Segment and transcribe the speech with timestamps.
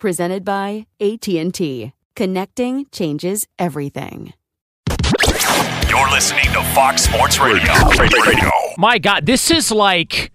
[0.00, 1.92] Presented by AT&T.
[2.16, 4.32] Connecting changes everything.
[5.90, 7.70] You're listening to Fox Sports Radio.
[7.98, 8.50] Radio.
[8.78, 10.32] My God, this is like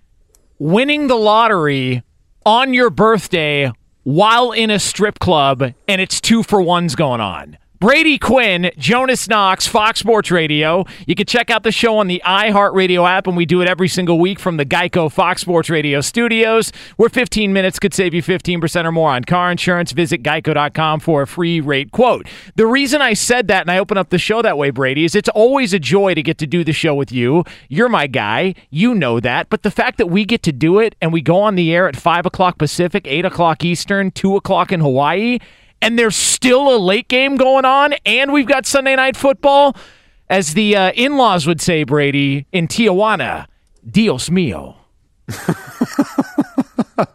[0.59, 2.03] winning the lottery
[2.45, 3.71] on your birthday
[4.03, 7.57] while in a strip club, and it's two for ones going on.
[7.79, 10.85] Brady Quinn, Jonas Knox, Fox Sports Radio.
[11.07, 13.89] You can check out the show on the iHeartRadio app, and we do it every
[13.89, 18.23] single week from the Geico Fox Sports Radio studios, where 15 minutes could save you
[18.23, 19.91] 15% or more on car insurance.
[19.91, 22.27] Visit geico.com for a free rate quote.
[22.55, 25.13] The reason I said that and I open up the show that way, Brady, is
[25.13, 27.43] it's always a joy to get to do the show with you.
[27.67, 28.55] You're my guy.
[28.69, 29.49] You know that.
[29.49, 31.89] But the fact that we get to do it and we go on the air
[31.89, 35.39] at 5 o'clock Pacific, 8 o'clock Eastern, 2 o'clock in Hawaii,
[35.81, 39.75] and there's still a late game going on, and we've got Sunday night football.
[40.27, 43.45] As the uh, in laws would say, Brady, in Tijuana,
[43.87, 44.75] Dios mío.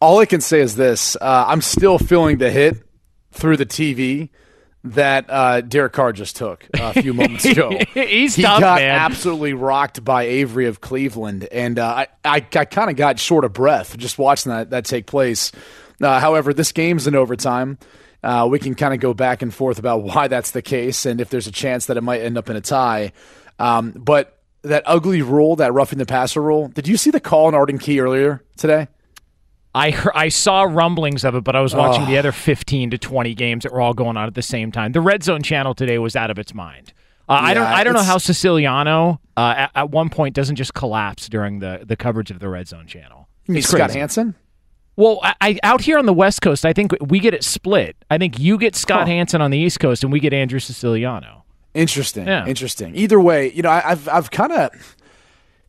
[0.00, 2.82] All I can say is this uh, I'm still feeling the hit
[3.32, 4.28] through the TV
[4.84, 7.70] that uh, Derek Carr just took a few moments ago.
[7.94, 8.90] He's he tough, got man.
[8.90, 13.44] absolutely rocked by Avery of Cleveland, and uh, I, I, I kind of got short
[13.44, 15.52] of breath just watching that, that take place.
[16.00, 17.78] Uh, however, this game's in overtime.
[18.22, 21.20] Uh, we can kind of go back and forth about why that's the case and
[21.20, 23.12] if there's a chance that it might end up in a tie.
[23.58, 27.46] Um, but that ugly rule, that roughing the passer rule, did you see the call
[27.46, 28.88] on Arden Key earlier today?
[29.74, 32.98] I heard, I saw rumblings of it, but I was watching the other 15 to
[32.98, 34.92] 20 games that were all going on at the same time.
[34.92, 36.92] The Red Zone channel today was out of its mind.
[37.28, 40.72] Uh, I don't I don't know how Siciliano uh, at, at one point doesn't just
[40.72, 43.28] collapse during the, the coverage of the Red Zone channel.
[43.46, 43.90] Mean Scott.
[43.90, 44.34] Hansen?
[44.98, 47.96] Well, I, I out here on the West Coast, I think we get it split.
[48.10, 49.06] I think you get Scott Huh.
[49.06, 51.44] Hansen on the East Coast, and we get Andrew Siciliano.
[51.72, 52.26] Interesting.
[52.26, 52.44] Yeah.
[52.46, 52.96] Interesting.
[52.96, 54.96] Either way, you know, I, I've I've kind of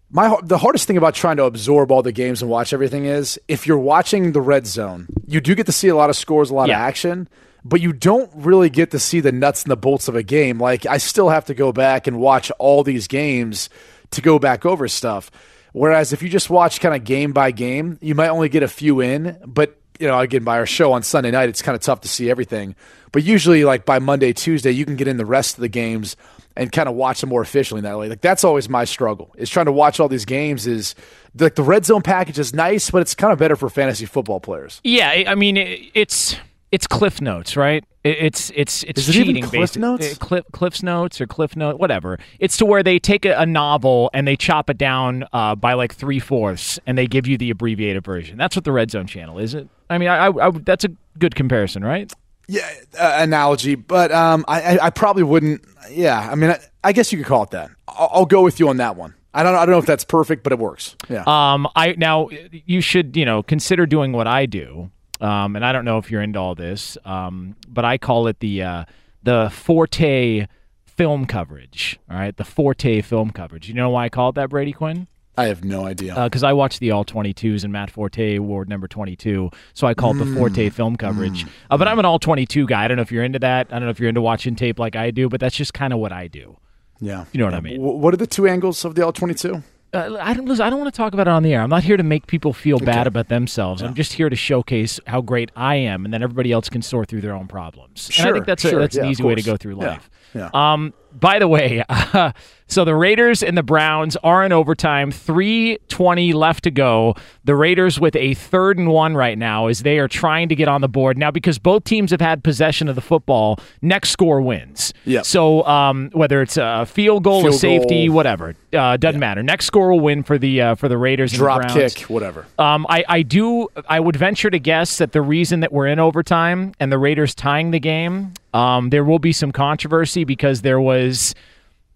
[0.10, 3.40] my the hardest thing about trying to absorb all the games and watch everything is
[3.48, 6.50] if you're watching the red zone, you do get to see a lot of scores,
[6.50, 6.78] a lot Yeah.
[6.84, 7.30] of action,
[7.64, 10.60] but you don't really get to see the nuts and the bolts of a game.
[10.60, 13.70] Like I still have to go back and watch all these games
[14.12, 15.30] to go back over stuff.
[15.74, 18.68] Whereas if you just watch kind of game by game, you might only get a
[18.68, 21.82] few in, but you know, again, by our show on Sunday night, it's kind of
[21.82, 22.74] tough to see everything.
[23.12, 26.16] But usually, like by Monday, Tuesday, you can get in the rest of the games
[26.56, 28.08] and kind of watch them more efficiently that way.
[28.08, 30.66] Like that's always my struggle is trying to watch all these games.
[30.68, 30.96] Is
[31.38, 34.40] like the red zone package is nice, but it's kind of better for fantasy football
[34.40, 34.80] players.
[34.86, 35.58] Yeah, I- I mean
[35.94, 36.36] it's
[36.72, 37.84] it's Cliff Notes, right?
[38.04, 39.44] It's it's it's Is it cheating.
[39.44, 40.14] Cliff basi- Notes?
[40.14, 42.18] uh, Cliff, Cliff's Notes or Cliff Note, whatever.
[42.40, 45.74] It's to where they take a, a novel and they chop it down uh, by
[45.74, 48.38] like three fourths, and they give you the abbreviated version.
[48.38, 49.54] That's what the Red Zone channel is.
[49.54, 49.68] It.
[49.90, 52.12] I mean, I, I, I that's a good comparison, right?
[52.48, 52.68] Yeah,
[52.98, 55.64] uh, analogy, but um, I, I, I probably wouldn't.
[55.92, 57.70] Yeah, I mean, I, I guess you could call it that.
[57.88, 59.14] I'll, I'll go with you on that one.
[59.34, 60.96] I don't, I don't know if that's perfect, but it works.
[61.10, 61.24] Yeah.
[61.28, 64.90] Um, I now you should you know consider doing what I do.
[65.22, 68.40] Um, and I don't know if you're into all this, um, but I call it
[68.40, 68.86] the uh,
[69.24, 70.48] the Forte
[70.86, 72.00] film coverage.
[72.10, 73.68] All right, the Forte film coverage.
[73.68, 75.08] You know why I call it that, Brady Quinn?
[75.40, 76.22] I have no idea.
[76.22, 79.94] Because uh, I watched the All 22s and Matt Forte award number 22, so I
[79.94, 80.26] called mm.
[80.26, 81.46] the Forte film coverage.
[81.46, 81.50] Mm.
[81.72, 82.84] Uh, but I'm an All 22 guy.
[82.84, 83.68] I don't know if you're into that.
[83.70, 85.94] I don't know if you're into watching tape like I do, but that's just kind
[85.94, 86.58] of what I do.
[87.00, 87.24] Yeah.
[87.32, 87.58] You know what yeah.
[87.58, 87.82] I mean?
[87.82, 89.64] What are the two angles of the All 22?
[89.92, 91.62] Uh, I don't listen, I don't want to talk about it on the air.
[91.62, 92.86] I'm not here to make people feel okay.
[92.86, 93.82] bad about themselves.
[93.82, 93.88] Yeah.
[93.88, 97.10] I'm just here to showcase how great I am, and then everybody else can sort
[97.10, 98.10] through their own problems.
[98.12, 98.78] Sure, and I think that's sure.
[98.78, 100.10] a, that's yeah, an easy way to go through life.
[100.34, 100.50] Yeah.
[100.54, 102.32] Um, by the way, uh,
[102.68, 105.12] so the Raiders and the Browns are in overtime.
[105.12, 107.16] 320 left to go.
[107.44, 110.68] The Raiders with a third and one right now as they are trying to get
[110.68, 111.18] on the board.
[111.18, 114.94] Now, because both teams have had possession of the football, next score wins.
[115.06, 115.24] Yeah.
[115.24, 118.16] So um, whether it's a field goal, field a safety, goal.
[118.16, 119.20] whatever, uh, doesn't yeah.
[119.20, 119.44] matter.
[119.44, 121.34] Next score will win for the uh, for the Raiders.
[121.34, 121.94] Drop and the Browns.
[121.96, 122.46] kick, whatever.
[122.58, 123.68] Um, I, I do.
[123.88, 127.34] I would venture to guess that the reason that we're in overtime and the Raiders
[127.34, 131.36] tying the game, um, there will be some controversy because there was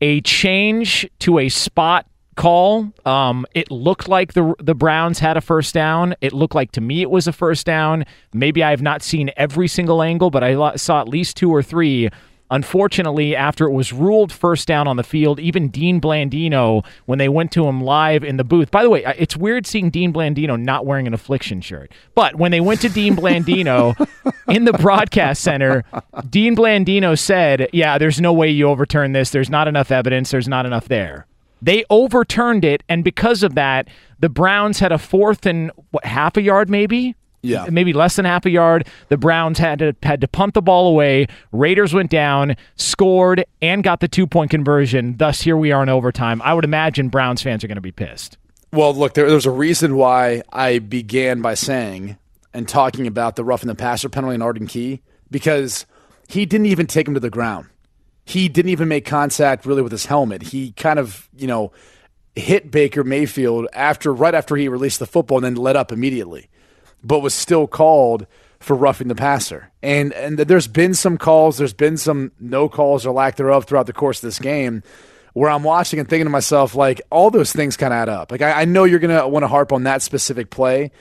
[0.02, 2.06] a change to a spot
[2.36, 2.92] call.
[3.06, 6.16] Um, it looked like the the Browns had a first down.
[6.22, 8.06] It looked like to me it was a first down.
[8.34, 11.62] Maybe I have not seen every single angle, but I saw at least two or
[11.62, 12.10] three
[12.54, 17.28] Unfortunately, after it was ruled first down on the field, even Dean Blandino, when they
[17.28, 20.62] went to him live in the booth, by the way, it's weird seeing Dean Blandino
[20.62, 21.92] not wearing an affliction shirt.
[22.14, 23.96] But when they went to Dean Blandino
[24.48, 25.84] in the broadcast center,
[26.30, 29.32] Dean Blandino said, Yeah, there's no way you overturn this.
[29.32, 30.30] There's not enough evidence.
[30.30, 31.26] There's not enough there.
[31.60, 33.88] They overturned it, and because of that,
[34.20, 37.68] the Browns had a fourth and what, half a yard, maybe yeah.
[37.70, 38.88] maybe less than half a yard.
[39.10, 41.28] The Browns had to had to punt the ball away.
[41.52, 45.16] Raiders went down, scored, and got the two point conversion.
[45.18, 46.42] Thus, here we are in overtime.
[46.42, 48.38] I would imagine Browns fans are going to be pissed.
[48.72, 52.18] Well, look, there, there's a reason why I began by saying
[52.54, 55.86] and talking about the roughing the passer penalty in Arden Key because
[56.28, 57.68] he didn't even take him to the ground.
[58.26, 60.42] He didn't even make contact really with his helmet.
[60.42, 61.72] He kind of, you know,
[62.36, 66.50] hit Baker Mayfield after right after he released the football and then let up immediately
[67.04, 68.26] but was still called
[68.60, 69.72] for roughing the passer.
[69.82, 73.88] And and there's been some calls, there's been some no calls or lack thereof throughout
[73.88, 74.84] the course of this game
[75.34, 78.32] where I'm watching and thinking to myself, like, all those things kind of add up.
[78.32, 80.92] Like, I, I know you're going to want to harp on that specific play,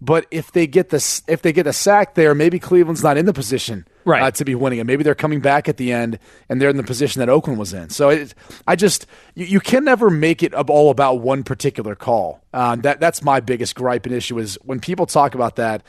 [0.00, 3.26] but if they get the if they get a sack there, maybe Cleveland's not in
[3.26, 4.22] the position right.
[4.22, 4.84] uh, to be winning it.
[4.84, 7.72] Maybe they're coming back at the end and they're in the position that Oakland was
[7.72, 7.90] in.
[7.90, 8.34] So it,
[8.66, 12.42] I just you, you, can never make it all about one particular call.
[12.52, 15.82] Uh, that that's my biggest gripe and issue is when people talk about that.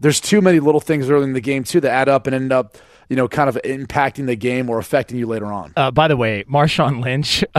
[0.00, 2.52] There's too many little things early in the game too that add up and end
[2.52, 2.76] up
[3.08, 5.72] you know, kind of impacting the game or affecting you later on.
[5.76, 7.44] Uh, by the way, Marshawn Lynch,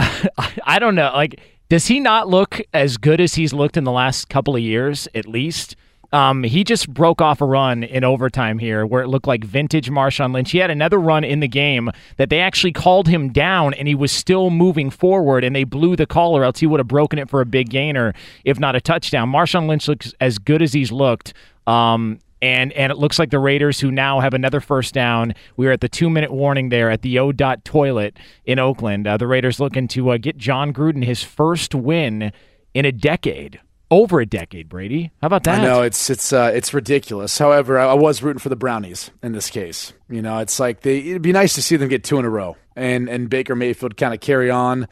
[0.66, 3.92] I don't know, like, does he not look as good as he's looked in the
[3.92, 5.76] last couple of years, at least?
[6.12, 9.90] Um, he just broke off a run in overtime here where it looked like vintage
[9.90, 10.52] Marshawn Lynch.
[10.52, 13.94] He had another run in the game that they actually called him down and he
[13.94, 17.18] was still moving forward and they blew the call or else he would have broken
[17.18, 18.14] it for a big gainer,
[18.44, 19.30] if not a touchdown.
[19.30, 21.34] Marshawn Lynch looks as good as he's looked.
[21.66, 25.66] Um, and and it looks like the Raiders, who now have another first down, we
[25.66, 29.06] are at the two minute warning there at the O dot toilet in Oakland.
[29.06, 32.32] Uh, the Raiders looking to uh, get Jon Gruden his first win
[32.74, 33.58] in a decade
[33.90, 35.12] over a decade, Brady.
[35.20, 35.60] How about that?
[35.60, 37.38] I know it's it's uh, it's ridiculous.
[37.38, 39.92] However, I, I, was rooting for the Brownies in this case.
[40.08, 42.30] You know, it's like they, it'd be nice to see them get two in a
[42.30, 44.88] row, and and Baker Mayfield kind of carry on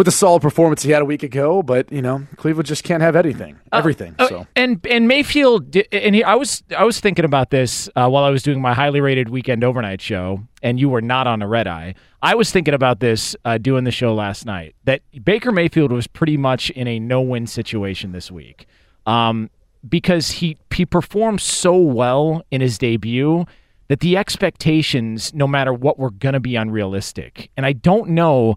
[0.00, 1.62] with the solid performance he had a week ago.
[1.62, 4.14] But you know, Cleveland just can't have anything, uh, everything.
[4.18, 8.08] Uh, so and and Mayfield and he, I was I was thinking about this uh,
[8.08, 11.42] while I was doing my highly rated weekend overnight show, and you were not on
[11.42, 11.96] a red eye.
[12.22, 14.74] I was thinking about this uh, doing the show last night.
[14.84, 18.66] That Baker Mayfield was pretty much in a no win situation this week.
[19.04, 19.50] Um,
[19.86, 23.44] because he he performed so well in his debut
[23.88, 27.50] that the expectations, no matter what, were going to be unrealistic.
[27.54, 28.56] And I don't know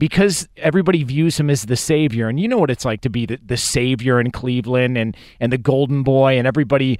[0.00, 3.26] because everybody views him as the savior, and you know what it's like to be
[3.26, 6.98] the, the savior in Cleveland and and the golden boy, and everybody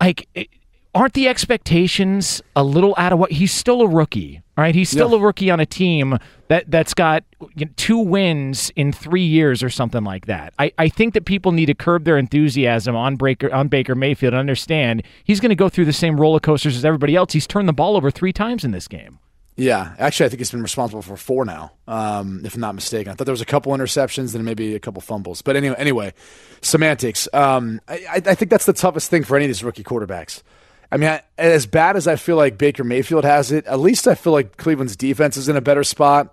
[0.00, 0.26] like.
[0.34, 0.48] It,
[0.94, 5.10] aren't the expectations a little out of what he's still a rookie right he's still
[5.10, 5.18] yeah.
[5.18, 6.16] a rookie on a team
[6.48, 7.22] that that's got
[7.54, 11.26] you know, two wins in three years or something like that I, I think that
[11.26, 15.50] people need to curb their enthusiasm on Baker on Baker Mayfield and understand he's going
[15.50, 18.10] to go through the same roller coasters as everybody else he's turned the ball over
[18.10, 19.18] three times in this game
[19.58, 23.10] yeah, actually, I think he's been responsible for four now, um, if I'm not mistaken.
[23.10, 25.42] I thought there was a couple interceptions and maybe a couple fumbles.
[25.42, 26.14] But anyway, anyway,
[26.62, 27.28] semantics.
[27.32, 30.44] Um, I, I, think that's the toughest thing for any of these rookie quarterbacks.
[30.92, 34.06] I mean, I, as bad as I feel like Baker Mayfield has it, at least
[34.06, 36.32] I feel like Cleveland's defense is in a better spot,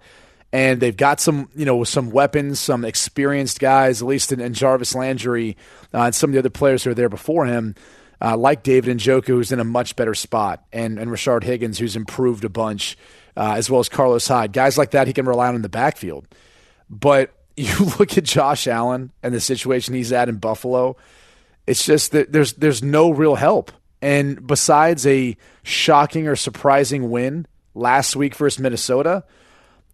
[0.54, 4.54] and they've got some, you know, some weapons, some experienced guys, at least in, in
[4.54, 5.58] Jarvis Landry
[5.96, 7.74] uh, and some of the other players who are there before him
[8.26, 11.96] uh, like David Njoku, who's in a much better spot, and, and Rashard Higgins, who's
[11.96, 12.98] improved a bunch,
[13.38, 14.52] uh, as well as Carlos Hyde.
[14.52, 16.28] Guys like that he can rely on in the backfield.
[16.90, 20.98] But you look at Josh Allen and the situation he's at in Buffalo,
[21.68, 23.72] it's just that there's there's no real help.
[24.02, 29.24] And besides a shocking or surprising win last week versus Minnesota,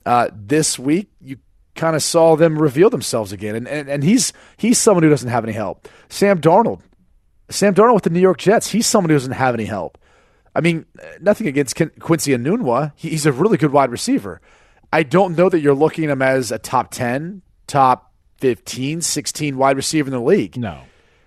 [0.05, 1.37] uh, this week you
[1.75, 3.55] kind of saw them reveal themselves again.
[3.55, 5.87] And, and and he's he's someone who doesn't have any help.
[6.09, 6.81] Sam Darnold,
[7.51, 9.97] Sam Darnold with the New York Jets, he's someone who doesn't have any help.
[10.55, 10.85] I mean,
[11.21, 12.91] nothing against Quincy Enunwa.
[12.95, 14.41] He's a really good wide receiver.
[14.91, 19.57] I don't know that you're looking at him as a top 10, top 15, 16
[19.57, 20.57] wide receiver in the league.
[20.57, 20.81] No.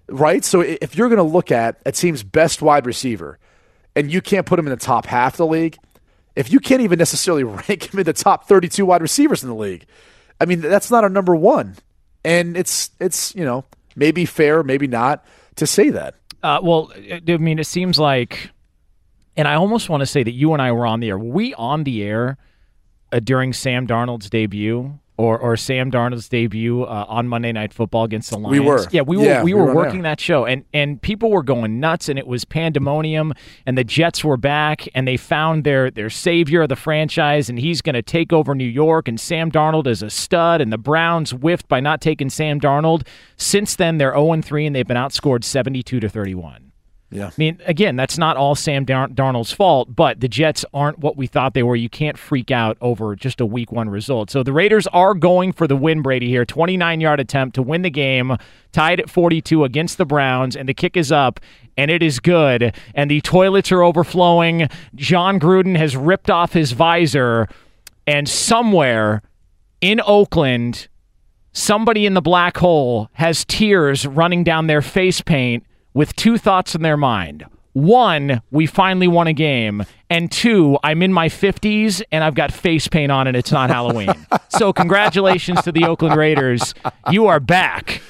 [0.08, 0.44] Right?
[0.44, 3.38] So if you're going to look at a team's best wide receiver
[3.96, 5.78] and you can't put him in the top half of the league,
[6.36, 9.54] if you can't even necessarily rank him in the top 32 wide receivers in the
[9.54, 9.86] league,
[10.38, 11.76] I mean, that's not a number one.
[12.24, 13.64] And it's, it's you know,
[13.96, 15.24] maybe fair, maybe not
[15.56, 16.14] to say that.
[16.42, 18.50] Uh, well, I mean, it seems like,
[19.36, 21.18] and I almost want to say that you and I were on the air.
[21.18, 22.36] Were we on the air
[23.12, 28.04] uh, during Sam Darnold's debut or or Sam Darnold's debut uh, on Monday Night Football
[28.04, 28.58] against the Lions.
[28.58, 30.12] We were, yeah, we were, yeah, we, we, were, were working there.
[30.12, 33.32] that show, and and people were going nuts, and it was pandemonium,
[33.66, 37.58] and the Jets were back, and they found their their savior of the franchise, and
[37.58, 40.78] he's going to take over New York, and Sam Darnold is a stud, and the
[40.78, 43.06] Browns whiffed by not taking Sam Darnold.
[43.36, 46.34] Since then, they're zero oh and three, and they've been outscored seventy two to thirty
[46.34, 46.63] one.
[47.14, 47.28] Yeah.
[47.28, 51.16] I mean, again, that's not all Sam Dar- Darnold's fault, but the Jets aren't what
[51.16, 51.76] we thought they were.
[51.76, 54.30] You can't freak out over just a week one result.
[54.30, 56.44] So the Raiders are going for the win, Brady, here.
[56.44, 58.36] 29 yard attempt to win the game,
[58.72, 61.38] tied at 42 against the Browns, and the kick is up,
[61.76, 62.74] and it is good.
[62.94, 64.68] And the toilets are overflowing.
[64.96, 67.48] Jon Gruden has ripped off his visor,
[68.08, 69.22] and somewhere
[69.80, 70.88] in Oakland,
[71.52, 76.74] somebody in the black hole has tears running down their face paint with two thoughts
[76.74, 77.46] in their mind.
[77.72, 79.84] One, we finally won a game.
[80.08, 83.70] And two, I'm in my 50s and I've got face paint on and it's not
[83.70, 84.14] Halloween.
[84.48, 86.74] so, congratulations to the Oakland Raiders.
[87.10, 88.00] You are back.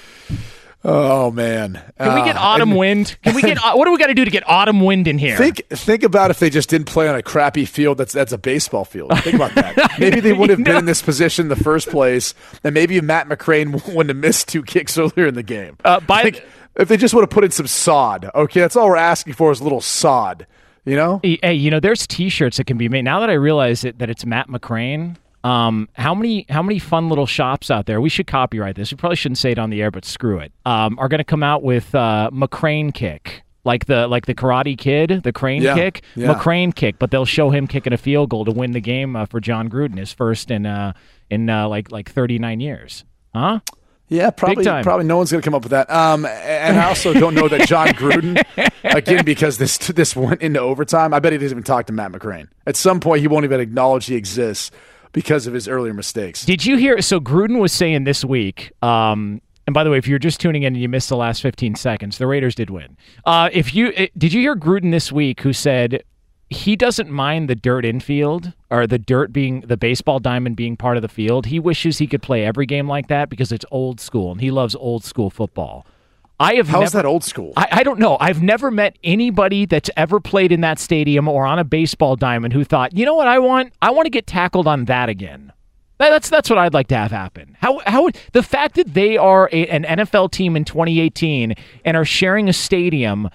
[0.86, 1.80] Oh man!
[1.98, 3.16] Can we get uh, autumn and, wind?
[3.22, 5.34] Can we get what do we got to do to get autumn wind in here?
[5.38, 8.38] Think think about if they just didn't play on a crappy field that's that's a
[8.38, 9.18] baseball field.
[9.20, 9.92] Think about that.
[9.98, 13.28] maybe they would have been in this position in the first place, and maybe Matt
[13.28, 15.78] McCrane wouldn't have missed two kicks earlier in the game.
[15.86, 16.32] Uh, by
[16.76, 19.52] if they just would have put in some sod, okay, that's all we're asking for
[19.52, 20.47] is a little sod.
[20.85, 21.21] You know?
[21.23, 23.02] Hey, you know, there's T-shirts that can be made.
[23.02, 27.09] Now that I realize it, that it's Matt McCrane, um, how many how many fun
[27.09, 28.00] little shops out there?
[28.00, 28.90] We should copyright this.
[28.90, 30.52] We probably shouldn't say it on the air, but screw it.
[30.64, 34.76] Um, are going to come out with uh, McCrane kick, like the like the Karate
[34.76, 36.33] Kid, the crane yeah, kick, yeah.
[36.33, 39.26] McCrane kick, but they'll show him kicking a field goal to win the game uh,
[39.26, 40.95] for Jon Gruden, his first in uh,
[41.28, 43.04] in uh, like like 39 years.
[43.35, 43.61] Huh?
[44.08, 44.64] Yeah, probably.
[44.64, 45.90] Probably no one's going to come up with that.
[45.90, 48.42] Um, and I also don't know that Jon Gruden,
[48.84, 51.14] again, because this this went into overtime.
[51.14, 52.49] I bet he doesn't even talk to Matt McCrane.
[52.66, 54.70] At some point, he won't even acknowledge he exists
[55.12, 56.44] because of his earlier mistakes.
[56.44, 57.00] Did you hear?
[57.00, 58.73] So Gruden was saying this week.
[58.82, 61.40] Um, and by the way, if you're just tuning in and you missed the last
[61.40, 62.99] 15 seconds, the Raiders did win.
[63.25, 66.04] Uh, if you eh, did you hear Gruden this week, who said
[66.54, 70.96] he doesn't mind the dirt infield or the dirt being the baseball diamond being part
[70.96, 71.46] of the field.
[71.46, 74.50] He wishes he could play every game like that because it's old school and he
[74.50, 75.87] loves old school football.
[76.40, 77.52] I have How's never, that old school?
[77.56, 78.16] I, I, don't know.
[78.20, 82.52] I've never met anybody that's ever played in that stadium or on a baseball diamond
[82.52, 83.73] who thought, you know what I want?
[83.80, 85.52] I want to get tackled on that again.
[85.96, 87.56] That's that's what I'd like to have happen.
[87.61, 92.04] How how the fact that they are a, an NFL team in 2018 and are
[92.04, 93.30] sharing a stadium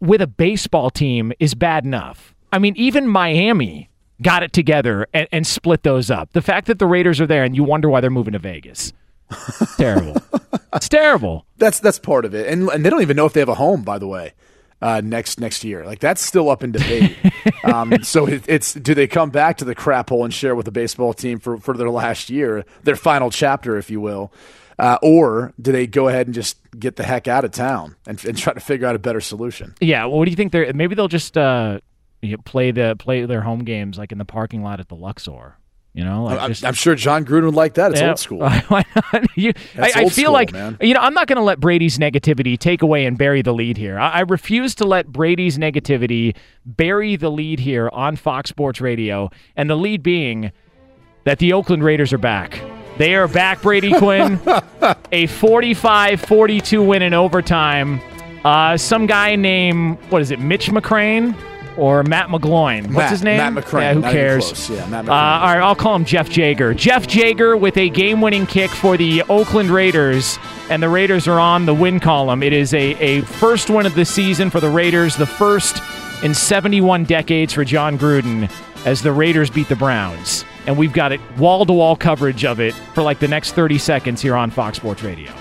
[0.00, 2.34] with a baseball team is bad enough.
[2.52, 3.90] I mean, even Miami
[4.22, 6.32] got it together and, and split those up.
[6.32, 8.92] The fact that the Raiders are there and you wonder why they're moving to Vegas.
[9.30, 10.16] It's terrible.
[10.74, 11.46] it's terrible.
[11.58, 13.54] That's that's part of it, and and they don't even know if they have a
[13.54, 13.82] home.
[13.82, 14.34] By the way,
[14.80, 17.16] uh, next next year, like that's still up in debate.
[17.64, 20.64] um, so it, it's do they come back to the crap hole and share with
[20.64, 24.32] the baseball team for for their last year, their final chapter, if you will?
[24.78, 28.22] Uh, or do they go ahead and just get the heck out of town and,
[28.24, 29.74] and try to figure out a better solution?
[29.80, 30.04] Yeah.
[30.04, 30.52] Well, what do you think?
[30.52, 31.80] They're maybe they'll just uh,
[32.44, 35.56] play the play their home games like in the parking lot at the Luxor.
[35.94, 37.92] You know, like I'm, just, I'm, sure Jon Gruden would like that.
[37.92, 38.40] It's yeah, old school.
[39.34, 40.76] You, I, I, feel school, like man.
[40.82, 43.78] you know I'm not going to let Brady's negativity take away and bury the lead
[43.78, 43.98] here.
[43.98, 49.30] I, I, refuse to let Brady's negativity bury the lead here on Fox Sports Radio,
[49.56, 50.52] and the lead being
[51.24, 52.60] that the Oakland Raiders are back.
[52.98, 54.32] They are back, Brady Quinn.
[55.12, 58.00] a 45-42 win in overtime.
[58.44, 61.36] Uh, some guy named what is it, Mitch McCrane
[61.76, 62.84] or Matt McGloin?
[62.84, 63.36] What's Matt, his name?
[63.36, 63.80] Matt McCrane.
[63.80, 64.70] Yeah, who Not cares?
[64.70, 66.72] Yeah, Matt uh, all right, I'll call him Jeff Jaeger.
[66.72, 70.38] Jeff Jaeger with a game-winning kick for the Oakland Raiders,
[70.70, 72.42] and the Raiders are on the win column.
[72.42, 75.82] It is a, a first win of the season for the Raiders, the first
[76.22, 78.50] in 71 decades for Jon Gruden
[78.86, 80.44] as the Raiders beat the Browns.
[80.66, 83.78] And we've got it wall to wall coverage of it for like the next 30
[83.78, 85.32] seconds here on Fox Sports Radio.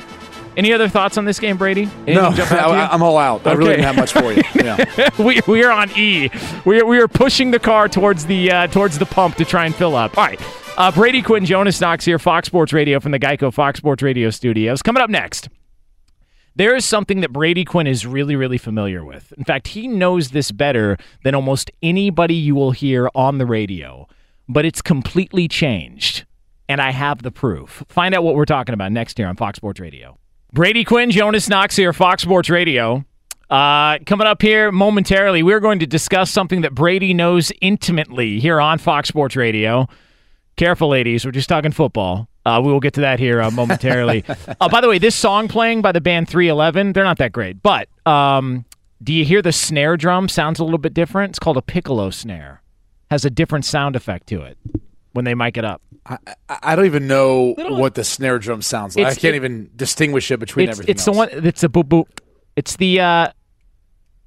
[0.57, 1.81] Any other thoughts on this game, Brady?
[2.07, 2.79] Anything No, jump out to you?
[2.79, 3.45] I, am all out.
[3.45, 3.81] I really Okay.
[3.81, 4.41] didn't have much for you.
[4.65, 5.09] Yeah.
[5.19, 6.29] we, we are on E.
[6.63, 9.65] We are, we are pushing the car towards the uh, towards the pump to try
[9.65, 10.17] and fill up.
[10.17, 10.39] All right.
[10.77, 14.29] Uh, Brady Quinn, Jonas Knox here, Fox Sports Radio from the Geico Fox Sports Radio
[14.29, 14.81] studios.
[14.81, 15.49] Coming up next,
[16.55, 19.33] there is something that Brady Quinn is really, really familiar with.
[19.37, 24.07] In fact, he knows this better than almost anybody you will hear on the radio,
[24.47, 26.25] but it's completely changed.
[26.67, 27.83] And I have the proof.
[27.89, 30.17] Find out what we're talking about next here on Fox Sports Radio.
[30.51, 33.05] Brady Quinn, Jonas Knox here, Fox Sports Radio.
[33.49, 38.59] Uh, coming up here momentarily, we're going to discuss something that Brady knows intimately here
[38.59, 39.87] on Fox Sports Radio.
[40.55, 41.25] Careful, ladies.
[41.25, 42.27] We're just talking football.
[42.45, 44.23] Uh, we will get to that here uh, momentarily.
[44.61, 47.61] uh, by the way, this song playing by the band 311, they're not that great.
[47.61, 48.65] But um,
[49.03, 50.29] do you hear the snare drum?
[50.29, 51.31] Sounds a little bit different.
[51.31, 52.61] It's called a piccolo snare.
[53.15, 54.57] Has a different sound effect to it
[55.13, 55.81] when they mic it up.
[56.05, 56.17] I,
[56.49, 59.05] I don't even know what the snare drum sounds like.
[59.05, 61.15] I can't it- even distinguish it between It's, everything it's else.
[61.15, 61.45] the one.
[61.45, 62.07] It's a boop boop.
[62.57, 63.27] It's the uh,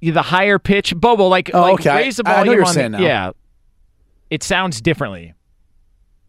[0.01, 1.97] the higher pitch Bobo like Oh, like okay.
[1.97, 3.03] Raise the I know volume you're on saying the- now.
[3.03, 3.31] Yeah,
[4.31, 5.35] it sounds differently.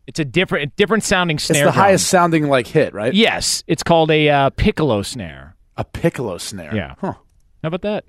[0.06, 1.62] It's a different different sounding snare.
[1.68, 1.82] It's the drum.
[1.86, 3.14] highest sounding like hit, right?
[3.14, 5.56] Yes, it's called a uh, piccolo snare.
[5.78, 6.74] A piccolo snare.
[6.76, 6.94] Yeah.
[6.98, 7.14] Huh.
[7.62, 8.04] How about that?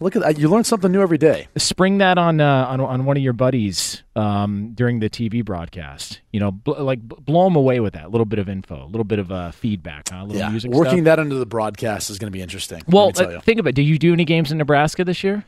[0.00, 0.38] Look at that.
[0.38, 1.46] You learn something new every day.
[1.56, 6.20] Spring that on uh, on on one of your buddies um, during the TV broadcast.
[6.32, 8.04] You know, bl- like blow them away with that.
[8.06, 10.16] A little bit of info, a little bit of uh, feedback, huh?
[10.16, 10.48] a little Yeah.
[10.50, 10.72] music.
[10.72, 11.04] Working stuff.
[11.04, 12.82] that into the broadcast is going to be interesting.
[12.88, 13.74] Well, uh, think of it.
[13.74, 15.44] Do you do any games in Nebraska this year?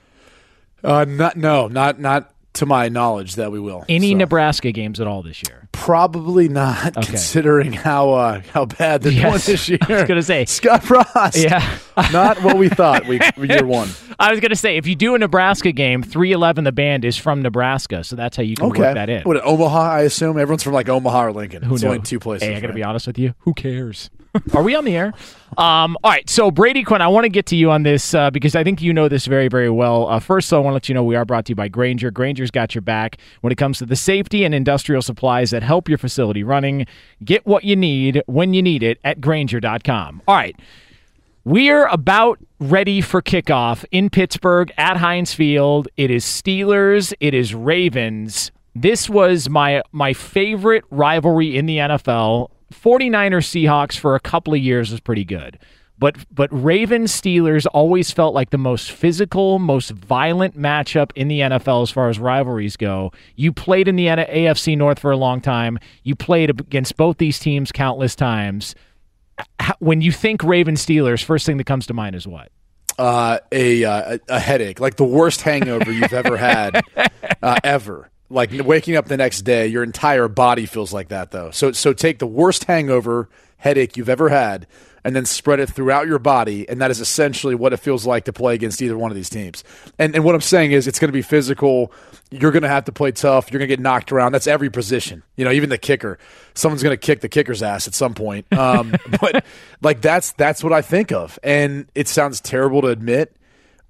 [0.85, 3.85] Uh, not no, not not to my knowledge that we will.
[3.89, 5.69] Any So, Nebraska games at all this year?
[5.73, 7.07] Probably not, Okay.
[7.07, 9.47] considering how uh, how bad they're Yes.
[9.47, 9.79] this year.
[9.89, 10.45] I was gonna say.
[10.47, 11.37] Scott Frost.
[11.37, 11.79] Yeah.
[12.13, 13.07] not what we thought.
[13.07, 13.89] We year one.
[14.19, 17.19] I was going to say, if you do a Nebraska game, 311 the band is
[17.19, 18.81] from Nebraska, so that's how you can Okay.
[18.81, 19.23] work that in.
[19.25, 19.79] What Omaha?
[19.79, 21.63] I assume everyone's from like Omaha or Lincoln.
[21.63, 21.91] Who it's knows?
[21.91, 22.49] only two places.
[22.49, 22.77] Hey, I got to right?
[22.77, 23.35] be honest with you.
[23.41, 24.09] Who cares?
[24.55, 25.13] Are we on the air?
[25.59, 26.29] Um, all right.
[26.29, 28.83] So Brady Quinn, I want to get to you on this uh, because I think
[28.83, 30.09] you know this very, very well.
[30.09, 32.11] Uh, first, I want to let you know we are brought to you by Grainger.
[32.11, 35.89] Grainger's got your back when it comes to the safety and industrial supplies that help
[35.89, 36.87] your facility running.
[37.25, 40.23] Get what you need when you need it at Grainger.com.
[40.29, 40.57] All right.
[41.45, 45.87] We're about ready for kickoff in Pittsburgh at Heinz Field.
[45.97, 48.51] It is Steelers, it is Ravens.
[48.75, 52.51] This was my my favorite rivalry in the NFL.
[52.83, 55.59] 49ers Seahawks for a couple of years was pretty good.
[55.99, 61.41] But but Ravens Steelers always felt like the most physical, most violent matchup in the
[61.41, 63.13] NFL as far as rivalries go.
[63.35, 65.79] You played in the AFC North for a long time.
[66.03, 68.75] You played against both these teams countless times
[69.79, 72.51] when you think Ravens Steelers, first thing that comes to mind is what?
[72.99, 76.81] uh, a, uh, a headache, like the worst hangover you've ever had,
[77.43, 78.11] uh, ever.
[78.29, 81.51] Like waking up the next day, your entire body feels like that, though.
[81.53, 84.67] So, so take the worst hangover headache you've ever had,
[85.07, 88.25] and then spread it throughout your body, and that is essentially what it feels like
[88.25, 89.63] to play against either one of these teams.
[90.01, 91.93] And and what I'm saying is, it's going to be physical.
[92.33, 93.53] You're going to have to play tough.
[93.53, 94.33] You're going to get knocked around.
[94.33, 95.23] That's every position.
[95.37, 96.19] You know, even the kicker.
[96.55, 98.53] Someone's going to kick the kicker's ass at some point.
[98.53, 99.45] Um, but
[99.81, 103.37] like that's that's what I think of, and it sounds terrible to admit,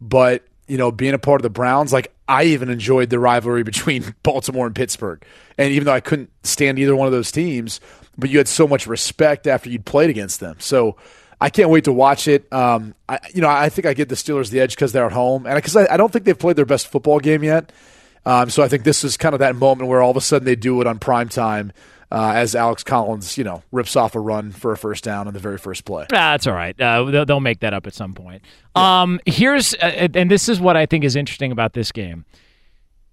[0.00, 3.62] but you know, being a part of the Browns, like I even enjoyed the rivalry
[3.62, 5.24] between Baltimore and Pittsburgh.
[5.58, 7.80] And even though I couldn't stand either one of those teams,
[8.18, 10.56] but you had so much respect after you'd played against them.
[10.58, 10.96] So
[11.40, 12.50] I can't wait to watch it.
[12.52, 15.12] Um, I, you know, I think I give the Steelers the edge because they're at
[15.12, 17.72] home, and because I, I don't think they've played their best football game yet.
[18.24, 20.46] Um, so I think this is kind of that moment where all of a sudden
[20.46, 21.72] they do it on prime time.
[22.10, 25.34] Uh, as Alex Collins, you know, rips off a run for a first down in
[25.34, 26.04] the very first play.
[26.12, 26.80] Ah, that's all right.
[26.80, 28.42] Uh, they'll, they'll make that up at some point.
[28.76, 32.24] Um, here's uh, and this is what I think is interesting about this game.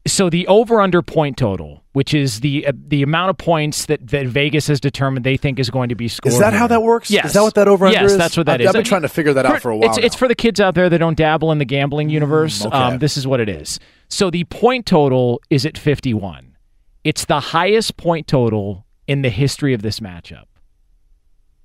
[0.06, 4.06] So the over under point total, which is the uh, the amount of points that,
[4.10, 6.34] that Vegas has determined they think is going to be scored.
[6.34, 7.10] Is that how that works?
[7.10, 7.28] Yes.
[7.28, 8.18] Is that what that over-under yes, is?
[8.18, 8.68] that's what that I've- is.
[8.68, 10.60] I've been trying to figure that out for a while It's, it's for the kids
[10.60, 12.66] out there that don't dabble in the gambling universe.
[12.66, 12.76] okay.
[12.76, 13.80] Um, this is what it is.
[14.10, 16.58] So the point total is at 51.
[17.06, 20.46] It's the highest point total in the history of this matchup.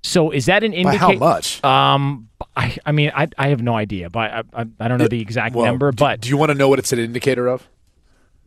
[0.01, 0.97] So is that an indicator?
[0.97, 1.63] how much?
[1.63, 5.07] Um, I, I mean, I, I have no idea, but I, I, I don't know
[5.07, 5.91] the exact Well, number.
[5.91, 7.67] But do you want to know what it's an indicator of?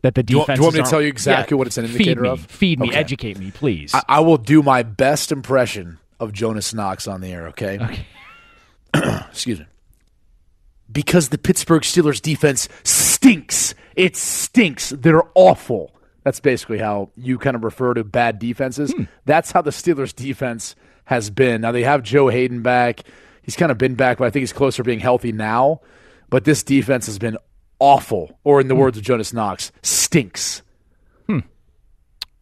[0.03, 0.57] that the defense.
[0.59, 2.41] do you want me to tell you exactly what it's an indicator feed me, of?
[2.45, 2.97] Feed me, Okay.
[2.97, 3.93] educate me, please.
[3.95, 7.47] I, I will do my best impression of Jonas Knox on the air.
[7.49, 7.79] Okay.
[7.79, 8.05] Okay.
[9.29, 9.65] Excuse me.
[10.91, 13.73] Because the Pittsburgh Steelers defense stinks.
[13.95, 14.89] It stinks.
[14.89, 15.92] They're awful.
[16.23, 18.91] That's basically how you kind of refer to bad defenses.
[18.93, 19.03] Hmm.
[19.25, 21.61] That's how the Steelers defense has been.
[21.61, 23.01] Now they have Joe Haden back.
[23.41, 25.81] He's kind of been back, but I think he's closer to being healthy now.
[26.29, 27.37] But this defense has been
[27.79, 28.61] awful, or Hmm.
[28.61, 30.61] in the words of Jonas Knox, stinks.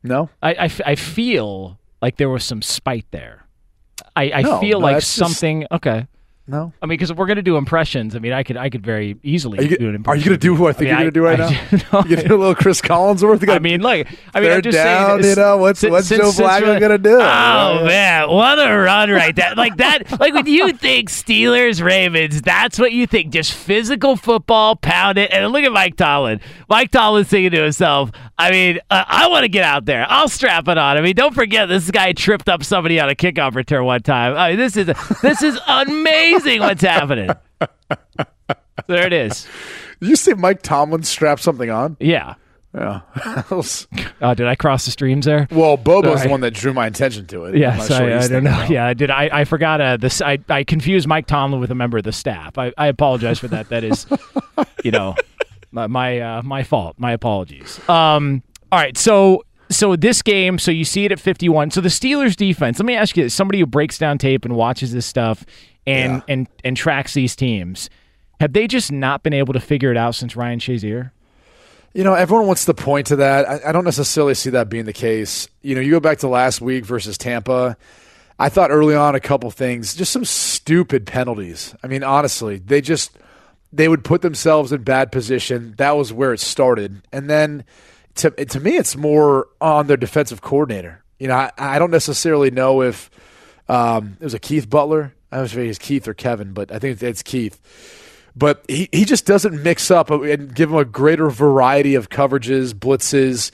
[0.04, 3.46] No, I, I, f- I feel like there was some spite there.
[4.16, 5.66] I, I No, feel no, like that's just- something.
[5.72, 6.08] Okay.
[6.52, 6.74] No.
[6.82, 9.18] I mean, because if we're gonna do impressions, I mean, I could I could very
[9.24, 11.12] easily Are you, do an are you going to do what I think mean, you're
[11.12, 12.00] going to do right I- now?
[12.00, 13.48] I- you do a little Chris Collinsworth?
[13.50, 15.38] I mean, like I mean, They're I'm just down, saying.
[15.38, 17.16] you know, what's- since- what's since- Joe Flacco gonna do?
[17.20, 19.56] Oh man, what a run right there!
[19.56, 20.04] like that.
[20.22, 23.32] Like when you think Steelers Ravens, that's what you think.
[23.34, 25.32] Just physical football, pound it.
[25.32, 26.40] And look at Mike Tomlin.
[26.70, 30.06] Mike Tomlin's thinking to himself, I mean, uh, I want to get out there.
[30.10, 30.98] I'll strap it on.
[30.98, 34.36] I mean, don't forget this guy tripped up somebody on a kickoff return one time.
[34.36, 34.88] I mean, this is
[35.22, 36.41] this is amazing.
[36.44, 37.30] What's happening?
[38.88, 39.48] There it is.
[40.00, 41.98] Did you see Mike Tomlin strap something on?
[42.00, 42.36] Yeah.
[42.74, 43.02] Yeah.
[44.24, 45.48] Oh, did I cross the streams there?
[45.52, 46.28] well, Bobo's Sorry.
[46.28, 47.58] the one that drew my attention to it.
[47.58, 48.52] Yes, sure I, I don't know.
[48.52, 48.70] about.
[48.70, 49.10] Yeah, I did.
[49.10, 50.22] I, I forgot uh, this.
[50.22, 52.60] I, I confused Mike Tomlin with a member of the staff.
[52.60, 53.70] I, I apologize for that.
[53.70, 54.06] That is,
[54.84, 55.16] you know,
[55.72, 56.98] my my, uh, my fault.
[57.00, 57.80] My apologies.
[57.90, 58.44] Um.
[58.72, 58.96] All right.
[58.96, 60.60] So so this game.
[60.60, 61.72] So you see it at fifty one.
[61.72, 62.78] So the Steelers defense.
[62.78, 63.34] Let me ask you: this.
[63.34, 65.44] Somebody who breaks down tape and watches this stuff
[65.88, 66.34] and Yeah.
[66.34, 67.90] and and tracks these teams.
[68.40, 71.12] Have they just not been able to figure it out since Ryan Shazier?
[71.94, 73.48] You know, everyone wants to point to that.
[73.48, 75.48] I, I don't necessarily see that being the case.
[75.62, 77.76] You know, you go back to last week versus Tampa.
[78.40, 81.76] I thought early on a couple things, just some stupid penalties.
[81.84, 83.12] I mean, honestly, they just
[83.74, 85.76] they would put themselves in bad position.
[85.78, 87.64] That was where it started, and then
[88.16, 91.04] to to me, it's more on their defensive coordinator.
[91.20, 93.12] You know, I, I don't necessarily know if
[93.70, 95.14] um, it was a Keith Butler.
[95.32, 97.60] I don't know if it's Keith or Kevin, but I think it's Keith
[98.36, 102.74] but he, he just doesn't mix up and give him a greater variety of coverages,
[102.74, 103.52] blitzes.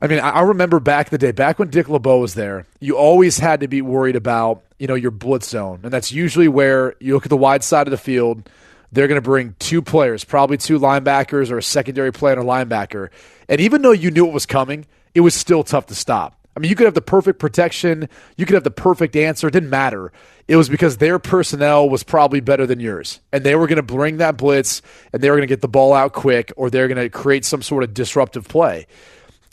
[0.00, 2.96] I mean, I remember back in the day, back when Dick LeBeau was there, you
[2.96, 5.80] always had to be worried about, you know, your blitz zone.
[5.82, 8.48] And that's usually where you look at the wide side of the field,
[8.92, 12.46] they're going to bring two players, probably two linebackers or a secondary player and a
[12.46, 13.08] linebacker.
[13.48, 16.37] And even though you knew it was coming, it was still tough to stop.
[16.58, 19.46] I mean, you could have the perfect protection, you could have the perfect answer.
[19.46, 20.10] It didn't matter.
[20.48, 23.20] It was because their personnel was probably better than yours.
[23.32, 25.68] And they were going to bring that blitz and they were going to get the
[25.68, 28.88] ball out quick or they're going to create some sort of disruptive play.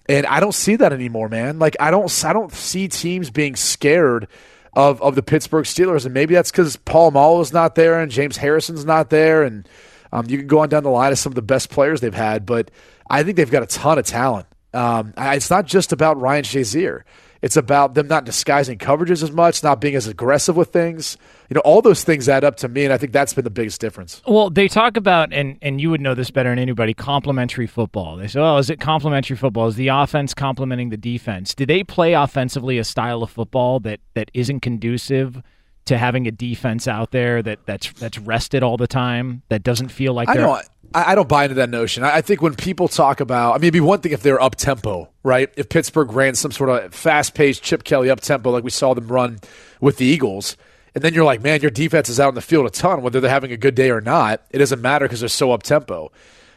[0.10, 1.60] And I don't see that anymore, man.
[1.60, 4.28] Like I don't I don't see teams being scared
[4.74, 6.06] of of the Pittsburgh Steelers.
[6.06, 9.44] And maybe that's because Polamalu's not there and James Harrison's not there.
[9.44, 9.70] And
[10.12, 12.12] um, you can go on down the line of some of the best players they've
[12.12, 12.72] had, but
[13.08, 14.48] I think they've got a ton of talent.
[14.76, 17.04] Um, it's not just about Ryan Shazier.
[17.42, 21.16] It's about them not disguising coverages as much, not being as aggressive with things.
[21.50, 23.52] You know, all those things add up to me, and I think that's been the
[23.52, 24.22] biggest difference.
[24.26, 28.18] Well, they talk about, and, and you would know this better than anybody, complementary football.
[28.18, 29.68] They say, oh, is it complementary football?
[29.68, 31.54] Is the offense complementing the defense?
[31.54, 35.42] Do they play offensively a style of football that, that isn't conducive
[35.86, 39.90] to having a defense out there that, that's that's rested all the time, that doesn't
[39.90, 40.70] feel like I don't.
[40.94, 42.04] I I don't buy into that notion.
[42.04, 44.42] I I think when people talk about, I mean, it'd be one thing if they're
[44.42, 45.50] up tempo, right?
[45.58, 48.94] If Pittsburgh ran some sort of fast paced Chip Kelly up tempo like we saw
[48.94, 49.40] them run
[49.82, 50.58] with the Eagles,
[50.96, 53.20] and then you're like, man, your defense is out in the field a ton, whether
[53.20, 54.42] they're having a good day or not.
[54.52, 56.12] It doesn't matter because they're so up tempo.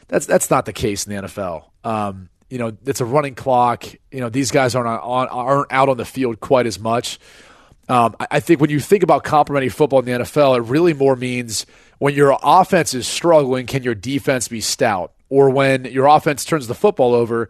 [0.06, 1.64] That's that's not the case in the NFL.
[1.84, 3.84] Um, you know, it's a running clock.
[4.10, 7.18] You know, these guys aren't on, aren't out on the field quite as much.
[7.88, 11.16] Um, I, think when you think about complementary football in the NFL, it really more
[11.16, 11.64] means
[11.98, 15.12] when your offense is struggling, can your defense be stout?
[15.30, 17.48] Or when your offense turns the football over,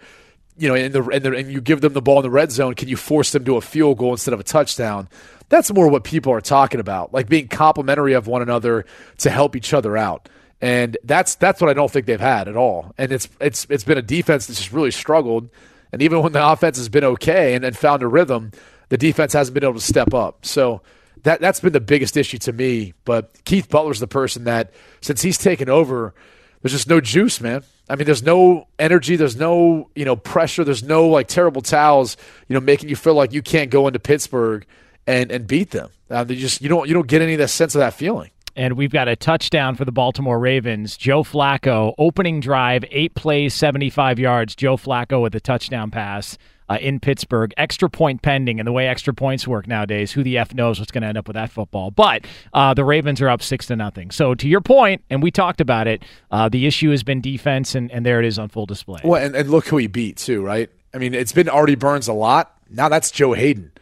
[0.57, 2.53] you know, in the, in the, and you give them the ball in the red
[2.53, 5.09] zone, can you force them to a field goal instead of a touchdown?
[5.49, 8.85] That's more what people are talking about, like being complementary of one another
[9.19, 10.29] to help each other out.
[10.61, 12.93] And that's that's what I don't think they've had at all.
[12.99, 15.49] And it's it's it's been a defense that's just really struggled.
[15.93, 18.51] And even when the offense has been okay and, and found a rhythm,
[18.89, 20.45] the defense hasn't been able to step up.
[20.45, 20.83] So
[21.23, 22.95] that that's been the biggest issue to me.
[23.05, 26.15] But Keith Butler's the person that since he's taken over,
[26.63, 27.63] there's just no juice, man.
[27.91, 32.17] I mean, there's no energy, there's no you know pressure, there's no like terrible towels,
[32.49, 34.67] you know, making you feel like you can't go into Pittsburgh
[35.07, 35.91] and and beat them.
[36.11, 38.31] Uh, they just you don't you don't get any of that sense of that feeling.
[38.57, 40.97] and we've got a touchdown for the Baltimore Ravens.
[40.97, 44.57] Joe Flacco, opening drive, eight plays, 75 yards.
[44.57, 46.37] Joe Flacco with a touchdown pass
[46.69, 47.53] uh, in Pittsburgh.
[47.57, 50.93] Extra point pending, and the way extra points work nowadays, who the F knows what's
[50.93, 51.91] going to end up with that football.
[51.91, 54.11] But uh, the Ravens are up six to nothing.
[54.11, 57.75] So to your point, and we talked about it, uh, the issue has been defense,
[57.75, 59.01] and, and there it is on full display.
[59.05, 60.71] Well, and, and look who he beat too, right?
[60.95, 62.55] I mean, it's been Artie Burns a lot.
[62.71, 63.73] Now that's Joe Haden.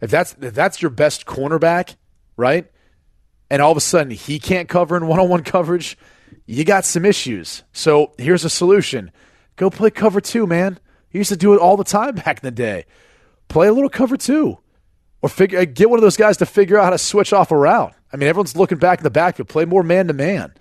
[0.00, 1.96] If that's if that's your best cornerback,
[2.36, 2.70] right?
[3.50, 5.96] And all of a sudden he can't cover in one-on-one coverage,
[6.44, 7.62] you got some issues.
[7.72, 9.10] So here's a solution:
[9.56, 10.78] go play cover two, man.
[11.10, 12.84] You used to do it all the time back in the day.
[13.48, 14.58] Play a little cover two,
[15.22, 17.50] or figure uh, get one of those guys to figure out how to switch off
[17.50, 17.94] a route.
[18.12, 19.48] I mean, everyone's looking back in the backfield.
[19.48, 20.52] Play more man to man.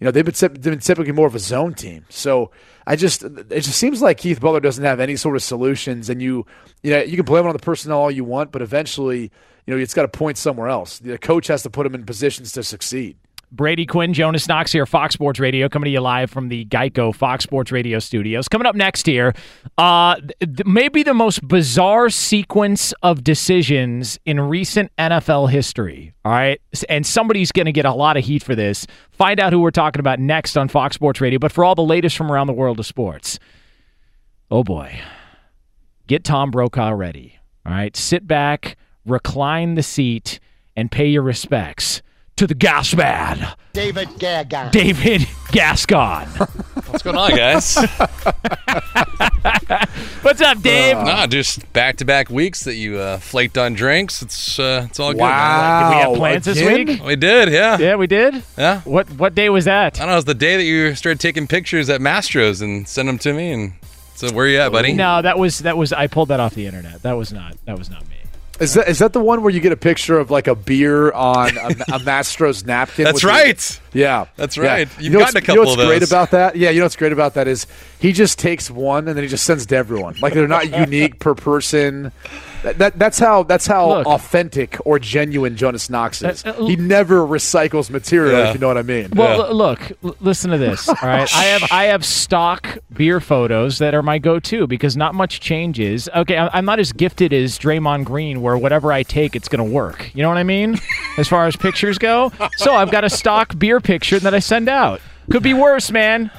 [0.00, 2.04] You know, they've been, they've been typically more of a zone team.
[2.10, 2.50] So
[2.86, 6.20] I just it just seems like Keith Butler doesn't have any sort of solutions, and
[6.20, 6.46] you
[6.82, 9.30] you know you can blame it on the personnel all you want, but eventually
[9.66, 10.98] you know it's got to point somewhere else.
[10.98, 13.16] The coach has to put him in positions to succeed.
[13.54, 17.14] Brady Quinn, Jonas Knox here, Fox Sports Radio, coming to you live from the Geico
[17.14, 18.48] Fox Sports Radio studios.
[18.48, 19.32] Coming up next here,
[19.78, 26.12] uh, th- maybe the most bizarre sequence of decisions in recent NFL history.
[26.24, 26.60] All right.
[26.88, 28.88] And somebody's going to get a lot of heat for this.
[29.12, 31.38] Find out who we're talking about next on Fox Sports Radio.
[31.38, 33.38] But for all the latest from around the world of sports,
[34.50, 34.98] oh boy,
[36.08, 37.38] get Tom Brokaw ready.
[37.64, 37.96] All right.
[37.96, 40.40] Sit back, recline the seat,
[40.74, 42.02] and pay your respects
[42.36, 44.70] to the gas man, David Gascon.
[44.72, 46.26] David Gascon.
[46.86, 47.76] What's going on, guys?
[50.22, 50.96] What's up, Dave?
[50.96, 54.20] nah, just back-to-back weeks that you uh, flaked on drinks.
[54.22, 55.20] It's uh, it's all good.
[55.20, 55.90] Wow.
[55.90, 57.02] Did we have plans this week?
[57.04, 57.78] We did, yeah.
[57.78, 58.42] Yeah, we did.
[58.58, 58.80] Yeah.
[58.82, 59.96] What what day was that?
[59.96, 60.14] I don't know.
[60.14, 63.32] It was the day that you started taking pictures at Mastro's and send them to
[63.32, 63.52] me.
[63.52, 63.72] And
[64.16, 64.92] so, where you at, buddy?
[64.92, 67.02] No, that was that was I pulled that off the internet.
[67.02, 68.13] That was not that was not me.
[68.60, 71.10] Is that is that the one where you get a picture of like a beer
[71.12, 73.04] on a, a Mastro's napkin?
[73.04, 73.80] That's the- right.
[73.92, 74.88] yeah, That's right.
[74.98, 76.54] You You've know gotten a You know couple what's of great about that?
[76.56, 77.66] Yeah, you know what's great about that is
[77.98, 80.14] he just takes one and then he just sends to everyone.
[80.20, 82.12] Like they're not unique per person.
[82.64, 84.06] That, that that's how that's how Look.
[84.06, 86.44] authentic or genuine Jonas Knox is.
[86.44, 88.32] Uh, uh, he never recycles material.
[88.38, 88.48] Yeah.
[88.48, 89.10] If you know what I mean.
[89.14, 89.44] Well, Yeah.
[89.44, 90.88] l- look, l- listen to this.
[90.88, 95.14] All right, I have I have stock beer photos that are my go-to because not
[95.14, 96.08] much changes.
[96.16, 99.64] Okay, I- I'm not as gifted as Draymond Green, where whatever I take, it's going
[99.64, 100.10] to work.
[100.14, 100.78] You know what I mean?
[101.18, 104.68] As far as pictures go, so I've got a stock beer picture that I send
[104.68, 105.00] out.
[105.30, 106.30] Could be worse, man.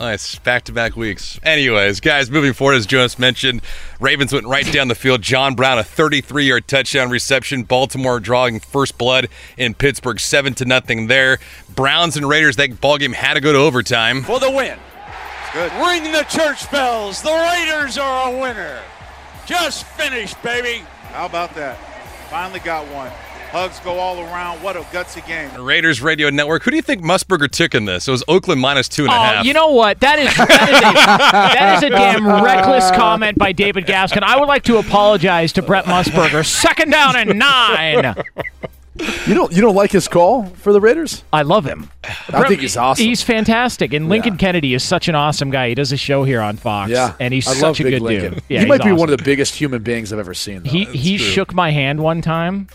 [0.00, 0.36] Nice.
[0.38, 1.38] Back to back weeks.
[1.42, 3.60] Anyways, guys, moving forward, as Jonas mentioned,
[4.00, 5.20] Ravens went right down the field.
[5.20, 7.64] John Brown, a 33 yard touchdown reception.
[7.64, 11.38] Baltimore drawing first blood in Pittsburgh, 7 to nothing there.
[11.68, 14.22] Browns and Raiders, that ball game had to go to overtime.
[14.22, 14.78] for the win.
[15.52, 15.70] Good.
[15.74, 17.20] Ring the church bells.
[17.20, 18.80] The Raiders are a winner.
[19.46, 20.82] Just finished, baby.
[21.12, 21.76] How about that?
[22.30, 23.10] Finally got one.
[23.50, 24.62] Hugs go all around.
[24.62, 25.50] What a gutsy game.
[25.60, 26.62] Raiders Radio Network.
[26.62, 28.06] Who do you think Musburger took in this?
[28.06, 29.44] It was Oakland minus two and a oh, half.
[29.44, 29.98] Oh, you know what?
[30.00, 30.82] That is that is, a,
[31.58, 34.22] that is a damn reckless comment by David Gascon.
[34.22, 36.46] I would like to apologize to Brent Musburger.
[36.46, 38.14] Second down and nine.
[39.26, 41.24] you don't you don't like his call for the Raiders?
[41.32, 41.90] I love him.
[42.28, 43.04] I think he's awesome.
[43.04, 44.38] He's fantastic, and Lincoln Yeah.
[44.38, 45.70] Kennedy is such an awesome guy.
[45.70, 47.92] He does a show here on Fox, yeah, and he's I such love a Big
[47.94, 48.34] good Lincoln.
[48.34, 48.42] dude.
[48.48, 50.62] Yeah, he might he's be one of the biggest human beings I've ever seen.
[50.62, 50.70] Though.
[50.70, 52.68] He he shook my hand one time,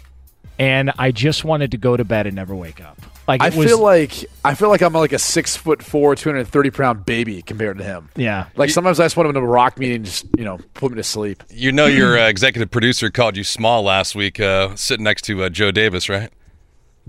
[0.59, 2.97] and I just wanted to go to bed and never wake up.
[3.27, 6.29] Like I was, feel like I feel like I'm like a six foot four, two
[6.29, 8.09] hundred thirty pound baby compared to him.
[8.15, 8.47] yeah.
[8.55, 10.97] Like sometimes I just want him to rock me and just you know put me
[10.97, 11.43] to sleep.
[11.49, 15.43] You know your uh, executive producer called you small last week, uh, sitting next to
[15.43, 16.31] uh, Joe Davis, right?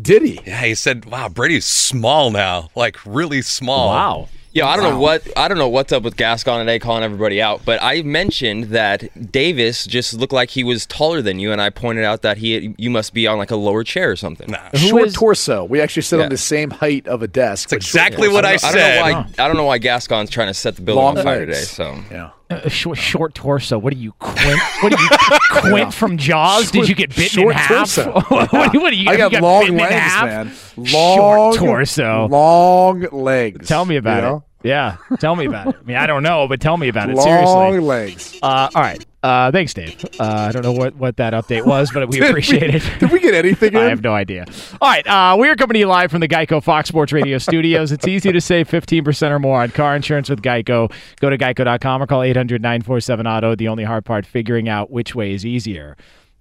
[0.00, 0.40] Did he?
[0.46, 4.28] Yeah, he said, "Wow, Brady's small now, like really small." Wow.
[4.56, 7.42] Yeah, I don't know what I don't know what's up with Gascon today calling everybody
[7.42, 11.60] out, but I mentioned that Davis just looked like he was taller than you, and
[11.60, 14.50] I pointed out that he you must be on like a lower chair or something.
[14.50, 14.70] Nah.
[14.74, 15.62] Short is- torso.
[15.64, 16.24] We actually sit Yeah.
[16.24, 17.68] on the same height of a desk.
[17.68, 18.66] That's exactly what torso.
[18.66, 18.96] I I don't said.
[18.96, 21.40] know why I don't know why Gascon's trying to set the building Long on fire
[21.46, 21.60] legs.
[21.70, 21.84] today.
[21.84, 22.30] So Yeah.
[22.48, 23.76] A short, short torso.
[23.76, 24.60] What are you, Quint?
[24.80, 25.08] What are you,
[25.70, 26.70] Quint from Jaws?
[26.70, 27.94] Did you get bitten Short in half?
[27.94, 28.12] torso.
[28.28, 29.08] what, what are you?
[29.10, 30.24] I you got, got long legs, half?
[30.26, 30.52] man.
[30.76, 32.28] Long Short torso.
[32.28, 33.66] Long legs.
[33.66, 34.36] Tell me about you know?
[34.36, 34.42] it.
[34.68, 35.76] Yeah, tell me about it.
[35.80, 37.14] I mean, I don't know, but tell me about it.
[37.16, 37.54] Long Seriously.
[37.54, 38.38] Long legs.
[38.42, 39.04] Uh, all right.
[39.26, 40.04] Uh, thanks, Dave.
[40.20, 42.88] Uh, I don't know what, what that update was, but we appreciate it.
[43.00, 43.74] Did we get anything?
[43.76, 44.44] I have no idea.
[44.80, 47.38] All right, uh, we are coming to you live from the Geico Fox Sports Radio
[47.38, 47.90] studios.
[47.90, 50.92] It's easy to save 15% or more on car insurance with Geico.
[51.18, 53.56] Go to geico.com or call 800 947 Auto.
[53.56, 55.96] The only hard part, figuring out which way is easier.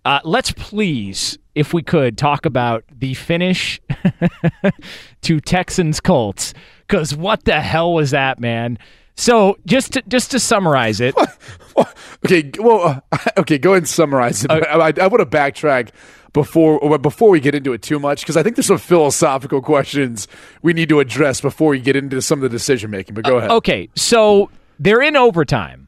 [0.05, 3.81] Uh, let's please, if we could, talk about the finish
[5.23, 6.53] to Texans Colts,
[6.87, 8.77] because what the hell was that, man?
[9.15, 11.15] So just to, just to summarize it,
[12.25, 14.51] Okay, well, uh, okay, go ahead and summarize it.
[14.51, 15.89] Uh, I, I want to backtrack
[16.33, 20.27] before before we get into it too much because I think there's some philosophical questions
[20.61, 23.15] we need to address before we get into some of the decision making.
[23.15, 23.51] But go ahead.
[23.51, 24.49] Okay, so
[24.79, 25.87] they're in overtime.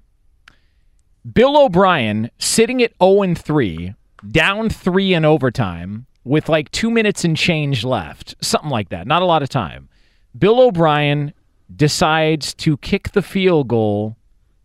[1.32, 3.94] Bill O'Brien sitting at 0 and 3,
[4.32, 9.08] down 3 in overtime with like 2 minutes and change left, something like that.
[9.08, 9.90] Not a lot of time.
[10.38, 11.34] Bill O'Brien
[11.74, 14.18] decides to kick the field goal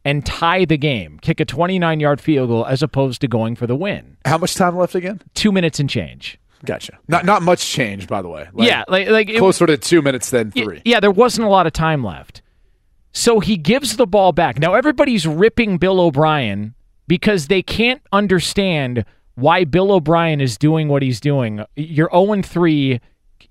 [0.05, 3.77] and tie the game, kick a 29-yard field goal as opposed to going for the
[3.77, 4.17] win.
[4.25, 5.21] How much time left again?
[5.35, 6.39] 2 minutes and change.
[6.65, 6.99] Gotcha.
[7.09, 8.49] Not not much change, by the way.
[8.53, 10.81] Like, yeah, like like it, closer to two minutes than three.
[10.85, 12.41] Yeah, there wasn't a lot of time left.
[13.13, 14.59] So he gives the ball back.
[14.59, 16.75] Now everybody's ripping Bill O'Brien
[17.09, 21.65] because they can't understand why Bill O'Brien is doing what he's doing.
[21.77, 23.01] You're 0 3.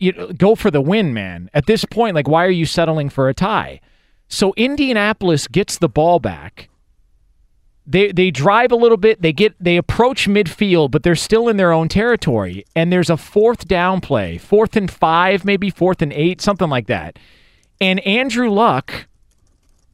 [0.01, 1.49] You know, go for the win, man.
[1.53, 3.79] At this point, like, why are you settling for a tie?
[4.27, 6.69] So Indianapolis gets the ball back.
[7.85, 9.21] They they drive a little bit.
[9.21, 12.65] They get they approach midfield, but they're still in their own territory.
[12.75, 16.87] And there's a fourth down play, fourth and five, maybe fourth and eight, something like
[16.87, 17.19] that.
[17.79, 19.07] And Andrew Luck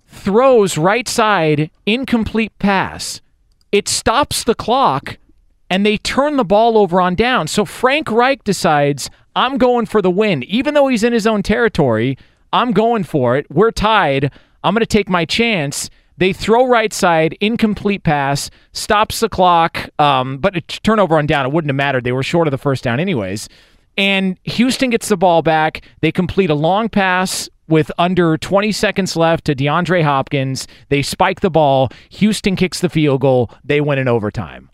[0.08, 3.22] throws right side incomplete pass.
[3.72, 5.18] It stops the clock
[5.70, 7.48] and they turn the ball over on down.
[7.48, 10.42] So Frank Reich decides, I'm going for the win.
[10.46, 12.18] Even though he's in his own territory,
[12.52, 13.46] I'm going for it.
[13.52, 14.32] We're tied.
[14.64, 15.92] I'm going to take my chance.
[16.18, 21.46] They throw right side, incomplete pass, stops the clock, um, but a turnover on down.
[21.46, 22.04] It wouldn't have mattered.
[22.04, 23.48] They were short of the first down, anyways.
[23.96, 25.84] And Houston gets the ball back.
[26.02, 30.68] They complete a long pass with under 20 seconds left to DeAndre Hopkins.
[30.90, 31.90] They spike the ball.
[32.10, 33.52] Houston kicks the field goal.
[33.64, 34.72] They win in overtime.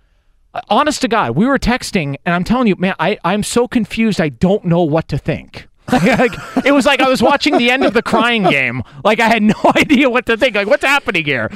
[0.70, 4.22] Honest to God, we were texting, and I'm telling you, man, I, I'm so confused.
[4.22, 5.68] I don't know what to think.
[5.92, 8.84] like, it was like I was watching the end of the crying game.
[9.04, 10.56] Like I had no idea what to think.
[10.56, 11.50] Like, what's happening here?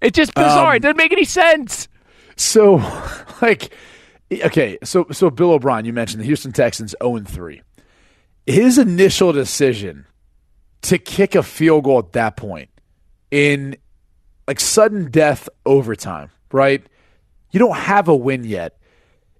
[0.00, 0.70] It's just bizarre.
[0.70, 1.88] Um, it doesn't make any sense.
[2.36, 2.76] So,
[3.42, 3.72] like,
[4.32, 7.62] okay, so so Bill O'Brien, you mentioned the Houston Texans 0 3.
[8.46, 10.06] His initial decision
[10.82, 12.68] to kick a field goal at that point
[13.30, 13.76] in
[14.46, 16.86] like sudden death overtime, right?
[17.56, 18.76] You don't have a win yet.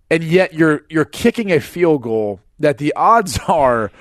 [0.08, 3.92] And yet you're you're kicking a field goal that the odds are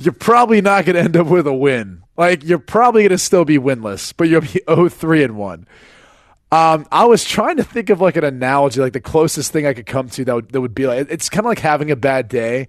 [0.00, 2.02] you're probably not going to end up with a win.
[2.16, 5.66] Like you're probably going to still be winless, but you'll be 0-3 and 1.
[6.50, 9.74] Um, I was trying to think of like an analogy, like the closest thing I
[9.74, 11.96] could come to that would, that would be like it's kind of like having a
[11.96, 12.66] bad day,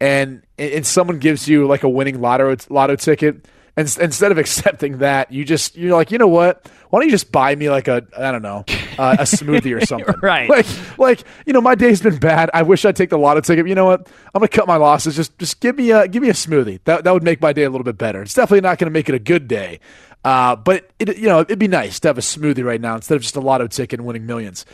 [0.00, 3.44] and and someone gives you like a winning lotto lotto ticket,
[3.76, 6.66] and instead of accepting that, you just you're like, you know what?
[6.88, 8.64] Why don't you just buy me like a I don't know
[8.98, 10.14] uh, a smoothie or something?
[10.22, 10.48] right?
[10.48, 10.66] Like
[10.98, 12.50] like you know my day's been bad.
[12.52, 13.66] I wish I'd take the lotto ticket.
[13.66, 14.08] You know what?
[14.34, 15.16] I'm gonna cut my losses.
[15.16, 16.80] Just just give me a give me a smoothie.
[16.84, 18.22] That that would make my day a little bit better.
[18.22, 19.80] It's definitely not gonna make it a good day.
[20.24, 23.14] Uh, but it, you know, it'd be nice to have a smoothie right now instead
[23.14, 24.66] of just a lotto ticket and winning millions.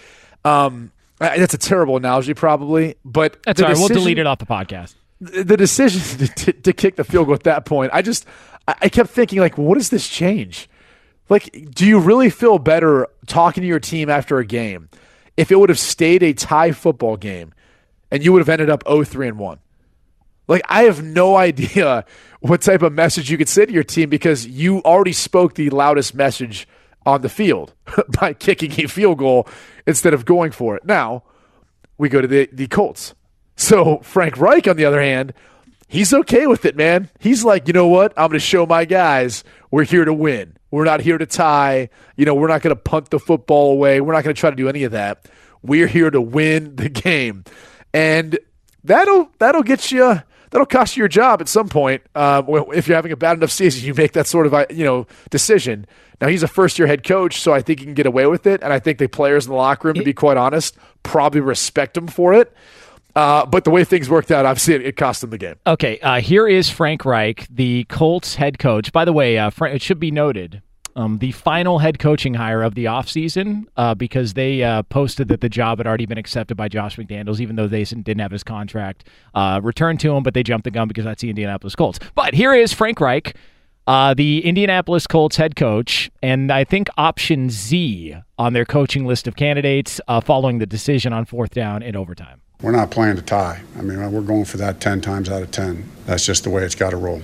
[0.44, 2.96] Um, that's a terrible analogy, probably.
[3.04, 3.74] But that's all right.
[3.74, 4.94] Decision, we'll delete it off the podcast.
[5.20, 8.26] The decision to, to, to, kick the field goal at that point, I just,
[8.66, 10.68] I kept thinking, like, what does this change?
[11.28, 14.88] Like, do you really feel better talking to your team after a game
[15.36, 17.54] if it would have stayed a tie football game
[18.10, 19.58] and you would have ended up 0-3 and 1?
[20.46, 22.04] Like, I have no idea
[22.40, 25.70] what type of message you could say to your team because you already spoke the
[25.70, 26.68] loudest message
[27.06, 27.74] on the field
[28.20, 29.48] by kicking a field goal
[29.86, 30.84] instead of going for it.
[30.84, 31.22] Now,
[31.98, 33.14] we go to the, the Colts.
[33.56, 35.32] So, Frank Reich, on the other hand,
[35.86, 37.10] he's okay with it, man.
[37.20, 38.12] He's like, you know what?
[38.16, 40.56] I'm going to show my guys we're here to win.
[40.74, 41.88] We're not here to tie.
[42.16, 44.00] You know, we're not going to punt the football away.
[44.00, 45.28] We're not going to try to do any of that.
[45.62, 47.44] We're here to win the game.
[47.92, 48.36] And
[48.82, 52.02] that'll that'll get you that'll cost you your job at some point.
[52.12, 52.42] Uh,
[52.74, 55.06] if you're having a bad enough season, you make that sort of uh, you know
[55.30, 55.86] decision.
[56.20, 58.44] Now he's a first year head coach, so I think he can get away with
[58.44, 61.40] it, and I think the players in the locker room, to be quite honest, probably
[61.40, 62.52] respect him for it.
[63.16, 65.56] Uh, but the way things worked out, obviously, it, it cost them the game.
[65.66, 68.92] Okay, uh, here is Frank Reich, the Colts head coach.
[68.92, 70.62] By the way, uh, Frank, it should be noted
[70.96, 75.40] um, the final head coaching hire of the offseason uh, because they uh, posted that
[75.40, 78.44] the job had already been accepted by Josh McDaniels, even though they didn't have his
[78.44, 81.98] contract uh, returned to him, but they jumped the gun because that's the Indianapolis Colts.
[82.14, 83.36] But here is Frank Reich,
[83.86, 89.26] uh, the Indianapolis Colts head coach, and I think option Z on their coaching list
[89.26, 92.40] of candidates uh, following the decision on fourth down in overtime.
[92.60, 93.62] We're not playing to tie.
[93.78, 95.88] I mean, we're going for that 10 times out of 10.
[96.06, 97.22] That's just the way it's got to roll.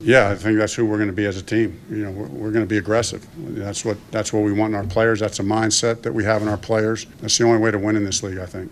[0.00, 1.80] Yeah, I think that's who we're going to be as a team.
[1.90, 3.26] You know, we're, we're, going to be aggressive.
[3.36, 5.18] That's what that's what we want in our players.
[5.18, 7.06] That's a mindset that we have in our players.
[7.20, 8.70] That's the only way to win in this league, I think.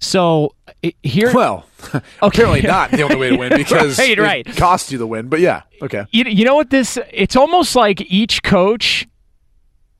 [0.00, 0.54] So
[1.02, 2.00] here, well, okay.
[2.22, 4.46] apparently not the only way to win because right, right.
[4.46, 5.28] it costs you the win.
[5.28, 6.04] But yeah, okay.
[6.10, 6.98] You, you know what this?
[7.12, 9.06] It's almost like each coach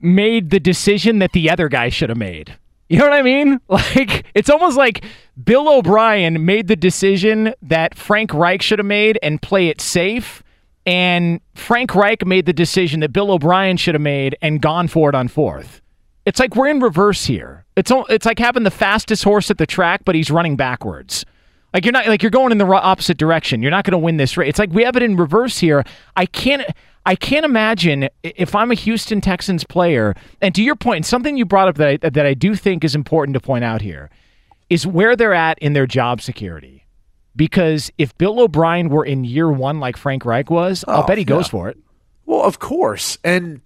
[0.00, 2.56] made the decision that the other guy should have made.
[2.88, 3.60] You know what I mean?
[3.68, 5.04] Like it's almost like
[5.42, 10.44] Bill O'Brien made the decision that Frank Reich should have made and play it safe
[10.86, 15.08] and Frank Reich made the decision that Bill O'Brien should have made and gone for
[15.08, 15.82] it on fourth.
[16.24, 17.64] It's like we're in reverse here.
[17.76, 21.24] It's it's like having the fastest horse at the track, but he's running backwards.
[21.74, 23.62] Like you're not like you're going in the opposite direction.
[23.62, 24.48] You're not going to win this race.
[24.48, 25.84] It's like we have it in reverse here.
[26.16, 26.62] I can't
[27.06, 30.14] I can't imagine if I'm a Houston Texans player.
[30.42, 32.94] And to your point, something you brought up that I, that I do think is
[32.94, 34.10] important to point out here
[34.68, 36.84] is where they're at in their job security
[37.36, 41.18] because if Bill O'Brien were in year one like Frank Reich was, oh, I'll bet
[41.18, 41.50] he goes yeah.
[41.50, 41.78] for it.
[42.24, 43.60] Well, of course, and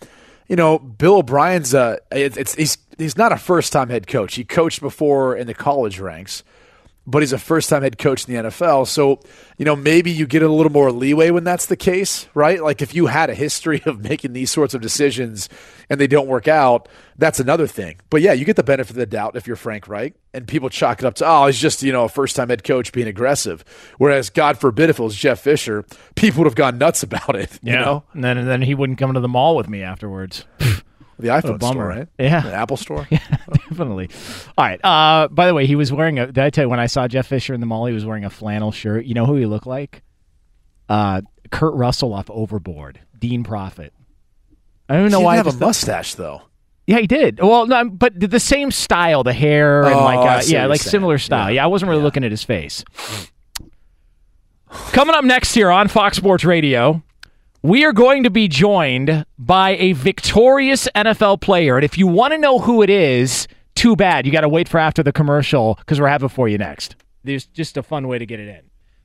[0.49, 4.35] you know Bill O'Brien's a it's, it's he's he's not a first time head coach.
[4.35, 6.45] He coached before in the college ranks,
[7.11, 8.87] but he's a first time head coach in the NFL.
[8.87, 9.21] So,
[9.59, 12.63] you know, maybe you get a little more leeway when that's the case, right?
[12.63, 15.49] Like if you had a history of making these sorts of decisions
[15.89, 16.89] and they don't work out,
[17.19, 17.99] that's another thing.
[18.11, 20.69] But yeah, you get the benefit of the doubt if you're Frank Reich and people
[20.71, 23.09] chalk it up to, oh, he's just, you know, a first time head coach being
[23.09, 23.65] aggressive.
[23.99, 25.85] Whereas, God forbid, if it was Jeff Fisher,
[26.15, 27.81] people would have gone nuts about it, you Yeah.
[27.85, 28.05] know?
[28.13, 30.45] And then and then he wouldn't come to the mall with me afterwards.
[31.21, 31.73] The iPhone bummer.
[31.73, 32.09] store, right?
[32.19, 32.41] Yeah.
[32.41, 33.07] The Apple store.
[33.11, 33.19] Yeah,
[33.69, 34.11] Definitely.
[34.59, 34.81] All right.
[34.85, 36.27] Uh, by the way, he was wearing a.
[36.27, 37.87] Did I tell you when I saw Jeff Fisher in the mall?
[37.87, 39.05] He was wearing a flannel shirt.
[39.07, 40.03] You know who he looked like?
[40.89, 43.01] Uh, Kurt Russell off Overboard.
[43.19, 43.91] Dean Proffitt.
[44.89, 45.35] I don't know didn't why.
[45.35, 46.43] I have a thought- mustache, though.
[46.87, 47.39] Yeah, he did.
[47.41, 50.81] Well, no, but the- the same style, the hair and Oh, like uh, yeah, like
[50.81, 50.91] saying.
[50.91, 51.53] similar style.
[51.53, 52.85] Yeah, I wasn't really looking at his face.
[54.93, 57.03] Coming up next here on Fox Sports Radio,
[57.63, 62.33] we are going to be joined by a victorious NFL player, and if you want
[62.33, 64.27] to know who it is, too bad.
[64.27, 66.97] You got to wait for after the commercial because we're having for you next.
[67.25, 68.61] There's just a fun way to get it in.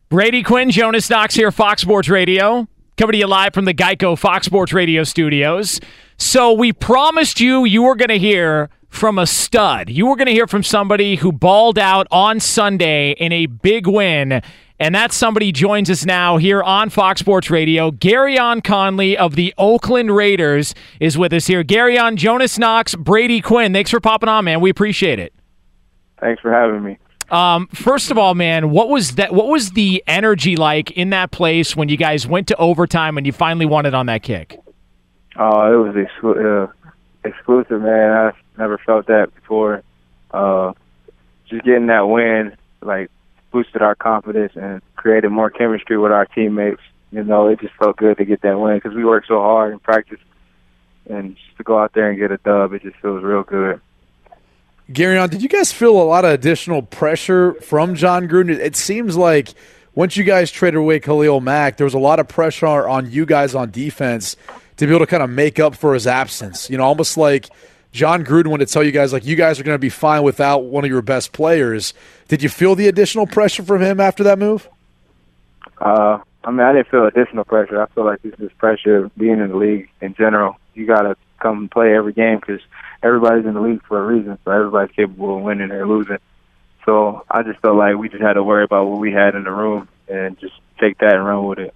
[0.09, 2.67] Brady Quinn, Jonas Knox here, Fox Sports Radio.
[2.97, 5.79] Coming to you live from the Geico Fox Sports Radio studios.
[6.17, 9.89] So we promised you you were going to hear from a stud.
[9.89, 13.87] You were going to hear from somebody who balled out on Sunday in a big
[13.87, 14.41] win.
[14.79, 17.91] And that somebody joins us now here on Fox Sports Radio.
[17.91, 21.63] Gareon Conley of the Oakland Raiders is with us here.
[21.63, 23.71] Gareon Jonas Knox, Brady Quinn.
[23.71, 24.59] Thanks for popping on, man.
[24.59, 25.33] We appreciate it.
[26.19, 26.97] Thanks for having me.
[27.31, 29.33] Um, first of all, man, what was that?
[29.33, 33.25] What was the energy like in that place when you guys went to overtime and
[33.25, 34.59] you finally won it on that kick?
[35.37, 36.71] Oh, it was exclu- uh,
[37.23, 38.11] exclusive, man.
[38.11, 39.83] I've never felt that before.
[40.31, 40.73] Uh,
[41.49, 43.09] just getting that win, like,
[43.55, 46.81] boosted our confidence and created more chemistry with our teammates.
[47.13, 49.71] You know, it just felt good to get that win because we worked so hard
[49.71, 50.19] in practice,
[51.09, 53.79] and just to go out there and get a dub, it just feels real good.
[54.91, 58.49] Gary, did you guys feel a lot of additional pressure from Jon Gruden?
[58.49, 59.53] It seems like
[59.93, 63.25] once you guys traded away Khalil Mack, there was a lot of pressure on you
[63.25, 64.35] guys on defense
[64.75, 66.69] to be able to kind of make up for his absence.
[66.69, 67.49] You know, almost like
[67.95, 70.21] Jon Gruden wanted to tell you guys, like, you guys are going to be fine
[70.21, 71.93] without one of your best players.
[72.27, 74.67] Did you feel the additional pressure from him after that move?
[75.77, 77.81] Uh, I mean, I didn't feel additional pressure.
[77.81, 80.57] I feel like this is pressure being in the league in general.
[80.73, 82.59] You got to come and play every game because
[83.01, 84.37] everybody's in the league for a reason.
[84.43, 86.19] So everybody's capable of winning or losing.
[86.83, 89.45] So I just felt like we just had to worry about what we had in
[89.45, 91.73] the room and just take that and run with it.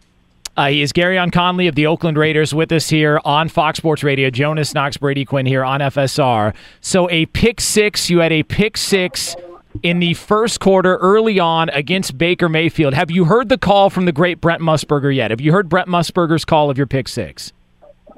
[0.60, 4.03] Uh, he is Gareon Conley of the Oakland Raiders with us here on Fox Sports
[4.03, 4.30] Radio.
[4.30, 6.53] Jonas Knox, Brady Quinn here on FSR.
[6.82, 8.10] So a pick six.
[8.10, 9.38] You had a pick six
[9.84, 12.93] in the first quarter early on against Baker Mayfield.
[12.93, 15.32] Have you heard the call from the great Brent Musburger yet?
[15.32, 17.53] Have you heard Brent Musburger's call of your pick six?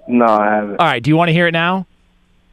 [0.07, 0.79] No, I haven't.
[0.79, 1.03] All right.
[1.03, 1.85] Do you want to hear it now?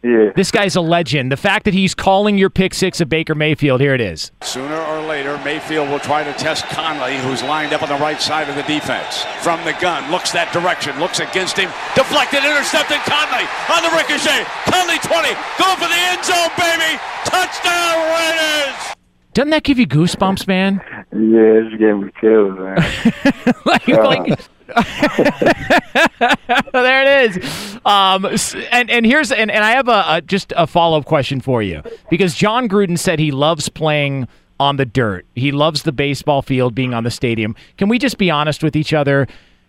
[0.03, 0.31] Yeah.
[0.37, 1.33] This guy's a legend.
[1.33, 4.31] The fact that he's calling your pick six of Baker Mayfield, here it is.
[4.43, 8.21] Sooner or later, Mayfield will try to test Conley, who's lined up on the right
[8.21, 9.25] side of the defense.
[9.43, 13.03] From the gun, looks that direction, looks against him, deflected, intercepted.
[13.11, 14.47] Conley on the ricochet.
[14.71, 16.95] Conley 20, go for the end zone, baby.
[17.27, 18.95] Touchdown, Raiders.
[19.35, 20.81] Doesn't that give you goosebumps, man?
[21.13, 22.77] Yeah, it's giving me chills, man.
[23.65, 24.37] like, like uh,
[26.73, 27.79] there it is.
[27.85, 28.27] Um,
[28.71, 31.63] and and here's and, and I have a, a just a follow up question for
[31.63, 34.29] you because Jon Gruden said he loves playing
[34.61, 35.25] on the dirt.
[35.35, 37.55] He loves the baseball field, being on the stadium.
[37.77, 39.27] Can we just be honest with each other?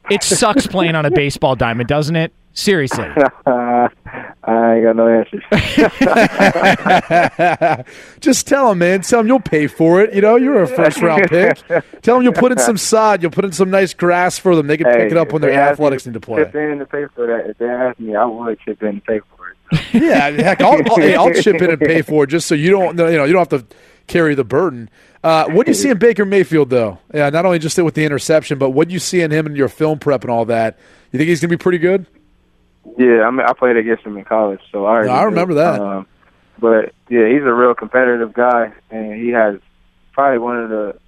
[0.09, 2.33] It sucks playing on a baseball diamond, doesn't it?
[2.59, 3.05] Seriously.
[3.45, 5.43] I ain't got no answers.
[8.19, 8.99] Just tell him, man.
[8.99, 10.13] Tell him you'll pay for it.
[10.13, 11.57] You know, you're a first round pick.
[12.01, 13.21] Tell him you'll put in some sod.
[13.21, 14.67] You'll put in some nice grass for them.
[14.67, 16.43] They can pick it up when their they ask athletics me need to play.
[16.43, 17.49] Chip in to pay for that.
[17.49, 19.93] If they ask me, I would chip in to pay for it.
[19.93, 22.71] Yeah, heck, I'll, I'll, hey, I'll chip in and pay for it just so you
[22.71, 23.75] don't, you know, you don't have to
[24.07, 24.89] carry the burden.
[25.23, 26.97] Uh, what do you see in Baker Mayfield, though?
[27.13, 29.45] Yeah, not only just it with the interception, but what do you see in him
[29.47, 30.77] in your film prep and all that?
[31.11, 32.05] You think he's going to be pretty good?
[32.97, 35.25] Yeah, I mean, I played against him in college, so I already I knew.
[35.25, 35.79] remember that.
[35.81, 36.07] Um,
[36.59, 39.59] but yeah, he's a real competitive guy, and he has
[40.13, 40.99] probably one of the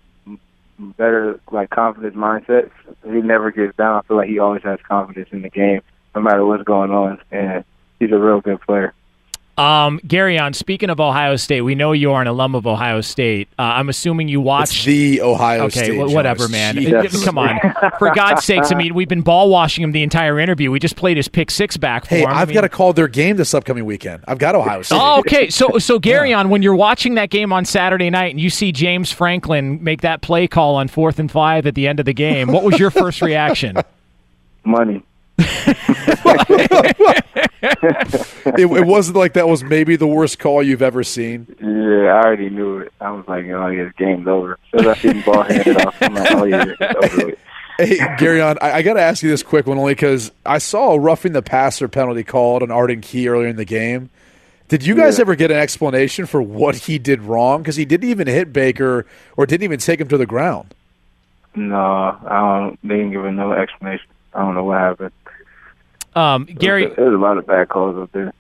[0.98, 2.72] better like confidence mindsets.
[3.04, 3.98] He never gets down.
[3.98, 5.82] I feel like he always has confidence in the game,
[6.16, 7.64] no matter what's going on, and
[8.00, 8.94] he's a real good player.
[9.58, 13.48] Um, Gareon speaking of Ohio State, we know you are an alum of Ohio State.
[13.60, 15.98] Uh, I'm assuming you watch the Ohio okay, State.
[15.98, 16.52] wh- whatever, Jonas.
[16.52, 16.76] man.
[16.76, 17.24] Jesus.
[17.26, 17.60] Come on,
[18.00, 18.72] for God's sakes!
[18.72, 20.72] I mean, we've been ball washing him the entire interview.
[20.72, 22.30] We just played his pick six back for Hey, him.
[22.30, 24.24] I I've mean- got to call their game this upcoming weekend.
[24.28, 24.98] I've got Ohio State.
[25.00, 25.50] Oh, okay.
[25.50, 29.12] So, so Gareon when you're watching that game on Saturday night and you see James
[29.12, 32.48] Franklin make that play call on fourth and five at the end of the game,
[32.52, 33.78] what was your first reaction?
[34.64, 35.04] Money.
[37.62, 41.48] it, it wasn't like that was maybe the worst call you've ever seen.
[41.60, 42.94] Yeah, I already knew it.
[43.00, 44.58] I was like, oh, yeah, game's over.
[44.74, 47.40] As I see the ball handed off, I'm like, oh, yeah, it's over with.
[47.78, 50.92] Hey, Gareon I, I got to ask you this quick one only because I saw
[50.92, 54.10] a roughing the passer penalty called on Arden Key earlier in the game.
[54.68, 55.22] Did you guys Yeah.
[55.24, 57.62] ever get an explanation for what he did wrong?
[57.64, 60.76] Because he didn't even hit Baker or didn't even take him to the ground.
[61.56, 61.76] No,
[62.26, 62.80] I don't.
[62.84, 64.06] They didn't give no explanation.
[64.34, 65.12] I don't know what happened.
[66.16, 68.34] Um, Gary, there's a lot of bad calls up there.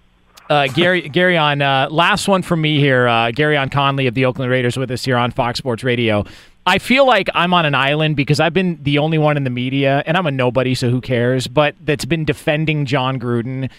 [0.50, 3.08] Uh, Gary, Gareon uh, last one from me here.
[3.08, 6.26] Uh, Gareon Conley of the Oakland Raiders with us here on Fox Sports Radio.
[6.66, 9.50] I feel like I'm on an island because I've been the only one in the
[9.50, 11.48] media, and I'm a nobody, so who cares?
[11.48, 13.70] But that's been defending Jon Gruden.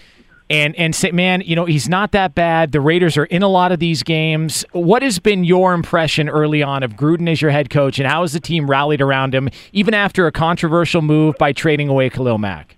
[0.50, 2.72] And and say, man, you know he's not that bad.
[2.72, 4.66] The Raiders are in a lot of these games.
[4.72, 8.20] What has been your impression early on of Gruden as your head coach, and how
[8.22, 12.36] has the team rallied around him, even after a controversial move by trading away Khalil
[12.36, 12.76] Mack?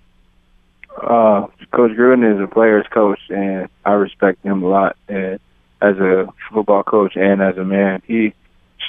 [0.96, 4.96] Uh, coach Gruden is a player's coach, and I respect him a lot.
[5.08, 5.40] And
[5.82, 8.34] as a football coach and as a man, he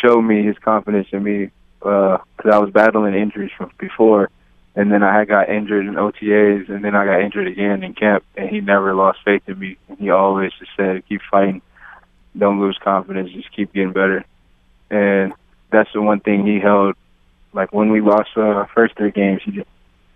[0.01, 4.30] showed me his confidence in me because I was battling injuries from before,
[4.76, 8.24] and then I got injured in OTAs, and then I got injured again in camp.
[8.36, 9.78] And he never lost faith in me.
[9.88, 11.62] And he always just said, "Keep fighting,
[12.38, 14.26] don't lose confidence, just keep getting better."
[14.89, 15.34] And
[15.72, 16.95] that's the one thing he held.
[17.53, 19.68] Like when we lost uh, our first three games, he just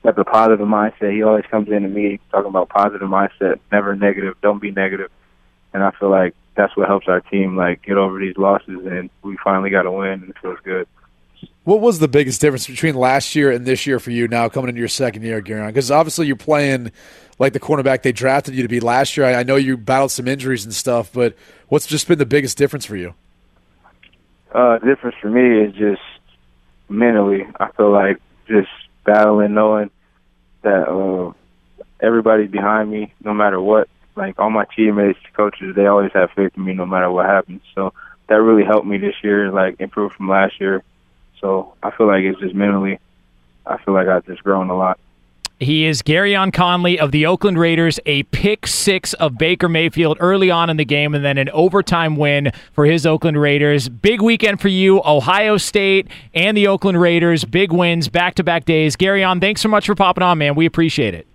[0.03, 1.13] got the positive mindset.
[1.13, 4.35] He always comes into me talking about positive mindset, never negative.
[4.41, 5.11] Don't be negative.
[5.73, 8.85] And I feel like that's what helps our team like get over these losses.
[8.85, 10.87] And we finally got a win, and it feels good.
[11.63, 14.69] What was the biggest difference between last year and this year for you now coming
[14.69, 15.67] into your second year, Gary?
[15.67, 16.91] Because obviously you're playing
[17.37, 19.25] like the cornerback they drafted you to be last year.
[19.25, 21.35] I, I know you battled some injuries and stuff, but
[21.67, 23.13] what's just been the biggest difference for you?
[24.51, 26.01] Uh, difference for me is just
[26.89, 27.45] mentally.
[27.59, 28.69] I feel like just
[29.09, 29.89] battling, knowing
[30.61, 31.33] that uh,
[31.99, 33.89] everybody's behind me, no matter what.
[34.15, 37.61] Like all my teammates, coaches, they always have faith in me, no matter what happens.
[37.73, 37.93] So
[38.27, 40.83] that really helped me this year, like improve from last year.
[41.39, 42.99] So I feel like it's just mentally.
[43.65, 44.99] I feel like I've just grown a lot.
[45.61, 50.49] He is Gareon Conley of the Oakland Raiders, a pick six of Baker Mayfield early
[50.49, 53.89] on in the game, and then an overtime win for his Oakland Raiders.
[53.89, 57.43] Big weekend for you, Ohio State and the Oakland Raiders.
[57.43, 58.95] Big wins, back to back days.
[58.95, 60.55] Gareon, thanks so much for popping on, man.
[60.55, 61.27] We appreciate it.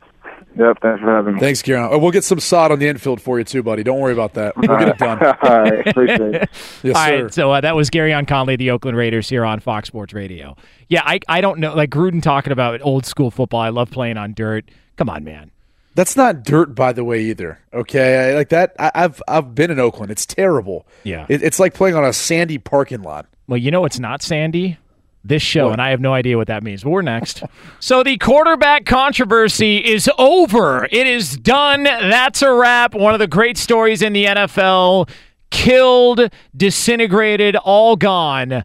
[0.57, 1.41] Yep, thanks for having me.
[1.41, 1.81] Thanks, Gary.
[1.91, 3.83] Oh, we'll get some sod on the infield for you too, buddy.
[3.83, 4.57] Don't worry about that.
[4.57, 5.19] We'll get it done.
[5.43, 6.51] All right, appreciate it.
[6.83, 7.23] Yes, All sir.
[7.23, 10.57] right, so uh, that was Gareon Conley, the Oakland Raiders, here on Fox Sports Radio.
[10.89, 11.75] Yeah, I, I don't know.
[11.75, 13.61] Like Gruden talking about old school football.
[13.61, 14.71] I love playing on dirt.
[14.97, 15.51] Come on, man.
[15.97, 17.61] That's not dirt, by the way, either.
[17.73, 18.75] Okay, I, like that.
[18.79, 20.11] I, I've I've been in Oakland.
[20.11, 20.87] It's terrible.
[21.05, 21.27] Yeah.
[21.29, 23.27] It, it's like playing on a sandy parking lot.
[23.47, 24.79] Well, you know it's not Sandy.
[25.27, 26.85] This show, and I have no idea what that means.
[26.85, 27.43] But we're next.
[27.81, 30.85] so the quarterback controversy is over.
[30.91, 31.85] It is done.
[31.85, 32.95] That's a wrap.
[32.95, 35.09] One of the great stories in the NFL.
[35.51, 38.64] Killed, disintegrated, all gone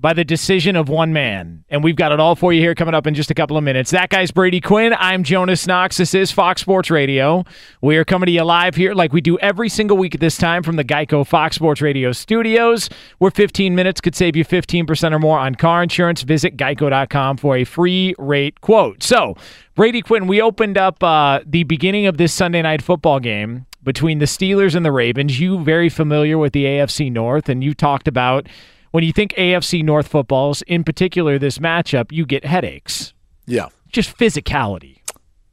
[0.00, 1.62] by the decision of one man.
[1.68, 3.64] And we've got it all for you here coming up in just a couple of
[3.64, 3.90] minutes.
[3.90, 4.94] That guy's Brady Quinn.
[4.98, 5.98] I'm Jonas Knox.
[5.98, 7.44] This is Fox Sports Radio.
[7.82, 10.38] We are coming to you live here like we do every single week at this
[10.38, 12.88] time from the Geico Fox Sports Radio studios,
[13.18, 16.22] where 15 minutes could save you 15% or more on car insurance.
[16.22, 19.02] Visit geico.com for a free rate quote.
[19.02, 19.36] So,
[19.74, 24.18] Brady Quinn, we opened up uh, the beginning of this Sunday night football game between
[24.18, 25.38] the Steelers and the Ravens.
[25.38, 28.48] You very familiar with the AFC North, and you talked about
[28.90, 33.12] when you think AFC North footballs, in particular this matchup, you get headaches.
[33.46, 34.98] Yeah, Just physicality.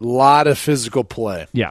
[0.02, 1.48] a lot of physical play.
[1.54, 1.70] Yeah.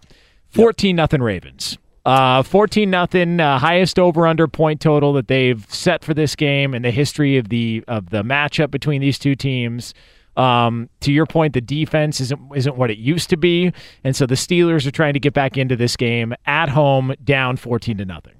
[0.50, 1.78] 14 nothing Ravens.
[2.04, 6.72] Uh 14 nothing uh, highest over under point total that they've set for this game
[6.74, 9.92] in the history of the of the matchup between these two teams.
[10.36, 13.72] Um, to your point, the defense isn't isn't what it used to be,
[14.04, 17.56] and so the Steelers are trying to get back into this game at home, down
[17.56, 18.34] 14 to nothing.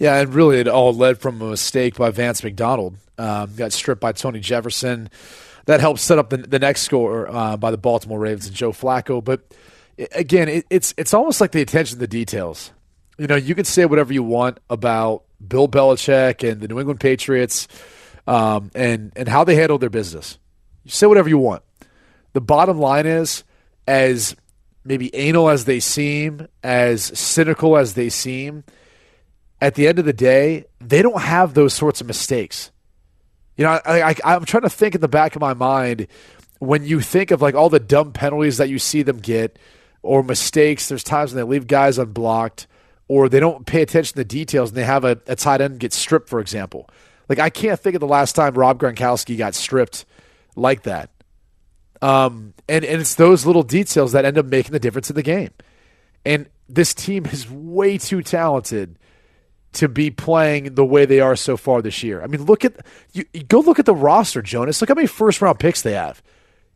[0.00, 2.96] Yeah, and really it all led from a mistake by Vance McDonald.
[3.18, 5.10] Um, got stripped by Tony Jefferson.
[5.66, 8.72] That helped set up the, the next score uh, by the Baltimore Ravens and Joe
[8.72, 9.22] Flacco.
[9.22, 9.42] But
[10.12, 12.72] again, it, it's it's almost like the attention to the details.
[13.18, 17.00] You know, you can say whatever you want about Bill Belichick and the New England
[17.00, 17.68] Patriots
[18.26, 20.38] um, and and how they handle their business.
[20.84, 21.62] You say whatever you want.
[22.32, 23.44] The bottom line is,
[23.86, 24.34] as
[24.82, 28.64] maybe anal as they seem, as cynical as they seem,
[29.60, 32.70] at the end of the day, they don't have those sorts of mistakes.
[33.56, 36.06] You know, I, I, I'm trying to think in the back of my mind
[36.60, 39.58] when you think of like all the dumb penalties that you see them get
[40.02, 40.88] or mistakes.
[40.88, 42.66] There's times when they leave guys unblocked
[43.08, 45.78] or they don't pay attention to the details and they have a, a tight end
[45.78, 46.88] get stripped, for example.
[47.28, 50.06] Like I can't think of the last time Rob Gronkowski got stripped
[50.56, 51.10] like that.
[52.02, 55.22] Um, and, and it's those little details that end up making the difference in the
[55.22, 55.50] game.
[56.24, 58.98] And this team is way too talented
[59.72, 62.22] to be playing the way they are so far this year.
[62.22, 64.80] I mean, look at you, you go look at the roster, Jonas.
[64.80, 66.22] Look how many first round picks they have.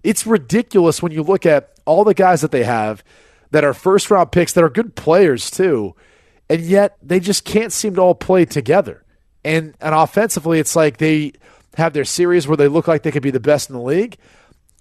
[0.02, 3.02] It's ridiculous when you look at all the guys that they have
[3.50, 5.94] that are first round picks that are good players too,
[6.48, 9.02] and yet they just can't seem to all play together.
[9.44, 11.32] And and offensively, it's like they
[11.76, 14.16] have their series where they look like they could be the best in the league,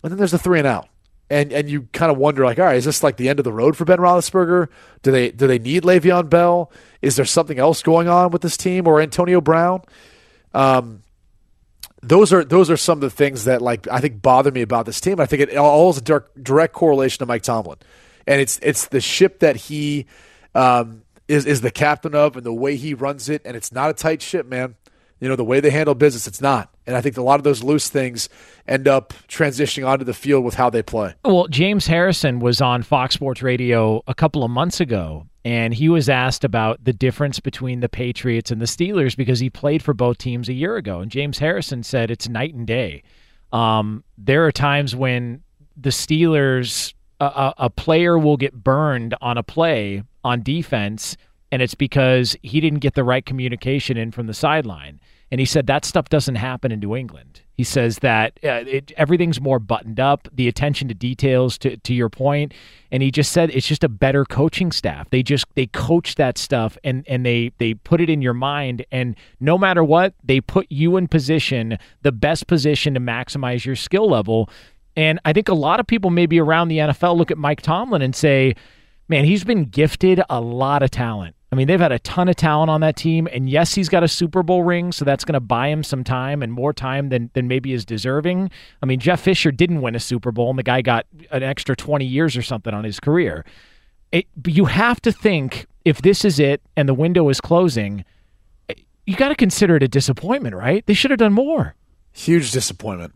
[0.04, 0.88] and then there's a three and out.
[1.34, 3.44] And and you kind of wonder like, all right, is this like the end of
[3.44, 4.68] the road for Ben Roethlisberger?
[5.02, 6.72] Do they do they need Le'Veon Bell?
[7.02, 9.82] Is there something else going on with this team or Antonio Brown?
[10.54, 11.02] Um,
[12.04, 14.86] those are those are some of the things that like I think bother me about
[14.86, 15.20] this team.
[15.20, 17.78] I think it all is a direct, direct correlation to Mike Tomlin,
[18.28, 20.06] and it's it's the ship that he
[20.54, 23.90] um, is is the captain of and the way he runs it, and it's not
[23.90, 24.76] a tight ship, man.
[25.24, 27.46] You know the way they handle business, it's not, and I think a lot of
[27.46, 28.28] those loose things
[28.68, 31.16] end up transitioning onto the field with how they play.
[31.24, 35.88] Well, James Harrison was on Fox Sports Radio a couple of months ago, and he
[35.88, 39.94] was asked about the difference between the Patriots and the Steelers because he played for
[39.94, 41.00] both teams a year ago.
[41.00, 43.04] And James Harrison said it's night and day.
[43.54, 45.42] Um, there are times when
[45.78, 51.16] the Steelers, a, a player will get burned on a play on defense,
[51.54, 55.00] and it's because he didn't get the right communication in from the sideline.
[55.30, 57.42] And he said that stuff doesn't happen in New England.
[57.54, 61.94] He says that uh, it, everything's more buttoned up, the attention to details, to, to
[61.94, 62.56] your point.
[62.92, 65.12] And he just said it's just a better coaching staff.
[65.12, 68.84] They just they coach that stuff and and they they put it in your mind.
[68.92, 73.76] And no matter what, they put you in position, the best position to maximize your
[73.76, 74.50] skill level.
[74.96, 78.02] And I think a lot of people maybe around the NFL look at Mike Tomlin
[78.02, 78.56] and say,
[79.08, 81.36] man, he's been gifted a lot of talent.
[81.54, 84.02] I mean, they've had a ton of talent on that team, and yes, he's got
[84.02, 87.10] a Super Bowl ring, so that's going to buy him some time and more time
[87.10, 88.50] than than maybe is deserving.
[88.82, 91.76] I mean, Jeff Fisher didn't win a Super Bowl, and the guy got an extra
[91.76, 93.46] twenty years or something on his career.
[94.12, 98.04] It, you have to think if this is it and the window is closing,
[99.06, 100.84] you got to consider it a disappointment, right?
[100.88, 101.76] They should have done more.
[102.14, 103.14] Huge disappointment.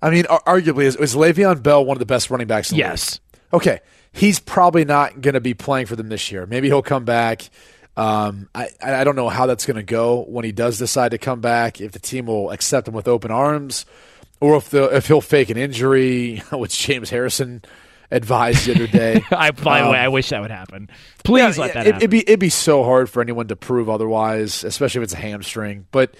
[0.00, 2.84] I mean, arguably, is, is Le'Veon Bell one of the best running backs in the
[2.84, 3.20] yes.
[3.34, 3.40] league?
[3.52, 3.80] Okay
[4.12, 6.46] he's probably not going to be playing for them this year.
[6.46, 7.48] Maybe he'll come back.
[7.96, 11.18] Um, I, I don't know how that's going to go when he does decide to
[11.18, 11.80] come back.
[11.80, 13.84] If the team will accept him with open arms,
[14.40, 17.62] or if the if he'll fake an injury, which James Harrison
[18.10, 19.22] advised the other day.
[19.30, 20.88] I, by the um, way, I wish that would happen.
[21.24, 21.96] Please yeah, let that it, happen.
[21.96, 25.18] It'd be it'd be so hard for anyone to prove otherwise, especially if it's a
[25.18, 25.86] hamstring.
[25.90, 26.14] But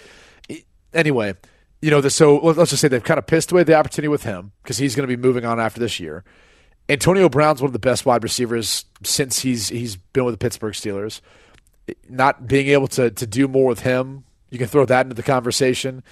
[0.93, 1.35] anyway,
[1.81, 4.23] you know, the, so let's just say they've kind of pissed away the opportunity with
[4.23, 6.25] him because he's going to be moving on after this year.
[6.91, 10.75] Antonio Brown's one of the best wide receivers since he's he's been with the Pittsburgh
[10.75, 11.21] Steelers.
[12.09, 15.23] Not being able to to do more with him, you can throw that into the
[15.23, 16.03] conversation.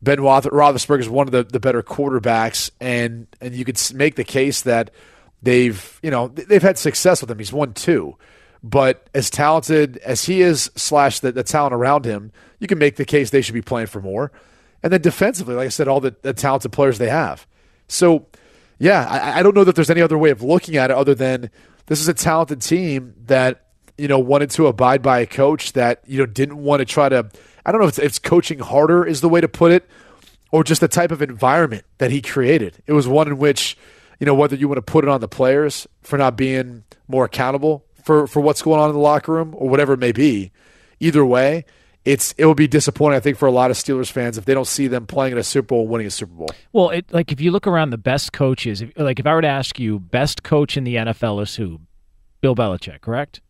[0.00, 4.24] Ben Roethlisberger is one of the, the better quarterbacks, and and you could make the
[4.24, 4.90] case that
[5.42, 7.38] they've you know they've had success with him.
[7.38, 8.16] He's won two,
[8.62, 12.96] but as talented as he is, slash the, the talent around him, you can make
[12.96, 14.32] the case they should be playing for more.
[14.82, 17.46] And then defensively, like I said, all the, the talented players they have.
[17.86, 18.26] So
[18.78, 21.14] yeah, I, I don't know that there's any other way of looking at it other
[21.14, 21.50] than
[21.86, 23.66] this is a talented team that
[23.98, 27.08] you know wanted to abide by a coach that you know didn't want to try
[27.08, 27.30] to.
[27.64, 29.88] I don't know if it's, it's coaching harder is the way to put it,
[30.50, 32.82] or just the type of environment that he created.
[32.86, 33.76] It was one in which
[34.18, 37.24] you know whether you want to put it on the players for not being more
[37.24, 40.50] accountable for for what's going on in the locker room or whatever it may be.
[41.00, 41.64] Either way,
[42.04, 44.54] it's it will be disappointing, I think, for a lot of Steelers fans if they
[44.54, 46.48] don't see them playing in a Super Bowl, winning a Super Bowl.
[46.72, 49.42] Well, it, like if you look around the best coaches, if, like if I were
[49.42, 51.80] to ask you, best coach in the NFL is who?
[52.40, 53.40] Bill Belichick, correct?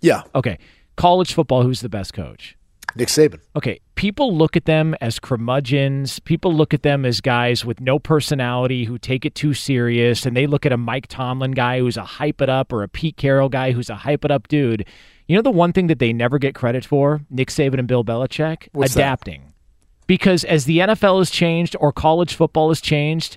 [0.00, 0.22] Yeah.
[0.34, 0.58] Okay.
[0.96, 2.56] College football, who's the best coach?
[2.96, 3.40] Nick Saban.
[3.54, 3.80] Okay.
[3.94, 6.18] People look at them as curmudgeons.
[6.20, 10.24] People look at them as guys with no personality who take it too serious.
[10.24, 12.88] And they look at a Mike Tomlin guy who's a hype it up or a
[12.88, 14.86] Pete Carroll guy who's a hype it up dude.
[15.28, 18.02] You know the one thing that they never get credit for, Nick Saban and Bill
[18.02, 18.68] Belichick?
[18.72, 19.42] What's Adapting.
[19.42, 20.06] That?
[20.06, 23.36] Because as the NFL has changed or college football has changed,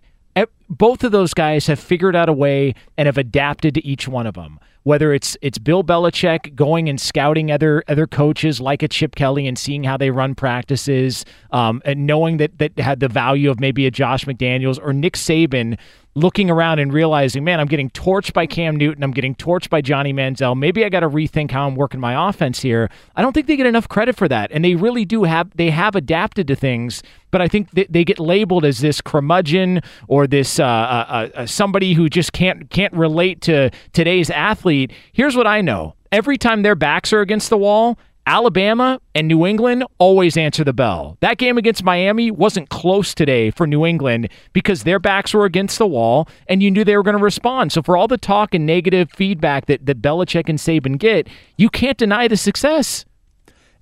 [0.69, 4.25] both of those guys have figured out a way and have adapted to each one
[4.25, 4.57] of them.
[4.83, 9.47] Whether it's it's Bill Belichick going and scouting other other coaches like a Chip Kelly
[9.47, 13.59] and seeing how they run practices, um, and knowing that that had the value of
[13.59, 15.77] maybe a Josh McDaniels or Nick Saban
[16.15, 19.03] looking around and realizing, man, I'm getting torched by Cam Newton.
[19.03, 20.57] I'm getting torched by Johnny Manziel.
[20.57, 22.89] Maybe I got to rethink how I'm working my offense here.
[23.15, 25.51] I don't think they get enough credit for that, and they really do have.
[25.55, 27.01] They have adapted to things,
[27.31, 31.45] but I think they, they get labeled as this curmudgeon or this uh, uh, uh,
[31.45, 34.70] somebody who just can't can't relate to today's athlete.
[35.11, 39.45] Here's what I know: every time their backs are against the wall, Alabama and New
[39.45, 41.17] England always answer the bell.
[41.21, 45.77] That game against Miami wasn't close today for New England because their backs were against
[45.79, 47.71] the wall and you knew they were going to respond.
[47.71, 51.69] So for all the talk and negative feedback that, that Belichick and Saban get, you
[51.69, 53.05] can't deny the success.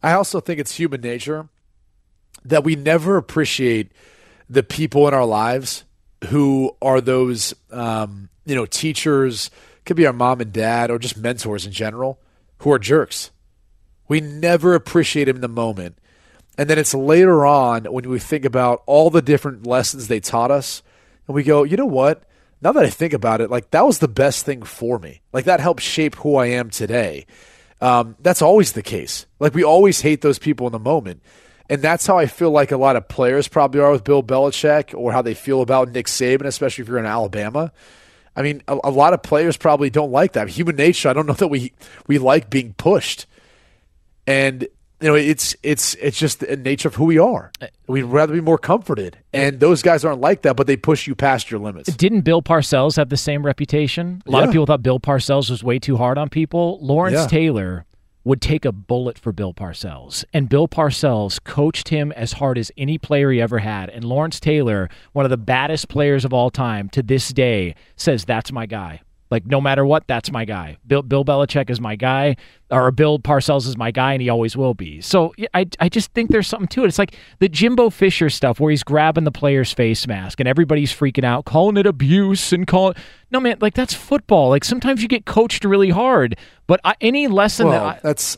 [0.01, 1.49] I also think it's human nature
[2.45, 3.91] that we never appreciate
[4.49, 5.83] the people in our lives
[6.29, 9.51] who are those, um, you know, teachers,
[9.89, 12.19] could be our mom and dad, or just mentors in general,
[12.59, 13.31] who are jerks.
[14.07, 15.97] We never appreciate them in the moment.
[16.59, 20.51] And then it's later on when we think about all the different lessons they taught
[20.51, 20.83] us,
[21.25, 22.21] and we go, you know what?
[22.61, 25.21] Now that I think about it, like that was the best thing for me.
[25.33, 27.25] Like that helped shape who I am today.
[27.81, 29.25] Um, that's always the case.
[29.39, 31.23] Like we always hate those people in the moment.
[31.67, 34.95] And that's how I feel like a lot of players probably are with Bill Belichick
[34.95, 37.71] or how they feel about Nick Saban, especially if you're in Alabama.
[38.39, 40.47] I mean, a, a lot of players probably don't like that.
[40.49, 41.73] Human nature, I don't know that we
[42.07, 43.27] we like being pushed.
[44.25, 44.63] And
[45.01, 47.51] you know, it's it's it's just the nature of who we are.
[47.61, 51.07] Uh, We'd rather be more comforted, and those guys aren't like that, but they push
[51.07, 51.95] you past your limits.
[51.95, 54.21] Didn't Bill Parcells have the same reputation?
[54.27, 54.45] A lot Yeah.
[54.45, 56.79] of people thought Bill Parcells was way too hard on people.
[56.81, 57.27] Lawrence Yeah.
[57.27, 57.85] Taylor
[58.23, 62.71] would take a bullet for Bill Parcells, and Bill Parcells coached him as hard as
[62.77, 63.89] any player he ever had.
[63.89, 68.25] And Lawrence Taylor, one of the baddest players of all time, to this day says
[68.25, 69.01] that's my guy.
[69.31, 70.77] Like no matter what, that's my guy.
[70.87, 72.35] Bill Bill Belichick is my guy,
[72.71, 75.01] or Bill Parcells is my guy, and he always will be.
[75.01, 76.87] So I I just think there's something to it.
[76.87, 80.91] It's like the Jimbo Fisher stuff where he's grabbing the player's face mask and everybody's
[80.91, 82.95] freaking out, calling it abuse and calling.
[83.29, 84.49] No man, like that's football.
[84.49, 88.35] Like sometimes you get coached really hard, but I, any lesson well, that I, that's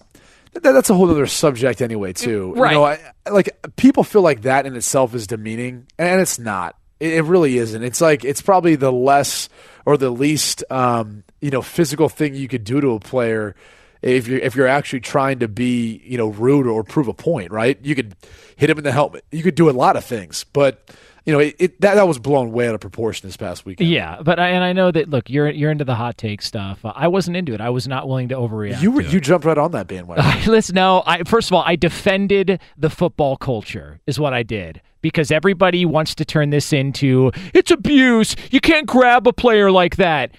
[0.53, 2.53] that, that's a whole other subject anyway too.
[2.55, 2.71] Right.
[2.71, 6.75] You know, I, like people feel like that in itself is demeaning, and it's not.
[7.01, 7.83] It, it really isn't.
[7.83, 9.49] It's like it's probably the less
[9.85, 13.55] or the least, um, you know, physical thing you could do to a player
[14.01, 17.51] if you're if you're actually trying to be, you know, rude or prove a point.
[17.51, 17.77] Right?
[17.81, 18.15] You could
[18.55, 19.25] hit him in the helmet.
[19.31, 20.89] You could do a lot of things, but.
[21.25, 23.89] You know, it, it that, that was blown way out of proportion this past weekend.
[23.89, 26.83] yeah, but I, and I know that look, you're you're into the hot take stuff.
[26.83, 27.61] Uh, I wasn't into it.
[27.61, 28.81] I was not willing to overreact.
[28.81, 29.13] You were to it.
[29.13, 30.25] you jumped right on that bandwagon.
[30.51, 31.03] Listen, no.
[31.05, 35.85] I first of all, I defended the football culture, is what I did, because everybody
[35.85, 38.35] wants to turn this into it's abuse.
[38.49, 40.31] You can't grab a player like that,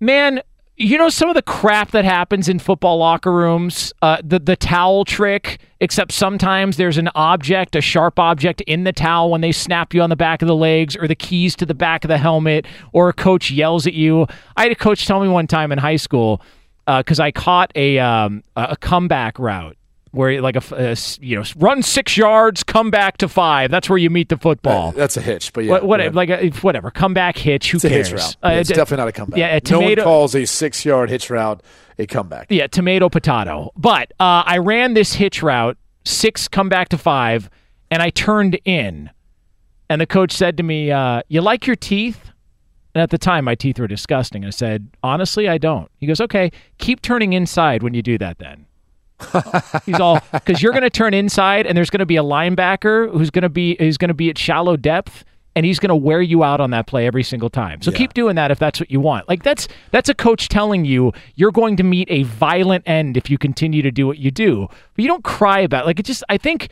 [0.00, 0.40] man.
[0.82, 4.56] You know some of the crap that happens in football locker rooms, uh, the the
[4.56, 5.60] towel trick.
[5.78, 10.00] Except sometimes there's an object, a sharp object in the towel when they snap you
[10.00, 12.64] on the back of the legs, or the keys to the back of the helmet,
[12.94, 14.26] or a coach yells at you.
[14.56, 16.40] I had a coach tell me one time in high school
[16.86, 19.76] because I caught a um, a comeback route
[20.12, 23.70] where like a you know run six yards, come back to five.
[23.70, 24.92] That's where you meet the football.
[24.92, 26.10] That's a hitch, but yeah, what, what yeah.
[26.12, 27.70] like a, whatever comeback hitch.
[27.70, 28.08] Who It's a cares?
[28.08, 28.36] hitch route.
[28.42, 29.38] Uh, Yeah, it's d- definitely not a comeback.
[29.38, 31.62] Yeah, a no one calls a six-yard hitch route
[31.98, 32.46] a comeback.
[32.50, 33.70] Yeah, tomato potato.
[33.76, 37.48] But uh, I ran this hitch route, six come back to five,
[37.90, 39.10] and I turned in.
[39.88, 42.30] And the coach said to me, uh, "You like your teeth?"
[42.94, 44.44] And at the time, my teeth were disgusting.
[44.44, 48.38] I said, "Honestly, I don't." He goes, "Okay, keep turning inside when you do that,
[48.38, 48.66] then."
[49.86, 53.10] He's all because you're going to turn inside, and there's going to be a linebacker
[53.12, 55.24] who's going to be who's going to be at shallow depth,
[55.56, 57.82] and he's going to wear you out on that play every single time.
[57.82, 59.28] So keep doing that if that's what you want.
[59.28, 63.28] Like that's that's a coach telling you you're going to meet a violent end if
[63.30, 64.68] you continue to do what you do.
[64.68, 65.86] But you don't cry about it.
[65.86, 66.06] like it.
[66.06, 66.68] Just I think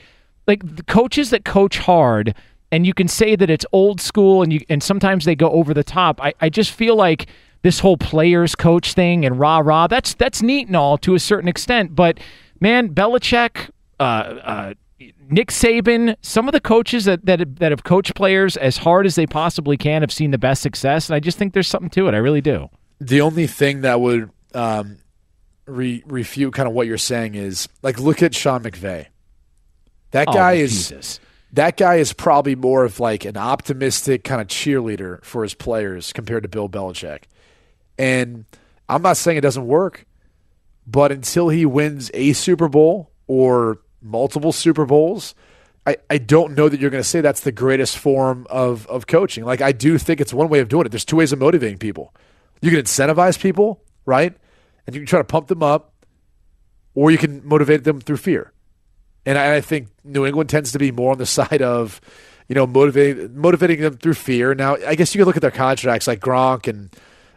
[0.46, 2.34] like the coaches that coach hard.
[2.70, 5.72] And you can say that it's old school, and you and sometimes they go over
[5.72, 6.22] the top.
[6.22, 7.26] I, I just feel like
[7.62, 11.18] this whole players coach thing and rah rah that's that's neat and all to a
[11.18, 12.18] certain extent but
[12.60, 14.74] man Belichick uh, uh,
[15.28, 19.14] Nick Saban some of the coaches that, that that have coached players as hard as
[19.16, 22.08] they possibly can have seen the best success and I just think there's something to
[22.08, 22.68] it I really do
[23.00, 24.98] The only thing that would um,
[25.66, 29.06] re- refute kind of what you're saying is like look at Sean McVay.
[30.12, 31.20] That Oh, guy is Jesus.
[31.52, 36.12] that guy is probably more of like an optimistic kind of cheerleader for his players
[36.14, 37.24] compared to Bill Belichick.
[37.98, 38.44] And
[38.88, 40.06] I'm not saying it doesn't work,
[40.86, 45.34] but until he wins a Super Bowl or multiple Super Bowls,
[45.86, 49.06] I, I don't know that you're going to say that's the greatest form of, of
[49.06, 49.44] coaching.
[49.44, 50.90] Like, I do think it's one way of doing it.
[50.90, 52.14] There's two ways of motivating people.
[52.60, 54.36] You can incentivize people, right?
[54.86, 55.92] And you can try to pump them up,
[56.94, 58.52] or you can motivate them through fear.
[59.24, 62.00] And I, I think New England tends to be more on the side of,
[62.48, 64.54] you know, motivating motivating them through fear.
[64.54, 66.90] Now, I guess you could look at their contracts, like Gronk, and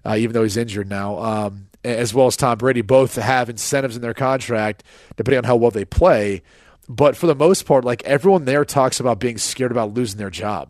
[0.05, 3.95] uh, even though he's injured now, um, as well as Tom Brady, both have incentives
[3.95, 4.83] in their contract
[5.15, 6.41] depending on how well they play.
[6.87, 10.29] But for the most part, like everyone there talks about being scared about losing their
[10.29, 10.69] job,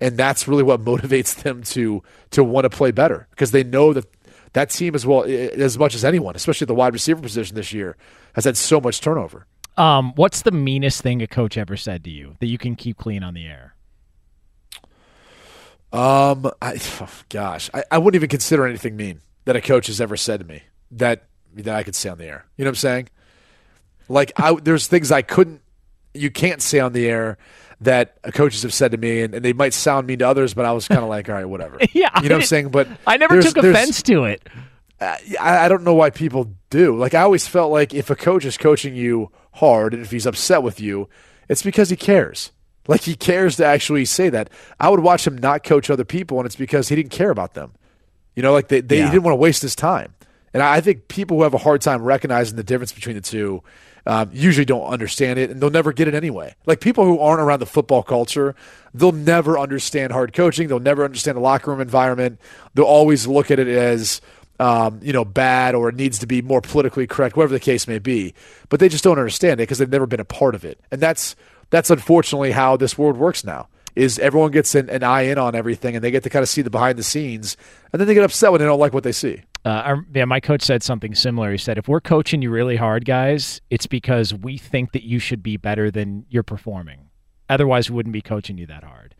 [0.00, 3.92] and that's really what motivates them to to want to play better because they know
[3.92, 4.06] that
[4.52, 7.96] that team as well as much as anyone, especially the wide receiver position this year,
[8.34, 9.46] has had so much turnover.
[9.76, 12.96] Um, what's the meanest thing a coach ever said to you that you can keep
[12.96, 13.75] clean on the air?
[15.96, 20.00] Um, I, oh, gosh, I, I wouldn't even consider anything mean that a coach has
[20.00, 21.24] ever said to me that
[21.54, 22.44] that I could say on the air.
[22.56, 23.08] You know what I'm saying?
[24.08, 25.62] Like, I there's things I couldn't,
[26.14, 27.38] you can't say on the air
[27.80, 30.64] that coaches have said to me, and, and they might sound mean to others, but
[30.64, 31.78] I was kind of like, all right, whatever.
[31.92, 32.68] yeah, you know what I'm saying?
[32.70, 34.46] But I never there's- took there's- offense to it.
[34.98, 36.96] I, I don't know why people do.
[36.96, 40.24] Like I always felt like if a coach is coaching you hard and if he's
[40.24, 41.10] upset with you,
[41.50, 42.50] it's because he cares.
[42.88, 44.50] Like he cares to actually say that.
[44.80, 47.54] I would watch him not coach other people, and it's because he didn't care about
[47.54, 47.72] them.
[48.34, 49.10] You know, like they, they Yeah.
[49.10, 50.14] didn't want to waste his time.
[50.54, 53.22] And I I think people who have a hard time recognizing the difference between the
[53.22, 53.62] two
[54.08, 56.54] um, usually don't understand it, and they'll never get it anyway.
[56.64, 58.54] Like people who aren't around the football culture,
[58.94, 60.68] they'll never understand hard coaching.
[60.68, 62.38] They'll never understand the locker room environment.
[62.74, 64.20] They'll always look at it as
[64.60, 67.88] um, you know bad or it needs to be more politically correct, whatever the case
[67.88, 68.32] may be.
[68.68, 71.00] But they just don't understand it because they've never been a part of it, and
[71.00, 71.34] that's
[71.70, 73.68] that's unfortunately how this world works now.
[73.94, 76.50] Is everyone gets an, an eye in on everything, and they get to kind of
[76.50, 77.56] see the behind the scenes,
[77.92, 79.40] and then they get upset when they don't like what they see.
[79.64, 81.50] Uh, our- yeah, my coach said something similar.
[81.50, 85.18] He said, "If we're coaching you really hard, guys, it's because we think that you
[85.18, 87.08] should be better than you're performing.
[87.48, 89.14] Otherwise, we wouldn't be coaching you that hard."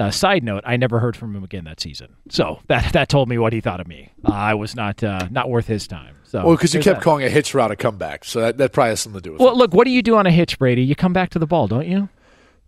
[0.00, 2.16] Uh, side note: I never heard from him again that season.
[2.30, 4.10] So that that told me what he thought of me.
[4.24, 6.16] Uh, I was not uh, not worth his time.
[6.24, 7.04] So well, because you kept that.
[7.04, 9.40] calling a hitch route a comeback, so that, that probably has something to do with
[9.40, 9.44] it.
[9.44, 10.82] Well, look, what do you do on a hitch, Brady?
[10.82, 12.08] You come back to the ball, don't you?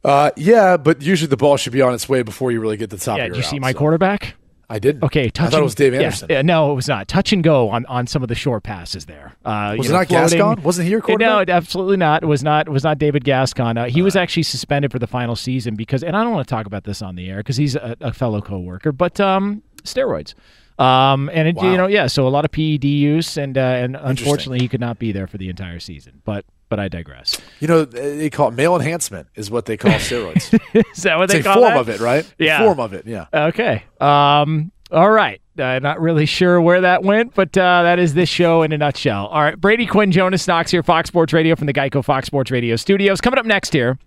[0.05, 2.91] Uh, yeah, but usually the ball should be on its way before you really get
[2.91, 3.18] to the top.
[3.18, 3.24] yeah.
[3.24, 3.78] of Did your you see my so.
[3.78, 4.35] quarterback?
[4.73, 5.05] I didn't.
[5.05, 6.29] Okay, touch I thought it and- was Dave Anderson.
[6.31, 7.07] yeah, no, it was not.
[7.07, 9.35] Touch and go on, on some of the short passes there.
[9.45, 10.39] Uh, Was it know, not floating.
[10.39, 10.62] Gascon?
[10.62, 11.49] Wasn't he your Uh, quarterback?
[11.49, 12.23] No, absolutely not.
[12.23, 12.66] It was not.
[12.68, 13.77] It was not David Gascon.
[13.77, 16.51] Uh, he was actually suspended for the final season because, and I don't want to
[16.55, 20.35] talk about this on the air because he's a, a fellow coworker, but um, steroids.
[20.79, 23.95] Um, and it, you know, yeah, so a lot of PED use, and uh, and
[23.95, 26.23] unfortunately, he could not be there for the entire season.
[26.25, 27.39] But but I digress.
[27.61, 30.59] You know, they call it male enhancement is what they call steroids.
[30.97, 31.77] Is that what it's they a call form that?
[31.81, 32.35] of it, right?
[32.39, 32.64] Yeah.
[32.64, 33.07] form of it.
[33.07, 33.27] Yeah.
[33.31, 33.85] Okay.
[34.01, 34.73] Um.
[34.91, 35.43] All right.
[35.59, 38.79] Uh, not really sure where that went, but uh, that is this show in a
[38.79, 39.27] nutshell.
[39.27, 39.61] All right.
[39.61, 43.20] Brady Quinn, Jonas Knox here, Fox Sports Radio from the Geico Fox Sports Radio studios.
[43.20, 43.99] Coming up next here.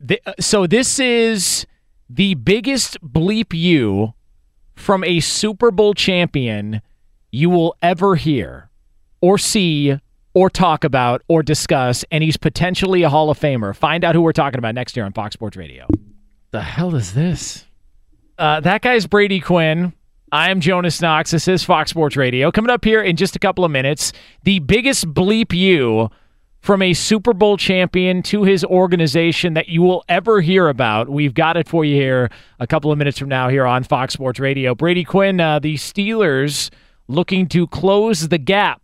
[0.00, 1.66] The, uh, so this is
[2.08, 4.14] the biggest bleep you
[4.74, 6.80] from a Super Bowl champion
[7.30, 8.70] you will ever hear
[9.20, 9.98] or see
[10.36, 13.74] or talk about or discuss, and he's potentially a Hall of Famer.
[13.74, 15.86] Find out who we're talking about next year on Fox Sports Radio.
[16.50, 17.64] The hell is this?
[18.36, 19.94] Uh, that guy's Brady Quinn.
[20.30, 21.30] I am Jonas Knox.
[21.30, 22.52] This is Fox Sports Radio.
[22.52, 24.12] Coming up here in just a couple of minutes,
[24.42, 26.10] the biggest bleep you
[26.60, 31.08] from a Super Bowl champion to his organization that you will ever hear about.
[31.08, 32.28] We've got it for you here
[32.60, 34.74] a couple of minutes from now here on Fox Sports Radio.
[34.74, 36.68] Brady Quinn, uh, the Steelers
[37.08, 38.82] looking to close the gap.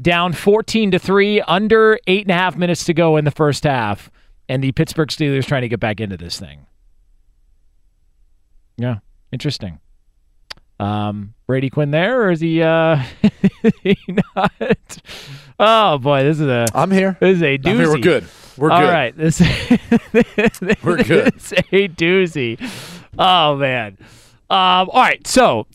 [0.00, 3.64] Down 14 to 3, under eight and a half minutes to go in the first
[3.64, 4.10] half.
[4.48, 6.66] And the Pittsburgh Steelers trying to get back into this thing.
[8.76, 8.98] Yeah,
[9.32, 9.80] interesting.
[10.80, 12.62] Um, Brady Quinn there, or is he?
[12.62, 13.02] Uh,
[13.82, 13.98] he
[14.36, 14.98] not?
[15.58, 16.66] Oh boy, this is a.
[16.72, 17.16] I'm here.
[17.20, 17.76] This is a doozy.
[17.76, 17.88] Here.
[17.88, 18.24] We're good.
[18.56, 18.92] We're All good.
[18.92, 19.40] right, this.
[20.84, 21.28] We're good.
[21.34, 22.58] It's a doozy.
[23.18, 23.98] Oh man.
[24.50, 25.66] Um, all right, so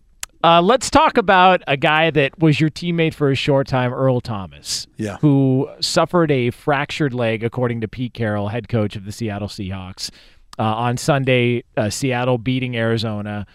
[0.44, 4.20] uh, let's talk about a guy that was your teammate for a short time, Earl
[4.20, 4.88] Thomas.
[4.98, 5.18] Yeah.
[5.18, 10.10] Who suffered a fractured leg, according to Pete Carroll, head coach of the Seattle Seahawks.
[10.60, 13.48] Uh, on Sunday, uh, Seattle beating Arizona,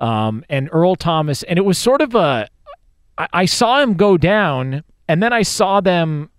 [0.00, 2.48] um, and Earl Thomas, and it was sort of a.
[3.18, 6.30] I, I saw him go down, and then I saw them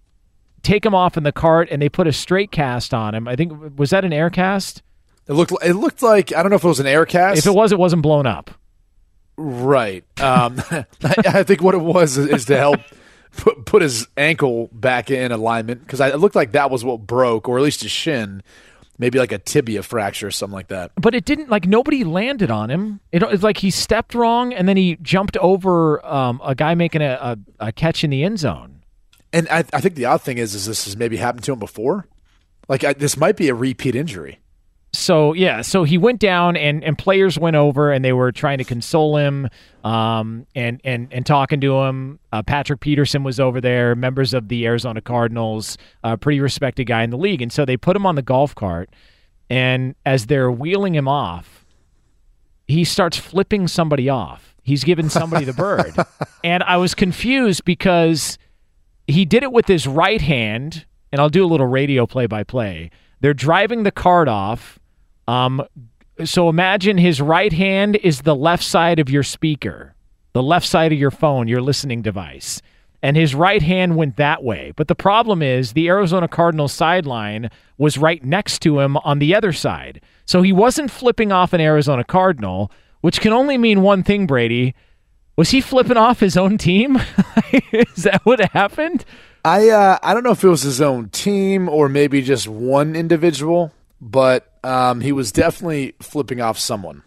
[0.63, 3.27] take him off in the cart, and they put a straight cast on him.
[3.27, 4.81] I think was that an air cast?
[5.27, 5.53] It looked.
[5.63, 7.37] It looked like I don't know if it was an air cast.
[7.37, 8.49] If it was, it wasn't blown up.
[9.39, 10.03] Right.
[10.19, 10.61] Um,
[11.03, 12.81] I, think what it was is, is to help
[13.37, 17.47] put, put his ankle back in alignment because it looked like that was what broke,
[17.47, 18.43] or at least his shin,
[18.97, 20.91] maybe like a tibia fracture or something like that.
[20.95, 22.99] But it didn't like nobody landed on him.
[23.13, 27.01] It, it's like he stepped wrong, and then he jumped over um, a guy making
[27.01, 28.83] a, a, a catch in the end zone.
[29.31, 31.59] And I, I think the odd thing is, is this has maybe happened to him
[31.59, 32.07] before.
[32.67, 34.39] Like I, this might be a repeat injury.
[34.91, 38.57] So yeah, so he went down, and, and players went over, and they were trying
[38.57, 39.47] to console him,
[39.83, 42.19] um, and and and talking to him.
[42.33, 47.03] Uh, Patrick Peterson was over there, members of the Arizona Cardinals, a pretty respected guy
[47.03, 48.89] in the league, and so they put him on the golf cart,
[49.47, 51.65] and as they're wheeling him off,
[52.67, 54.55] he starts flipping somebody off.
[54.63, 55.93] He's giving somebody the bird,
[56.43, 58.39] and I was confused because
[59.05, 62.43] he did it with his right hand, and I'll do a little radio play by
[62.43, 62.89] play.
[63.21, 64.79] They're driving the cart off.
[65.27, 65.61] Um,
[66.25, 69.93] so imagine his right hand is the left side of your speaker,
[70.33, 72.61] the left side of your phone, your listening device.
[73.01, 74.73] and his right hand went that way.
[74.75, 79.33] But the problem is the Arizona Cardinals sideline was right next to him on the
[79.33, 80.01] other side.
[80.25, 84.75] So he wasn't flipping off an Arizona Cardinal, which can only mean one thing, Brady.
[85.37, 86.97] Was he flipping off his own team?
[87.71, 89.05] is that what happened?
[89.45, 92.95] I uh, I don't know if it was his own team or maybe just one
[92.95, 93.71] individual,
[94.01, 97.03] but um, he was definitely flipping off someone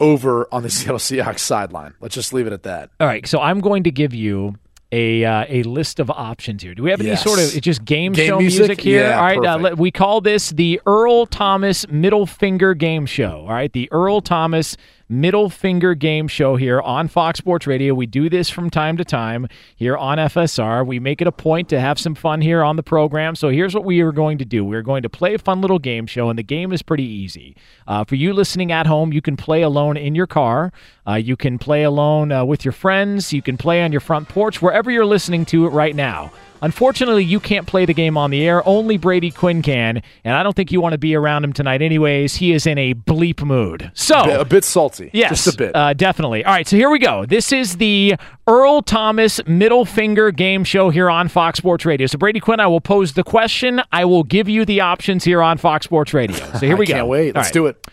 [0.00, 1.94] over on the Seattle Seahawks sideline.
[2.00, 2.90] Let's just leave it at that.
[3.00, 4.56] All right, so I'm going to give you
[4.92, 6.74] a uh, a list of options here.
[6.74, 8.60] Do we have any sort of it's just game, Game show music?
[8.68, 9.08] music, here?
[9.08, 13.40] Yeah, all right, uh, let- we call this the Earl Thomas Middle Finger Game Show.
[13.40, 14.76] All right, the Earl Thomas
[15.08, 17.94] Middle Finger Game Show here on Fox Sports Radio.
[17.94, 19.46] We do this from time to time
[19.76, 20.84] here on FSR.
[20.84, 23.36] We make it a point to have some fun here on the program.
[23.36, 25.78] So here's what we are going to do: we're going to play a fun little
[25.78, 27.56] game show, and the game is pretty easy.
[27.86, 30.72] Uh, for you listening at home, you can play alone in your car.
[31.06, 33.32] Uh, you can play alone uh, with your friends.
[33.32, 36.32] You can play on your front porch, wherever you're listening to it right now.
[36.62, 38.66] Unfortunately, you can't play the game on the air.
[38.66, 41.82] Only Brady Quinn can, and I don't think you want to be around him tonight,
[41.82, 42.36] anyways.
[42.36, 43.90] He is in a bleep mood.
[43.94, 45.10] So a bit, a bit salty.
[45.12, 45.76] Yes, just a bit.
[45.76, 46.44] Uh, definitely.
[46.44, 47.26] All right, so here we go.
[47.26, 52.06] This is the Earl Thomas Middle Finger Game Show here on Fox Sports Radio.
[52.06, 53.80] So Brady Quinn, I will pose the question.
[53.92, 56.36] I will give you the options here on Fox Sports Radio.
[56.52, 56.94] So here we go.
[56.94, 57.36] Can't wait.
[57.36, 57.54] All Let's right.
[57.54, 57.86] do it.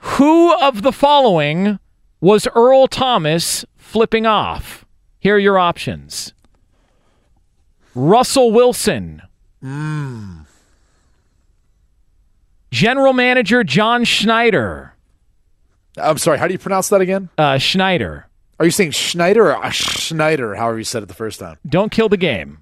[0.00, 1.78] Who of the following
[2.20, 4.84] was Earl Thomas flipping off?
[5.18, 6.33] Here are your options.
[7.94, 9.22] Russell Wilson.
[12.70, 14.94] General Manager John Schneider.
[15.96, 16.38] I'm sorry.
[16.38, 17.28] How do you pronounce that again?
[17.38, 18.26] Uh, Schneider.
[18.58, 20.54] Are you saying Schneider or uh, Schneider?
[20.56, 21.56] However you said it the first time.
[21.66, 22.58] Don't kill the game.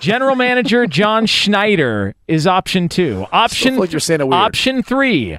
[0.00, 3.26] General Manager John Schneider is option two.
[3.32, 4.34] Option like you're saying it weird.
[4.34, 5.38] option three.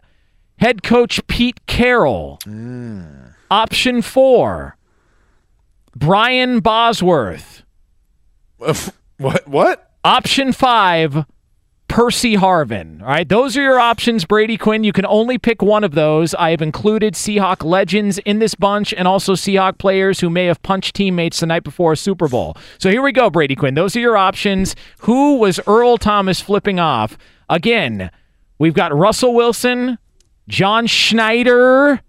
[0.58, 2.40] Head coach Pete Carroll.
[2.44, 3.34] Mm.
[3.50, 4.78] Option four.
[5.96, 7.64] Brian Bosworth.
[9.22, 9.48] What?
[9.48, 9.92] What?
[10.04, 11.26] Option five.
[11.92, 13.02] Percy Harvin.
[13.02, 14.86] All right, those are your options, Brady Quinn.
[14.86, 16.34] You can only pick one of those.
[16.36, 20.64] I have included Seahawk legends in this bunch and also Seahawk players who may have
[20.64, 22.56] punched teammates the night before a Super Bowl.
[22.78, 23.74] So here we go, Brady Quinn.
[23.74, 24.74] Those are your options.
[25.00, 27.18] Who was Earl Thomas flipping off?
[27.50, 28.10] Again,
[28.58, 29.98] we've got Russell Wilson,
[30.48, 32.00] John Schneider,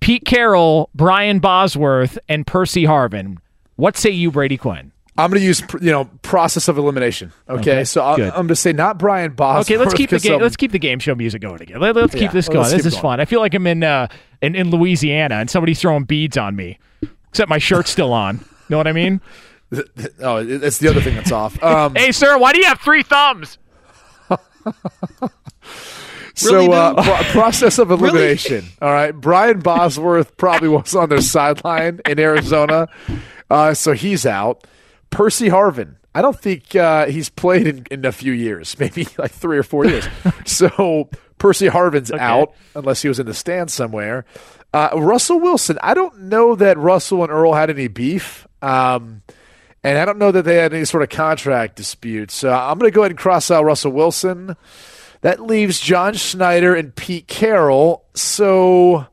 [0.00, 3.36] Pete Carroll, Brian Bosworth, and Percy Harvin.
[3.74, 4.92] What say you, Brady Quinn?
[5.18, 7.32] I'm going to use you know process of elimination.
[7.48, 8.28] Okay, Okay, so I, good.
[8.28, 9.66] I'm going to say not Brian Bosworth.
[9.66, 10.34] Okay, let's keep the 'cause, game.
[10.34, 11.80] um, Let's keep the game show music going again.
[11.80, 12.66] Let, us Yeah, keep this let's going.
[12.68, 13.02] keep This is going.
[13.02, 13.20] fun.
[13.20, 14.08] I feel like I'm in uh
[14.42, 16.78] in, in Louisiana and somebody's throwing beads on me,
[17.28, 18.36] except my shirt's still on.
[18.38, 19.20] You know what I mean?
[20.20, 21.60] oh, it- it's the other thing that's off.
[21.62, 23.58] Um, hey, sir, why do you have three thumbs?
[26.38, 28.66] So, uh, pro- process of elimination.
[28.82, 29.12] All right.
[29.12, 32.88] Brian Bosworth probably was on their sideline in Arizona.
[33.48, 34.66] Uh, so he's out.
[35.16, 35.96] Percy Harvin.
[36.14, 39.62] I don't think uh, he's played in, in a few years, maybe like three or
[39.62, 40.06] four years.
[40.44, 41.08] so
[41.38, 44.24] Percy Harvin's out unless he was in the stands somewhere.
[44.72, 45.78] Uh, Russell Wilson.
[45.82, 48.46] I don't know that Russell and Earl had any beef.
[48.60, 49.22] Um,
[49.82, 52.30] and I don't know that they had any sort of contract dispute.
[52.30, 54.56] So I'm going to go ahead and cross out Russell Wilson.
[55.20, 58.04] That leaves John Schneider and Pete Carroll.
[58.14, 59.06] So,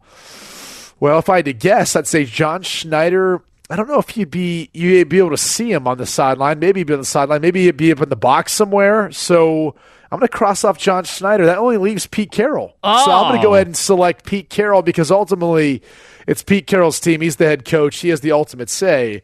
[1.00, 3.42] well, if I had to guess, I'd say John Schneider.
[3.74, 6.60] I don't know if you'd be you'd be able to see him on the sideline.
[6.60, 7.42] Maybe he'd be on the sideline.
[7.42, 9.12] Maybe he'd be up in the box somewhere.
[9.12, 9.76] So
[10.12, 11.48] I'm going to cross off John Schneider.
[11.48, 12.78] That only leaves Pete Carroll.
[12.84, 13.56] So I'm going to go Oh.
[13.56, 15.82] ahead and select Pete Carroll because ultimately
[16.28, 17.22] it's Pete Carroll's team.
[17.22, 17.98] He's the head coach.
[18.02, 19.24] He has the ultimate say.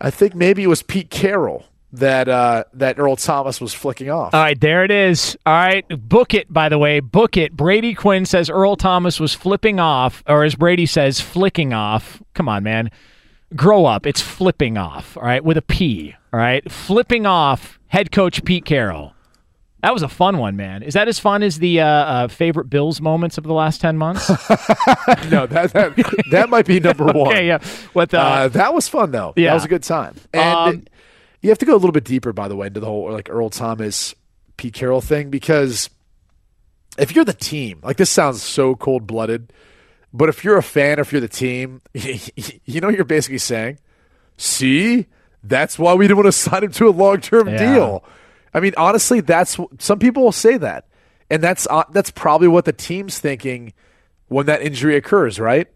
[0.00, 4.32] I think maybe it was Pete Carroll that uh, that Earl Thomas was flicking off.
[4.32, 5.36] All right, there it is.
[5.44, 6.50] All right, book it.
[6.50, 7.54] By the way, book it.
[7.54, 12.22] Brady Quinn says Earl Thomas was flipping off, or as Brady says, flicking off.
[12.32, 12.90] Come on, man,
[13.54, 14.06] grow up.
[14.06, 15.16] It's flipping off.
[15.16, 16.14] All right, with a P.
[16.32, 17.78] All right, flipping off.
[17.88, 19.14] Head coach Pete Carroll.
[19.82, 20.82] That was a fun one, man.
[20.82, 23.96] Is that as fun as the uh, uh, favorite Bills moments of the last ten
[23.96, 24.28] months?
[25.30, 27.28] no, that that, that might be number one.
[27.28, 27.58] Okay, yeah.
[27.94, 28.20] What the?
[28.20, 29.32] Uh, that was fun though.
[29.36, 29.48] Yeah.
[29.48, 30.16] that was a good time.
[30.34, 30.84] And Um,
[31.40, 33.30] you have to go a little bit deeper, by the way, into the whole like
[33.30, 34.14] Earl Thomas,
[34.58, 35.88] Pete Carroll thing because
[36.98, 39.50] if you're the team, like this sounds so cold blooded,
[40.12, 43.78] but if you're a fan, or if you're the team, you know you're basically saying.
[44.36, 45.06] See,
[45.44, 47.74] that's why we didn't want to sign him to a long term Yeah.
[47.74, 48.04] deal.
[48.52, 50.86] I mean, honestly, that's some people will say that,
[51.30, 53.72] and that's uh, that's probably what the team's thinking
[54.28, 55.68] when that injury occurs, right?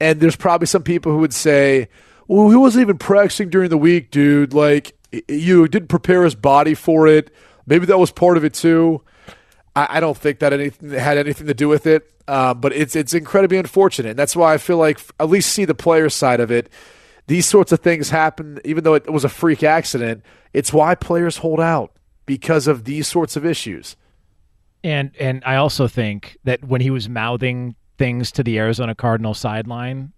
[0.00, 1.88] And there's probably some people who would say,
[2.26, 4.52] "Well, he wasn't even practicing during the week, dude.
[4.54, 4.94] Like,
[5.28, 7.30] you didn't prepare his body for it.
[7.66, 9.02] Maybe that was part of it too."
[9.78, 12.94] I, I don't think that anything had anything to do with it, uh, but it's
[12.96, 14.10] it's incredibly unfortunate.
[14.10, 16.68] And that's why I feel like at least see the player side of it.
[17.28, 20.24] these sorts of things happen, even though it was a freak accident.
[20.52, 21.92] It's why players hold out
[22.26, 23.96] because of these sorts of issues.
[24.82, 29.34] And and I also think that when he was mouthing things to the Arizona Cardinal
[29.34, 30.12] sideline,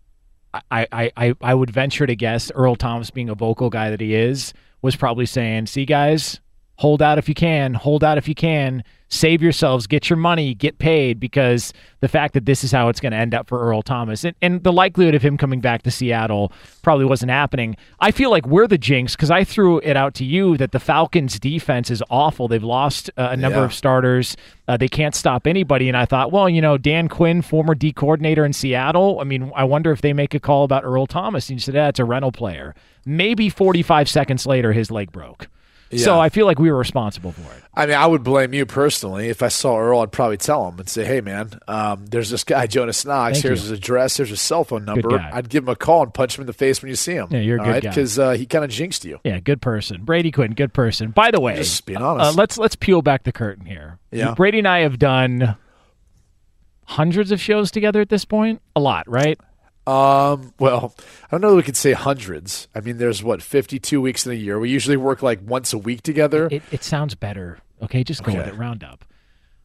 [0.54, 4.00] I, I, I, I would venture to guess Earl Thomas, being a vocal guy that
[4.00, 4.52] he is,
[4.82, 6.40] was probably saying, "See, guys,
[6.80, 10.54] hold out if you can, hold out if you can, save yourselves, get your money,
[10.54, 13.60] get paid, because the fact that this is how it's going to end up for
[13.60, 16.50] Earl Thomas and, and the likelihood of him coming back to Seattle
[16.80, 17.76] probably wasn't happening.
[18.00, 20.80] I feel like we're the jinx because I threw it out to you that the
[20.80, 22.48] Falcons' defense is awful.
[22.48, 23.64] They've lost uh, a number Yeah.
[23.66, 24.34] of starters.
[24.66, 25.88] Uh, they can't stop anybody.
[25.88, 29.18] And I thought, well, you know, Dan Quinn, former D coordinator in Seattle.
[29.20, 31.50] I mean, I wonder if they make a call about Earl Thomas.
[31.50, 32.74] And you said, yeah, it's a rental player.
[33.04, 35.48] Maybe 45 seconds later, his leg broke.
[35.96, 37.62] So I feel like we were responsible for it.
[37.74, 39.28] I mean, I would blame you personally.
[39.28, 42.44] If I saw Earl, I'd probably tell him and say, "Hey, man, um, there's this
[42.44, 43.34] guy Jonas Knox.
[43.34, 43.70] Thank Here's you.
[43.70, 44.16] his address.
[44.16, 46.52] Here's his cell phone number." I'd give him a call and punch him in the
[46.52, 47.28] face when you see him.
[47.30, 47.88] Yeah, you're a good guy.
[47.90, 49.18] because uh, he kind of jinxed you.
[49.24, 50.04] Yeah, good person.
[50.04, 51.10] Brady Quinn, good person.
[51.10, 53.98] By the way, Just being uh, let's let's peel back the curtain here.
[54.10, 54.34] Yeah.
[54.34, 55.56] Brady and I have done
[56.84, 58.60] hundreds of shows together at this point.
[58.74, 59.38] A lot, right?
[59.90, 61.50] Um, well, I don't know.
[61.50, 62.68] that We could say hundreds.
[62.74, 64.58] I mean, there's what 52 weeks in a year.
[64.58, 66.48] We usually work like once a week together.
[66.50, 67.58] It, it sounds better.
[67.82, 68.54] Okay, just go with it.
[68.54, 69.04] Round up.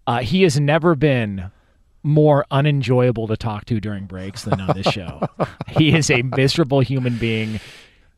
[0.08, 1.52] Uh, he has never been
[2.02, 5.28] more unenjoyable to talk to during breaks than on this show.
[5.78, 7.60] he is a miserable human being.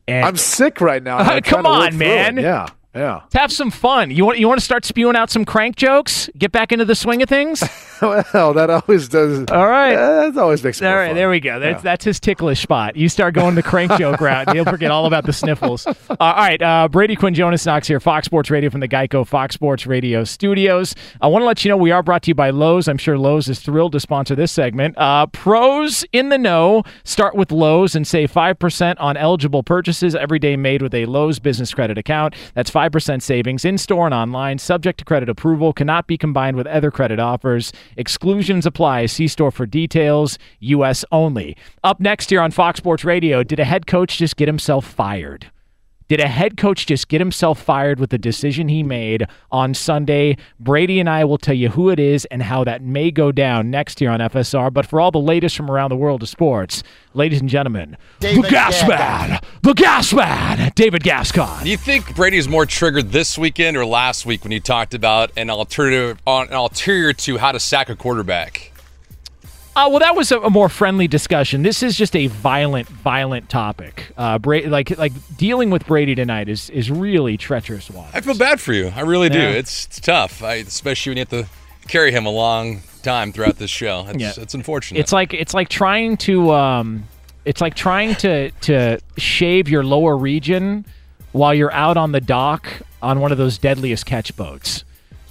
[0.06, 1.18] And I'm sick right now.
[1.18, 2.36] I'm Come trying to work on, man.
[2.38, 3.16] Yeah, yeah.
[3.22, 4.10] Let's have some fun.
[4.10, 6.28] You want you want to start spewing out some crank jokes?
[6.36, 7.62] Get back into the swing of things.
[8.02, 9.44] well, that always does.
[9.50, 9.94] All right.
[9.94, 10.80] that always makes.
[10.82, 11.16] All right, fun.
[11.16, 11.60] there we go.
[11.60, 11.82] That's Yeah.
[11.82, 12.96] that's his ticklish spot.
[12.96, 15.86] You start going the crank joke route, and he'll forget all about the sniffles.
[15.86, 19.26] Uh, all right, uh, Brady Quinn, Jonas Knox here, Fox Sports Radio from the Geico
[19.26, 20.94] Fox Sports Radio studios.
[21.20, 22.88] I want to let you know we are brought to you by Lowe's.
[22.88, 24.96] I'm sure Lowe's is thrilled to sponsor this segment.
[24.98, 30.14] Uh, pros in the know start with Lowe's and save five percent on eligible purchases
[30.14, 32.34] every day made with a Lowe's business credit account.
[32.54, 36.56] That's five percent savings in store and online, subject to credit approval, cannot be combined
[36.56, 37.72] with other credit offers.
[37.96, 39.06] Exclusions apply.
[39.06, 40.38] See store for details.
[40.60, 41.04] U.S.
[41.10, 41.56] only.
[41.82, 45.50] Up next here on Fox Sports Radio, did a head coach just get himself fired?
[46.08, 50.38] Did a head coach just get himself fired with the decision he made on Sunday?
[50.58, 53.70] Brady and I will tell you who it is and how that may go down
[53.70, 54.72] next year on FSR.
[54.72, 56.82] But for all the latest from around the world of sports,
[57.12, 61.64] ladies and gentlemen, the gas man, the gas man, David Gascon.
[61.64, 64.94] Do you think Brady is more triggered this weekend or last week when you talked
[64.94, 68.72] about an alternative, an ulterior to how to sack a quarterback?
[69.78, 71.62] Uh, well, that was a, a more friendly discussion.
[71.62, 74.10] This is just a violent, violent topic.
[74.16, 77.88] Uh, Bra- like, like dealing with Brady tonight is is really treacherous.
[77.88, 78.10] Watch.
[78.12, 78.90] I feel bad for you.
[78.96, 79.38] I really do.
[79.38, 79.50] Yeah.
[79.50, 81.48] It's it's tough, I, especially when you have to
[81.86, 84.04] carry him a long time throughout this show.
[84.08, 84.32] It's, Yeah.
[84.42, 84.98] it's unfortunate.
[84.98, 87.04] It's like it's like trying to um,
[87.44, 90.86] it's like trying to to shave your lower region
[91.30, 92.66] while you're out on the dock
[93.00, 94.82] on one of those deadliest catch boats.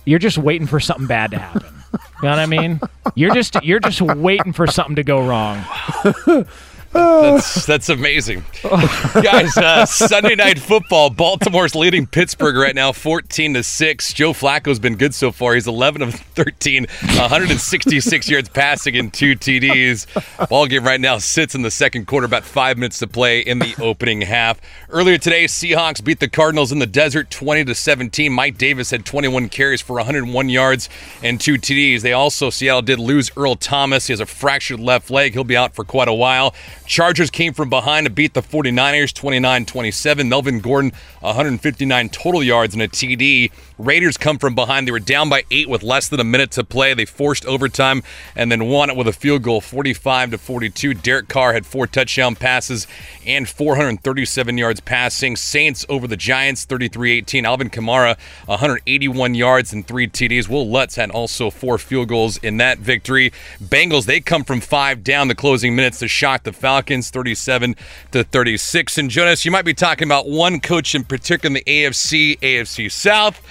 [0.08, 1.74] You're just waiting for something bad to happen.
[1.94, 2.80] You know what I mean?
[3.14, 5.64] You're just you're just waiting for something to go wrong.
[6.94, 9.56] That's that's amazing, guys.
[9.58, 11.10] Uh, Sunday night football.
[11.10, 14.14] Baltimore's leading Pittsburgh right now, fourteen to six.
[14.14, 15.54] Joe Flacco's been good so far.
[15.56, 20.48] He's eleven of thirteen, 166 yards passing and two TDs.
[20.50, 22.26] Ball game right now sits in the second quarter.
[22.26, 24.60] About five minutes to play in the opening half.
[24.90, 28.32] Earlier today, Seahawks beat the Cardinals in the desert, twenty to seventeen.
[28.32, 30.90] Mike Davis had twenty one carries for 101 yards
[31.24, 32.02] and two TDs.
[32.02, 34.08] They also Seattle did lose Earl Thomas.
[34.08, 35.34] He has a fractured left leg.
[35.34, 36.54] He'll be out for quite a while.
[36.88, 40.30] Chargers came from behind to beat the 49ers 29 27.
[40.30, 43.52] Melvin Gordon, 159 total yards and a TD.
[43.78, 44.88] Raiders come from behind.
[44.88, 46.94] They were down by eight with less than a minute to play.
[46.94, 48.04] They forced overtime
[48.38, 50.94] and then won it with a field goal 45 to 42.
[50.94, 52.88] Derek Carr had four touchdown passes
[53.26, 55.36] and 437 yards passing.
[55.36, 57.46] Saints over the Giants 33 18.
[57.46, 60.48] Alvin Kamara, 181 yards and three TDs.
[60.48, 63.34] Wil Lutz had also four field goals in that victory.
[63.62, 67.76] Bengals, they come from five down the closing minutes to shock the Falcons 37
[68.12, 68.98] to 36.
[68.98, 72.92] And Jonas, you might be talking about one coach in particular in the AFC, AFC
[72.92, 73.42] South.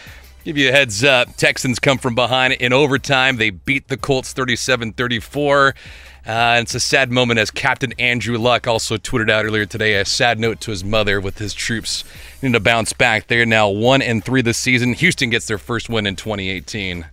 [0.44, 1.34] Give you a heads up.
[1.36, 3.36] Texans come from behind in overtime.
[3.36, 5.74] They beat the Colts 37 34.
[6.26, 10.04] Uh, it's a sad moment as Captain Andrew Luck also tweeted out earlier today a
[10.04, 12.02] sad note to his mother with his troops
[12.42, 13.28] needing to bounce back.
[13.28, 14.92] They're now one and three this season.
[14.94, 17.06] Houston gets their first win in 2018.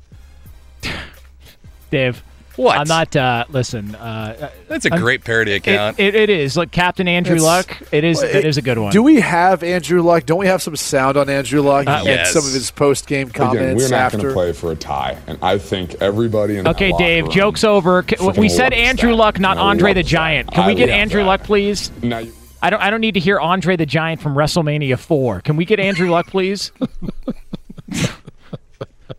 [1.91, 2.23] Dave.
[2.55, 2.77] What?
[2.77, 3.15] I'm not.
[3.15, 3.95] Uh, listen.
[3.95, 5.99] Uh, That's a I'm- great parody account.
[5.99, 6.55] It, it, it is.
[6.55, 7.81] Look, Captain Andrew It's- Luck.
[7.91, 8.21] It is.
[8.21, 8.91] It is a good one.
[8.91, 10.25] Do we have Andrew Luck?
[10.27, 12.31] Don't we have some sound on Andrew Luck Uh, and yes.
[12.33, 14.27] some of his post game comments Again, we're not going after?
[14.29, 17.23] to play for a tie, and I think everybody in Okay, that locker Dave.
[17.25, 18.05] room Joke's over.
[18.07, 19.15] C- We said Andrew that.
[19.17, 20.47] Luck, not Andre the Giant.
[20.49, 20.55] that.
[20.55, 21.27] Can we get Andrew that.
[21.27, 21.91] Luck, please?
[22.03, 22.81] Now you- I don't.
[22.81, 25.41] I don't need to hear Andre the Giant from WrestleMania Four.
[25.41, 26.71] Can we get Andrew Luck, please?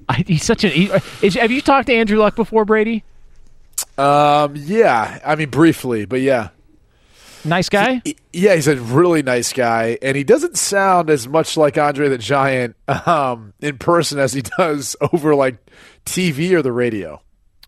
[0.09, 0.71] I, he's such an.
[0.71, 0.91] He,
[1.23, 3.05] is, have you talked to Andrew Luck before, Brady?
[3.99, 5.21] Um, yeah.
[5.25, 6.51] I mean, briefly, but yeah.
[7.45, 8.01] Nice guy.
[8.05, 12.09] He, yeah, he's a really nice guy, and he doesn't sound as much like Andre
[12.09, 12.75] the Giant
[13.07, 15.59] um, in person as he does over like
[16.07, 17.21] TV or the radio.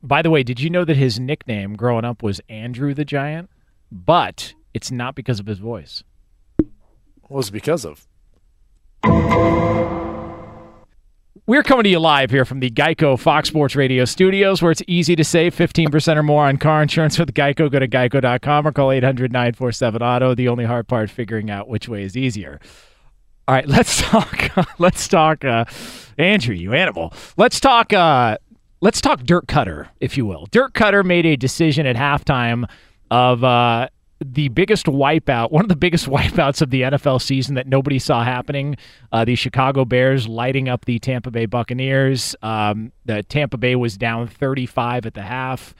[0.03, 3.51] By the way, did you know that his nickname growing up was Andrew the Giant?
[3.93, 6.03] But it's not because of his voice.
[7.28, 8.07] What was it because of?
[11.48, 14.82] We're coming to you live here from the Geico Fox Sports Radio studios, where it's
[14.89, 17.70] easy to save 15% or more on car insurance with Geico.
[17.70, 20.35] Go to geico.com or call 800 947 Auto.
[20.35, 22.59] The only hard part, figuring out which way is easier.
[23.47, 24.51] All right, let's talk.
[24.81, 25.66] let's talk, uh,
[26.18, 27.12] Andrew, you animal.
[27.36, 27.93] Let's talk.
[27.93, 28.39] Uh,
[28.81, 30.47] let's talk Dirk Koetter, if you will.
[30.51, 32.68] Dirk Koetter made a decision at halftime
[33.09, 33.86] of uh,
[34.25, 38.25] the biggest wipeout, one of the biggest wipeouts of the NFL season that nobody saw
[38.25, 38.77] happening.
[39.13, 42.35] Uh, the Chicago Bears lighting up the Tampa Bay Buccaneers.
[42.43, 45.75] Um, the Tampa Bay was down 35 at the half,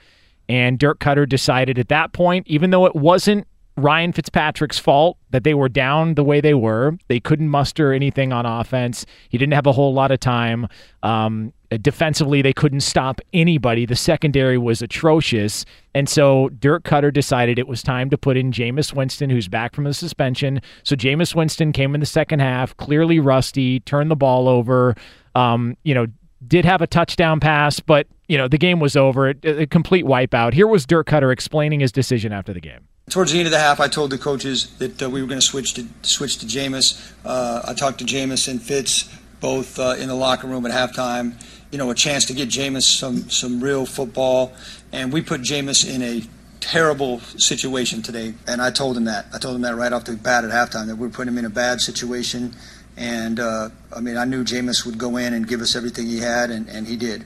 [0.47, 3.47] and Dirk Koetter decided at that point, even though it wasn't
[3.77, 6.97] Ryan Fitzpatrick's fault that they were down the way they were.
[7.09, 9.05] They couldn't muster anything on offense.
[9.29, 10.67] He didn't have a whole lot of time.
[11.03, 13.85] Um, defensively, they couldn't stop anybody.
[13.85, 15.65] The secondary was atrocious.
[15.93, 19.75] And so Dirk Koetter decided it was time to put in Jameis Winston, who's back
[19.75, 20.61] from the suspension.
[20.83, 24.95] So Jameis Winston came in the second half, clearly rusty, turned the ball over.
[25.35, 26.07] Um, you know,
[26.45, 29.29] did have a touchdown pass, but you know the game was over.
[29.29, 30.53] A, a complete wipeout.
[30.53, 32.87] Here was Dirk Koetter explaining his decision after the game.
[33.09, 35.39] Towards the end of the half, I told the coaches that uh, we were going
[35.39, 37.13] to switch to switch to Jameis.
[37.25, 41.41] Uh, I talked to Jameis and Fitz both uh, in the locker room at halftime.
[41.71, 44.53] You know, a chance to get Jameis some some real football,
[44.91, 46.23] and we put Jameis in a
[46.59, 48.33] terrible situation today.
[48.47, 49.25] And I told him that.
[49.33, 51.37] I told him that right off the bat at halftime that we are putting him
[51.37, 52.55] in a bad situation.
[52.95, 56.19] And uh, I mean, I knew Jameis would go in and give us everything he
[56.19, 57.25] had, and, and he did.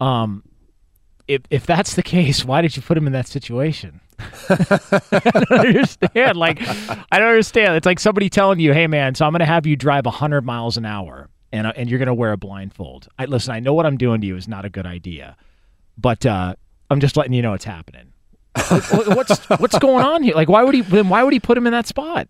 [0.00, 0.42] Um,
[1.26, 4.00] if if that's the case, why did you put him in that situation?
[4.48, 6.36] I don't understand.
[6.36, 6.60] Like,
[7.12, 7.76] I don't understand.
[7.76, 10.44] It's like somebody telling you, "Hey, man, so I'm going to have you drive 100
[10.44, 13.52] miles an hour, and uh, and you're going to wear a blindfold." I listen.
[13.52, 15.36] I know what I'm doing to you is not a good idea,
[15.96, 16.54] but uh,
[16.90, 18.12] I'm just letting you know it's happening.
[18.54, 20.34] what's what's going on here?
[20.34, 20.82] Like, why would he?
[20.82, 22.28] Then why would he put him in that spot?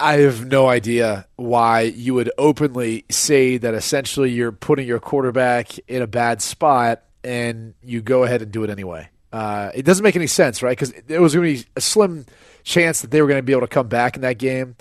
[0.00, 3.74] I have no idea why you would openly say that.
[3.74, 8.64] Essentially, you're putting your quarterback in a bad spot, and you go ahead and do
[8.64, 9.08] it anyway.
[9.32, 10.76] Uh, it doesn't make any sense, right?
[10.76, 12.26] Because there was going to be a slim
[12.64, 14.76] chance that they were going to be able to come back in that game,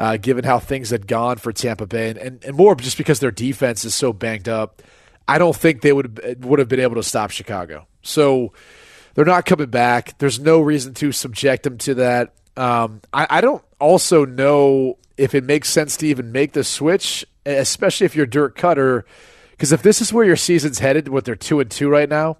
[0.00, 3.20] uh, given how things had gone for Tampa Bay, and, and, and more just because
[3.20, 4.82] their defense is so banged up.
[5.28, 7.86] I don't think they would would have been able to stop Chicago.
[8.02, 8.52] So
[9.14, 10.16] they're not coming back.
[10.18, 12.34] There's no reason to subject them to that.
[12.56, 17.26] Um, I, I don't also know if it makes sense to even make the switch,
[17.44, 19.02] especially if you're Dirk Koetter,
[19.50, 22.38] because if this is where your season's headed, what they're two and two right now.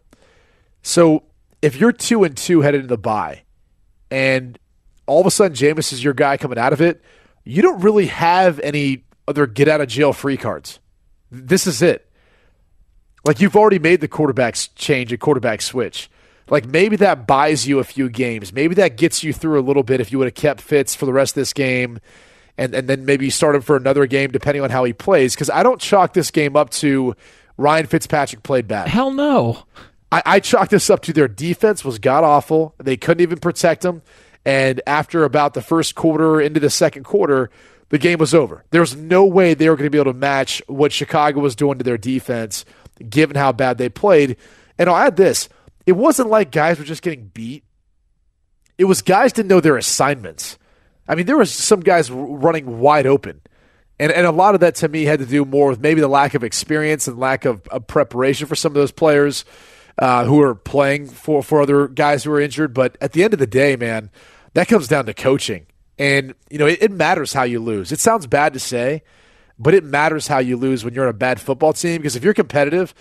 [0.82, 1.24] So
[1.61, 3.43] if you're two and two headed into the bye,
[4.11, 4.59] and
[5.07, 7.03] all of a sudden Jameis is your guy coming out of it,
[7.45, 10.79] you don't really have any other get out of jail free cards.
[11.31, 12.11] This is it.
[13.25, 16.11] Like you've already made the quarterback's change, a quarterback switch.
[16.49, 18.53] Like maybe that buys you a few games.
[18.53, 21.07] Maybe that gets you through a little bit if you would have kept Fitz for
[21.07, 22.01] the rest of this game
[22.59, 25.35] and, and then maybe start him for another game depending on how he plays.
[25.35, 27.15] Because I don't chalk this game up to
[27.57, 28.89] Ryan Fitzpatrick played bad.
[28.89, 29.65] Hell no.
[30.11, 32.75] I, I chalk this up to their defense was god awful.
[32.79, 34.03] They couldn't even protect him.
[34.45, 37.51] And after about the first quarter into the second quarter,
[37.91, 38.65] the game was over.
[38.71, 41.57] There was no way they were going to be able to match what Chicago was
[41.57, 42.65] doing to their defense,
[43.09, 44.37] given how bad they played.
[44.79, 45.49] And I'll add this
[45.87, 47.65] it wasn't like guys were just getting beat,
[48.79, 50.57] it was guys didn't know their assignments.
[51.07, 53.41] I mean, there was some guys running wide open.
[53.99, 56.09] And, and a lot of that to me had to do more with maybe the
[56.09, 59.45] lack of experience and lack of, of preparation for some of those players
[60.01, 62.75] uh, who are playing for, for other guys who are injured.
[62.75, 64.11] But at the end of the day, man,
[64.55, 65.67] that comes down to coaching.
[65.99, 67.93] And, you know, it, it matters how you lose.
[67.93, 69.03] It sounds bad to say,
[69.59, 72.25] but it matters how you lose when you're on a bad football team because if
[72.25, 72.95] you're competitive,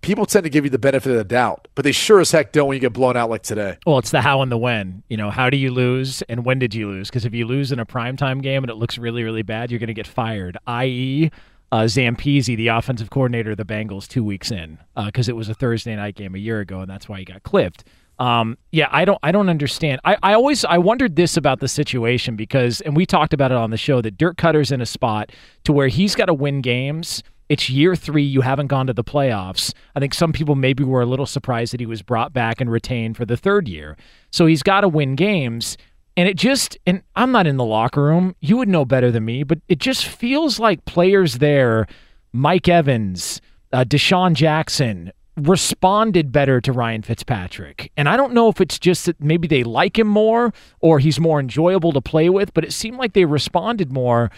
[0.00, 2.52] people tend to give you the benefit of the doubt, but they sure as heck
[2.52, 3.76] don't when you get blown out like today.
[3.86, 5.02] Well, it's the how and the when.
[5.08, 7.10] You know, how do you lose and when did you lose?
[7.10, 9.80] Because if you lose in a primetime game and it looks really, really bad, you're
[9.80, 11.30] going to get fired, i.e.,
[11.72, 15.48] uh, Zampese, the offensive coordinator of the Bengals, two weeks in because uh, it was
[15.48, 17.84] a Thursday night game a year ago, and that's why he got clipped.
[18.18, 20.00] Um, yeah, I don't, I don't understand.
[20.04, 23.58] I, I always, I wondered this about the situation because, and we talked about it
[23.58, 25.32] on the show that Dirk Koetter's in a spot
[25.64, 27.22] to where he's got to win games.
[27.48, 28.22] It's year three.
[28.22, 29.72] You haven't gone to the playoffs.
[29.94, 32.70] I think some people maybe were a little surprised that he was brought back and
[32.70, 33.96] retained for the third year.
[34.32, 35.76] So he's got to win games
[36.16, 38.34] And it just, and I'm not in the locker room.
[38.40, 41.86] You would know better than me, but it just feels like players there,
[42.32, 43.40] Mike Evans,
[43.72, 47.92] uh, DeSean Jackson, responded better to Ryan Fitzpatrick.
[47.96, 51.20] And I don't know if it's just that maybe they like him more or he's
[51.20, 54.30] more enjoyable to play with, but it seemed like they responded more.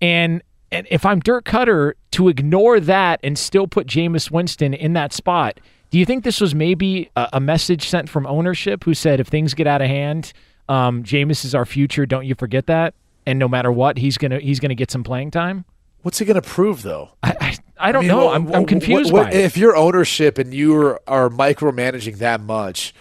[0.00, 0.42] And
[0.72, 5.12] and if I'm Dirk Koetter to ignore that and still put Jameis Winston in that
[5.12, 5.60] spot,
[5.90, 9.28] do you think this was maybe a, a message sent from ownership who said if
[9.28, 10.32] things get out of hand,
[10.68, 12.94] um, Jameis is our future, don't you forget that?
[13.26, 15.64] And no matter what, he's gonna he's gonna get some playing time.
[16.06, 17.10] What's he going to prove, though?
[17.24, 18.30] I, I, I don't I mean, know.
[18.30, 19.44] I'm, I'm confused what, what, by it.
[19.44, 22.94] If you're ownership and you are, are micromanaging that much,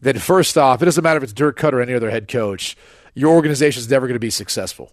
[0.00, 2.76] then first off, it doesn't matter if it's Dirk Koetter or any other head coach.
[3.14, 4.92] Your organization is never going to be successful.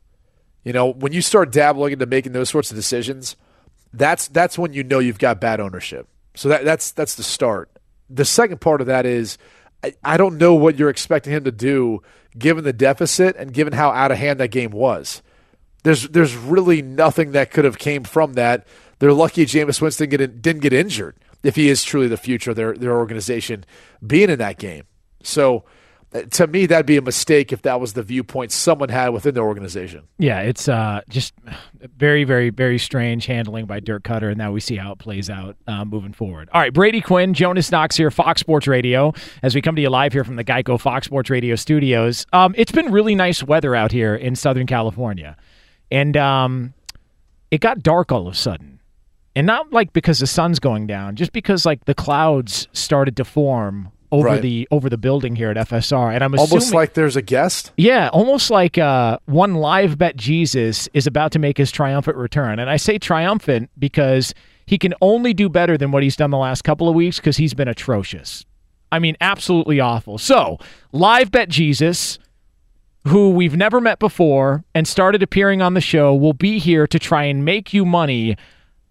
[0.63, 3.35] You know, when you start dabbling into making those sorts of decisions,
[3.93, 6.07] that's that's when you know you've got bad ownership.
[6.33, 7.69] So that, that's that's the start.
[8.09, 9.37] The second part of that is
[9.83, 12.01] I, I don't know what you're expecting him to do
[12.37, 15.21] given the deficit and given how out of hand that game was.
[15.83, 18.67] There's there's really nothing that could have came from that.
[18.99, 22.57] They're lucky Jameis Winston get didn't get injured if he is truly the future of
[22.57, 23.65] their their organization
[24.05, 24.83] being in that game.
[25.23, 25.63] So
[26.11, 29.43] to me that'd be a mistake if that was the viewpoint someone had within their
[29.43, 30.07] organization.
[30.17, 31.33] Yeah, it's uh, just
[31.97, 35.29] very, very, very strange handling by Dirk Koetter, and now we see how it plays
[35.29, 36.49] out uh, moving forward.
[36.51, 39.13] All right, Brady Quinn, Jonas Knox here, Fox Sports Radio,
[39.43, 42.25] as we come to you live here from the Geico Fox Sports Radio studios.
[42.33, 45.37] Um, it's been really nice weather out here in Southern California.
[45.91, 46.73] And um,
[47.51, 48.79] it got dark all of a sudden.
[49.35, 53.23] And not like because the sun's going down, just because like the clouds started to
[53.23, 54.41] form over right.
[54.41, 56.13] the over the building here at FSR.
[56.13, 57.71] And I'm assuming, almost like there's a guest.
[57.77, 62.59] Yeah, almost like uh, one live bet Jesus is about to make his triumphant return.
[62.59, 64.33] And I say triumphant because
[64.65, 67.37] he can only do better than what he's done the last couple of weeks because
[67.37, 68.45] he's been atrocious.
[68.91, 70.17] I mean, absolutely awful.
[70.17, 70.57] So,
[70.91, 72.17] live bet Jesus
[73.07, 76.99] who we've never met before and started appearing on the show, will be here to
[76.99, 78.35] try and make you money.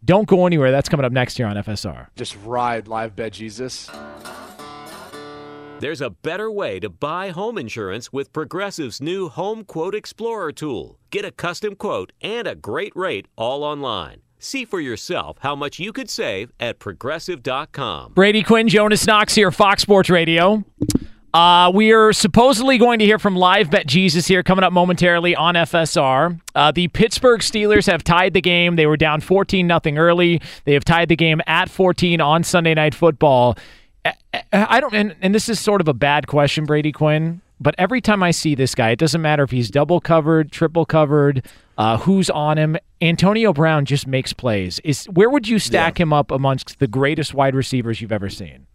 [0.04, 0.70] Don't go anywhere.
[0.70, 2.08] That's coming up next here on FSR.
[2.16, 3.90] Just ride live bet Jesus.
[5.80, 10.98] There's a better way to buy home insurance with Progressive's new Home Quote Explorer tool.
[11.10, 14.22] Get a custom quote and a great rate all online.
[14.40, 18.14] See for yourself how much you could save at progressive.com.
[18.14, 20.64] Brady Quinn, Jonas Knox here, Fox Sports Radio.
[21.32, 25.36] Uh, we are supposedly going to hear from Live Bet Jesus here coming up momentarily
[25.36, 26.40] on FSR.
[26.56, 28.74] Uh, the Pittsburgh Steelers have tied the game.
[28.74, 30.40] They were down 14 nothing early.
[30.64, 33.56] They have tied the game at 14 on Sunday Night Football.
[34.52, 37.40] I don't, and, and this is sort of a bad question, Brady Quinn.
[37.60, 40.86] But every time I see this guy, it doesn't matter if he's double covered, triple
[40.86, 41.44] covered,
[41.76, 42.76] uh, who's on him.
[43.00, 44.78] Antonio Brown just makes plays.
[44.84, 46.04] Is where would you stack yeah.
[46.04, 48.68] him up amongst the greatest wide receivers you've ever seen?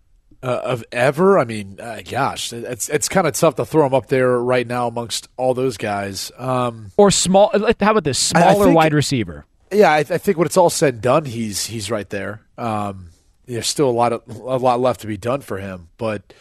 [0.43, 1.39] uh, of ever.
[1.39, 4.67] I mean, uh, gosh, it's it's kind of tough to throw him up there right
[4.67, 6.31] now amongst all those guys.
[6.37, 7.49] Um, or small.
[7.53, 9.45] How about this smaller think, wide receiver?
[9.71, 12.41] Yeah, I, I, think when it's all said and done, he's he's right there.
[12.57, 13.09] Um,
[13.45, 16.33] there's still a lot of a lot left to be done for him, but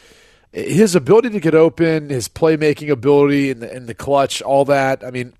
[0.52, 5.02] his ability to get open, his playmaking ability, and the, the clutch, all that.
[5.04, 5.32] I mean,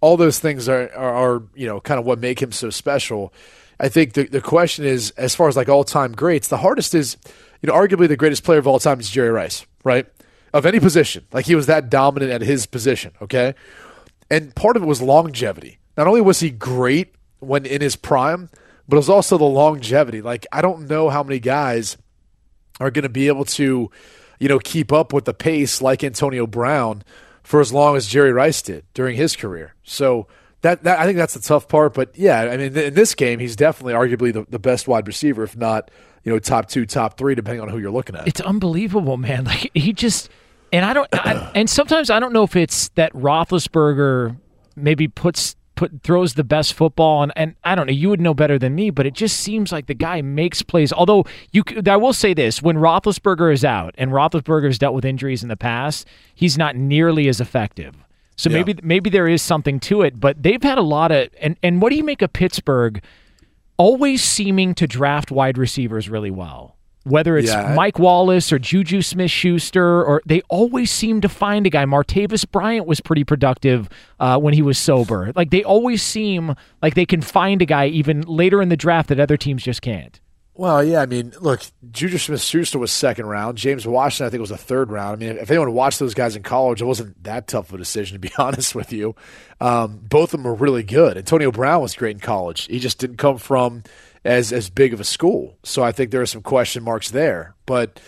[0.00, 3.32] all those things are, are, are you know kind of what make him so special.
[3.80, 6.94] I think the the question is, as far as like all time greats, the hardest
[6.94, 7.16] is
[7.62, 10.06] you know, arguably the greatest player of all time is Jerry Rice, right?
[10.52, 11.26] Of any position.
[11.32, 13.54] Like he was that dominant at his position, okay?
[14.30, 15.78] And part of it was longevity.
[15.96, 18.50] Not only was he great when in his prime,
[18.88, 20.22] but it was also the longevity.
[20.22, 21.96] Like I don't know how many guys
[22.80, 23.90] are going to be able to,
[24.38, 27.02] you know, keep up with the pace like Antonio Brown
[27.42, 29.74] for as long as Jerry Rice did during his career.
[29.82, 30.26] So
[30.62, 31.94] that, that I think that's the tough part.
[31.94, 35.42] But yeah, I mean, in this game, he's definitely arguably the, the best wide receiver,
[35.42, 35.90] if not
[36.28, 38.28] you know, top two, top three, depending on who you're looking at.
[38.28, 39.44] It's unbelievable, man.
[39.44, 40.28] Like he just,
[40.72, 44.36] and I don't, I, and sometimes I don't know if it's that Roethlisberger
[44.76, 48.34] maybe puts put throws the best football, and, and I don't know, you would know
[48.34, 50.92] better than me, but it just seems like the guy makes plays.
[50.92, 55.04] Although you, I will say this: when Roethlisberger is out, and Roethlisberger has dealt with
[55.04, 57.94] injuries in the past, he's not nearly as effective.
[58.36, 58.56] So yeah.
[58.58, 61.80] maybe maybe there is something to it, but they've had a lot of and and
[61.80, 63.02] what do you make of Pittsburgh?
[63.78, 66.76] always seeming to draft wide receivers really well.
[67.08, 67.74] Whether it's yeah.
[67.74, 71.84] Mike Wallace or Juju Smith Schuster, or they always seem to find a guy.
[71.84, 73.88] Martavis Bryant was pretty productive
[74.20, 75.32] uh, when he was sober.
[75.34, 79.08] Like they always seem like they can find a guy even later in the draft
[79.08, 80.20] that other teams just can't.
[80.58, 83.56] Well, yeah, I mean, look, Juju Smith Schuster was second round.
[83.56, 85.22] James Washington, I think, was a third round.
[85.22, 87.78] I mean, if anyone watched those guys in college, it wasn't that tough of a
[87.78, 89.14] decision, to be honest with you.
[89.60, 91.16] Um, both of them were really good.
[91.16, 92.66] Antonio Brown was great in college.
[92.66, 93.84] He just didn't come from
[94.24, 95.56] as as big of a school.
[95.62, 97.54] So I think there are some question marks there.
[97.66, 98.00] But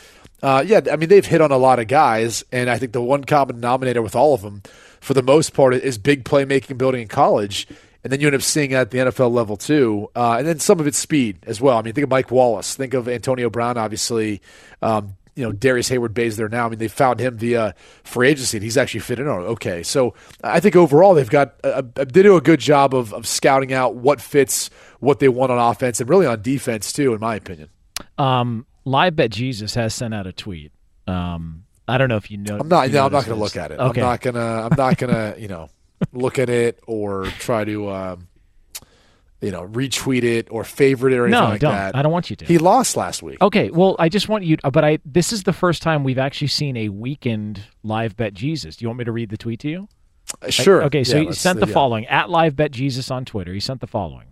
[0.43, 3.03] Uh, yeah, I mean they've hit on a lot of guys, and I think the
[3.03, 4.62] one common denominator with all of them,
[5.01, 7.66] for the most part, is big playmaking building in college,
[8.03, 10.81] and then you end up seeing at the NFL level too, uh, and then some
[10.81, 11.77] of it's speed as well.
[11.77, 14.41] I mean, think of Mike Wallace, think of Antonio Brown, obviously.
[14.81, 16.66] Um, you know, Darrius Heyward-Bey's there now.
[16.66, 19.82] I mean, they found him via free agency, and he's actually fit in okay.
[19.82, 23.95] So I think overall they've got they do a good job of, of scouting out
[23.95, 24.70] what fits
[25.01, 27.68] what they want on offense and really on defense too, in my opinion.
[28.18, 30.72] Um, Live Bet Jesus has sent out a tweet.
[31.06, 32.59] Um, I don't know if you know.
[32.59, 32.90] I'm not.
[32.90, 33.78] No, I'm not going to look at it.
[33.78, 34.01] Okay.
[34.01, 34.68] I'm not gonna.
[34.70, 35.35] I'm not gonna.
[35.39, 35.68] You know,
[36.12, 37.90] look at it or try to.
[37.90, 38.28] Um,
[39.43, 41.72] you know, retweet it or favorite it or anything No, like don't.
[41.72, 41.97] that.
[41.97, 42.44] I don't want you to.
[42.44, 43.40] He lost last week.
[43.40, 46.48] Okay, well, I just want you, but I this is the first time we've actually
[46.48, 48.77] seen a weekend live bet Jesus.
[48.77, 49.89] Do you want me to read the tweet to you?
[50.43, 50.82] Uh, sure.
[50.85, 51.72] Okay, so Yeah, he sent the yeah.
[51.72, 53.55] following at live bet Jesus on Twitter.
[53.55, 54.30] He sent the following.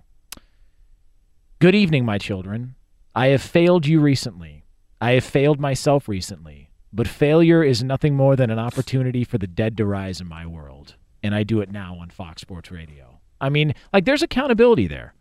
[1.61, 2.77] Good evening, my children.
[3.17, 4.63] I have failed you recently.
[5.01, 6.71] I have failed myself recently.
[6.93, 10.47] But failure is nothing more than an opportunity for the dead to rise in my
[10.47, 10.95] world.
[11.21, 13.19] And I do it now on Fox Sports Radio.
[13.41, 15.15] I mean, like there's accountability there.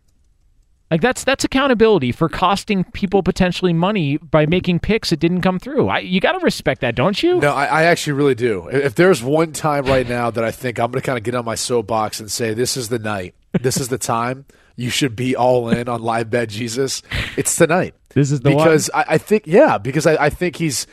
[0.92, 5.58] Like that's that's accountability for costing people potentially money by making picks that didn't come
[5.58, 5.88] through.
[5.88, 7.40] I, you got to respect that, don't you?
[7.40, 8.68] No, I, I actually really do.
[8.68, 11.34] If there's one time right now that I think I'm going to kind of get
[11.34, 14.46] on my soapbox and say this is the night, this is the time
[14.78, 17.02] you should be all in on live bet Jesus,
[17.36, 17.96] it's tonight.
[18.10, 18.64] This is the one?
[18.64, 20.86] because I, I think yeah, because I, I think he's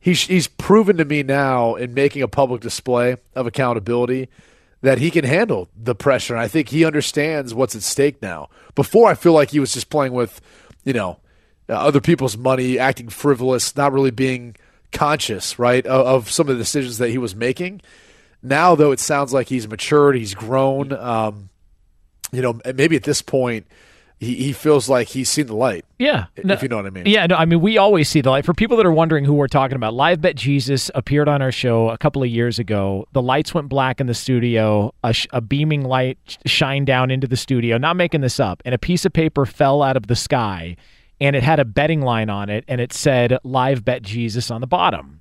[0.00, 4.28] he's he's proven to me now in making a public display of accountability
[4.80, 6.34] that he can handle the pressure.
[6.34, 8.48] And I think he understands what's at stake now.
[8.74, 10.40] Before, I feel like he was just playing with,
[10.84, 11.18] you know,
[11.68, 14.56] uh, other people's money, acting frivolous, not really being
[14.90, 17.82] conscious, right, of, of some of the decisions that he was making.
[18.42, 20.92] Now, though, it sounds like he's matured, he's grown.
[20.92, 21.50] Um,
[22.32, 23.66] you know, maybe at this point,
[24.20, 25.84] he, he feels like he's seen the light.
[25.98, 27.06] Yeah, if you know what I mean.
[27.06, 28.44] Yeah, no, I mean we always see the light.
[28.44, 31.52] For people that are wondering who we're talking about, Live Bet Jesus appeared on our
[31.52, 33.06] show a couple of years ago.
[33.12, 34.92] The lights went black in the studio.
[35.04, 37.78] A, sh- a beaming light sh- shined down into the studio.
[37.78, 38.60] Not making this up.
[38.64, 40.76] And a piece of paper fell out of the sky,
[41.20, 44.60] and it had a betting line on it, and it said Live Bet Jesus on
[44.60, 45.17] the bottom.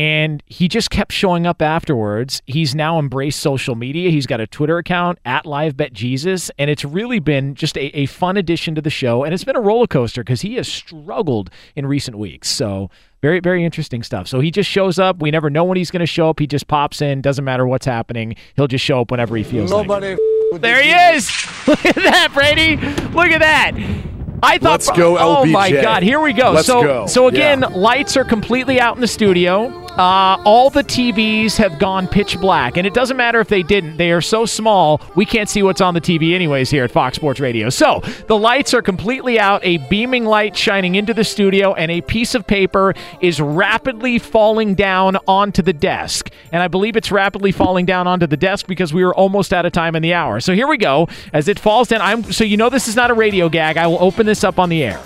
[0.00, 2.40] And he just kept showing up afterwards.
[2.46, 4.08] He's now embraced social media.
[4.08, 8.38] He's got a Twitter account at LiveBetJesus, and it's really been just a, a fun
[8.38, 9.24] addition to the show.
[9.24, 12.48] And it's been a roller coaster because he has struggled in recent weeks.
[12.48, 12.88] So
[13.20, 14.26] very, very interesting stuff.
[14.26, 15.20] So he just shows up.
[15.20, 16.38] We never know when he's going to show up.
[16.38, 17.20] He just pops in.
[17.20, 18.36] Doesn't matter what's happening.
[18.56, 20.02] He'll just show up whenever he feels like.
[20.02, 20.18] it.
[20.62, 21.30] There he is.
[21.66, 22.76] Look at that, Brady.
[23.08, 24.09] Look at that.
[24.42, 24.70] I thought.
[24.70, 26.02] Let's go, Oh my God!
[26.02, 26.52] Here we go.
[26.52, 27.06] Let's so, go.
[27.06, 27.68] so again, Yeah.
[27.68, 29.76] lights are completely out in the studio.
[29.90, 33.96] Uh, all the TVs have gone pitch black, and it doesn't matter if they didn't.
[33.98, 37.16] They are so small, we can't see what's on the TV anyways here at Fox
[37.16, 37.68] Sports Radio.
[37.70, 42.00] So the lights are completely out, a beaming light shining into the studio, and a
[42.02, 46.30] piece of paper is rapidly falling down onto the desk.
[46.52, 49.66] And I believe it's rapidly falling down onto the desk because we were almost out
[49.66, 50.40] of time in the hour.
[50.40, 51.08] So here we go.
[51.32, 53.76] As it falls down, I'm so you know this is not a radio gag.
[53.76, 55.02] I will open this up on the air.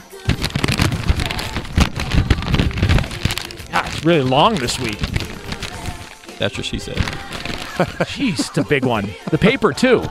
[3.73, 4.99] God, it's really long this week.
[6.39, 6.97] That's what she said.
[8.05, 9.09] Jeez, it's a big one.
[9.31, 10.05] The paper, too.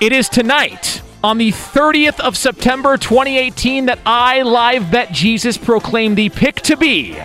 [0.00, 6.14] It is tonight, on the 30th of September 2018, that I, Live Bet Jesus, proclaim
[6.14, 7.18] the pick to be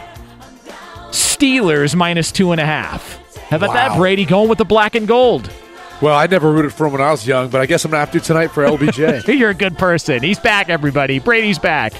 [1.11, 3.19] Steelers minus two and a half.
[3.49, 4.25] How about that, Brady?
[4.25, 5.51] Going with the black and gold.
[6.01, 8.03] Well, I never rooted for him when I was young, but I guess I'm going
[8.03, 9.27] to have to tonight for LBJ.
[9.37, 10.23] You're a good person.
[10.23, 11.19] He's back, everybody.
[11.19, 11.93] Brady's back.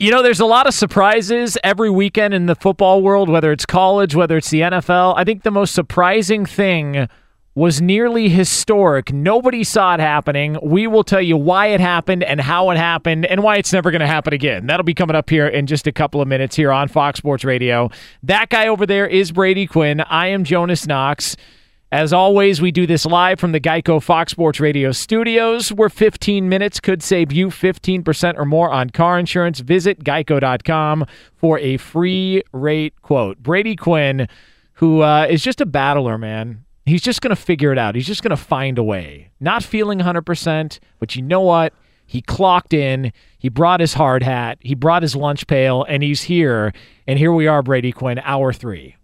[0.00, 3.66] You know, there's a lot of surprises every weekend in the football world, whether it's
[3.66, 5.12] college, whether it's the NFL.
[5.16, 7.06] I think the most surprising thing
[7.54, 9.12] was nearly historic.
[9.12, 10.56] Nobody saw it happening.
[10.62, 13.90] We will tell you why it happened and how it happened and why it's never
[13.90, 14.68] going to happen again.
[14.68, 17.44] That'll be coming up here in just a couple of minutes here on Fox Sports
[17.44, 17.90] Radio.
[18.22, 20.00] That guy over there is Brady Quinn.
[20.00, 21.36] I am Jonas Knox.
[21.90, 26.46] As always, we do this live from the Geico Fox Sports Radio studios, where 15
[26.46, 29.60] minutes could save you 15% or more on car insurance.
[29.60, 33.38] Visit geico.com for a free rate quote.
[33.38, 34.28] Brady Quinn,
[34.74, 36.62] who uh, is just a battler, man.
[36.84, 37.94] He's just going to figure it out.
[37.94, 39.30] He's just going to find a way.
[39.40, 41.72] Not feeling 100%, but you know what?
[42.04, 43.14] He clocked in.
[43.38, 44.58] He brought his hard hat.
[44.60, 46.74] He brought his lunch pail, and he's here.
[47.06, 48.96] And here we are, Brady Quinn, hour three.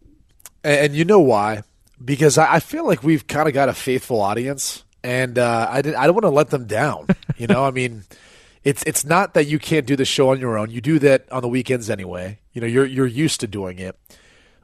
[0.62, 1.62] And, and you know why?
[2.02, 5.82] Because I, I feel like we've kind of got a faithful audience, and uh, I
[5.82, 7.08] didn't, I don't want to let them down.
[7.36, 8.04] You know, I mean,
[8.62, 10.70] it's it's not that you can't do the show on your own.
[10.70, 12.38] You do that on the weekends anyway.
[12.52, 13.98] You know, you're you're used to doing it.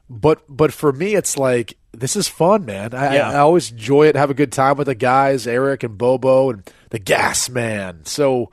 [0.09, 2.93] But but for me, it's like this is fun, man.
[2.93, 3.29] I, Yeah.
[3.29, 4.15] I, I always enjoy it.
[4.15, 8.05] Have a good time with the guys, Eric and Bobo and the Gas Man.
[8.05, 8.51] So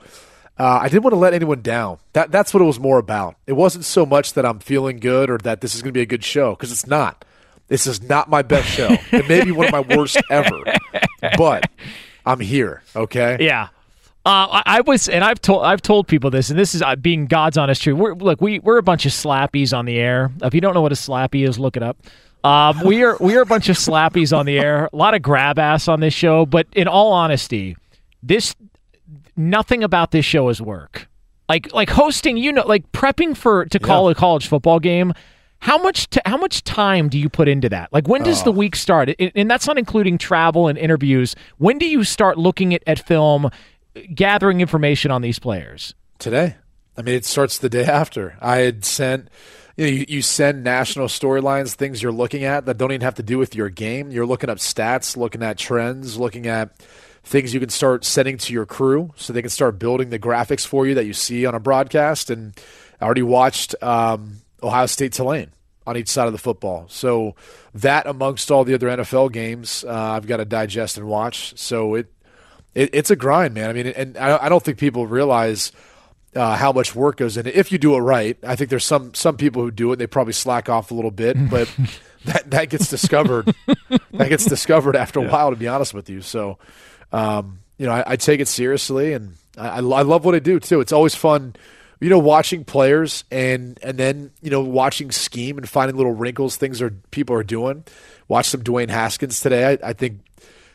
[0.57, 1.99] uh, I didn't want to let anyone down.
[2.13, 3.35] That that's what it was more about.
[3.47, 6.01] It wasn't so much that I'm feeling good or that this is going to be
[6.01, 7.23] a good show because it's not.
[7.69, 8.89] This is not my best show.
[9.11, 10.63] it may be one of my worst ever,
[11.37, 11.69] but
[12.25, 12.83] I'm here.
[12.95, 13.37] Okay.
[13.39, 13.69] Yeah.
[14.25, 16.95] Uh, I, I was, and I've told I've told people this, and this is uh,
[16.97, 17.97] being God's honest truth.
[17.97, 20.29] We're, look, we we're a bunch of slappies on the air.
[20.43, 21.97] If you don't know what a slappy is, look it up.
[22.43, 24.89] Um, we are we are a bunch of slappies on the air.
[24.91, 27.75] A lot of grab ass on this show, but in all honesty,
[28.21, 28.55] this
[29.37, 31.07] nothing about this show is work.
[31.47, 34.11] Like like hosting, you know, like prepping for to call Yeah.
[34.11, 35.13] a college football game.
[35.61, 37.91] How much t- how much time do you put into that?
[37.91, 39.09] Like when does the week start?
[39.19, 41.35] And- And that's not including travel and interviews.
[41.57, 43.49] When do you start looking at, at film,
[44.15, 45.93] gathering information on these players?
[46.17, 46.55] today.
[46.97, 48.35] I mean, it starts the day after.
[48.41, 49.29] I had sent,
[49.77, 53.15] you know, you, you send national storylines, things you're looking at that don't even have
[53.15, 54.11] to do with your game.
[54.11, 56.75] You're looking up stats, looking at trends, looking at
[57.23, 60.67] things you can start sending to your crew so they can start building the graphics
[60.67, 62.29] for you that you see on a broadcast.
[62.29, 62.53] And
[62.99, 65.51] I already watched um, Ohio State Tulane
[65.85, 66.85] on each side of the football.
[66.89, 67.35] So
[67.73, 71.57] that amongst all the other NFL games, uh, I've got to digest and watch.
[71.57, 72.13] So it,
[72.75, 73.69] it it's a grind, man.
[73.69, 75.71] I mean, and I, I don't think people realize
[76.35, 77.55] uh, how much work goes into it.
[77.55, 79.95] If you do it right, I think there's some some people who do it.
[79.95, 81.67] They probably slack off a little bit, but
[82.25, 83.53] that that gets discovered.
[84.11, 86.21] that gets discovered after a while, to be honest with you.
[86.21, 86.59] So,
[87.11, 90.59] um, you know, I, I take it seriously, and I I love what I do
[90.59, 90.81] too.
[90.81, 91.55] It's always fun,
[91.99, 96.55] you know, watching players and and then you know watching scheme and finding little wrinkles,
[96.55, 97.83] things are people are doing.
[98.27, 99.77] Watch some Dwayne Haskins today.
[99.83, 100.21] I, I think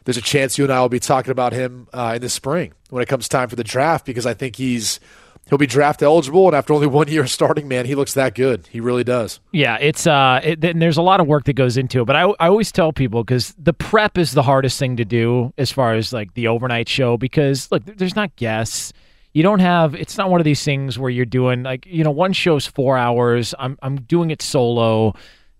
[0.05, 2.73] there's a chance you and I will be talking about him uh, in the spring
[2.91, 5.01] when it comes time for the draft because I think he's
[5.49, 8.67] he'll be draft eligible and after only one year starting, man, he looks that good.
[8.67, 9.41] He really does.
[9.51, 12.05] Yeah, it's uh, it, and there's a lot of work that goes into it.
[12.05, 15.55] But I, I always tell people because the prep is the hardest thing to do
[15.57, 17.17] as far as like the overnight show.
[17.17, 18.93] Because look, there's not guests.
[19.35, 19.95] You don't have.
[19.97, 22.97] It's not one of these things where you're doing like you know one show's four
[22.97, 23.55] hours.
[23.59, 25.15] I'm I'm doing it solo.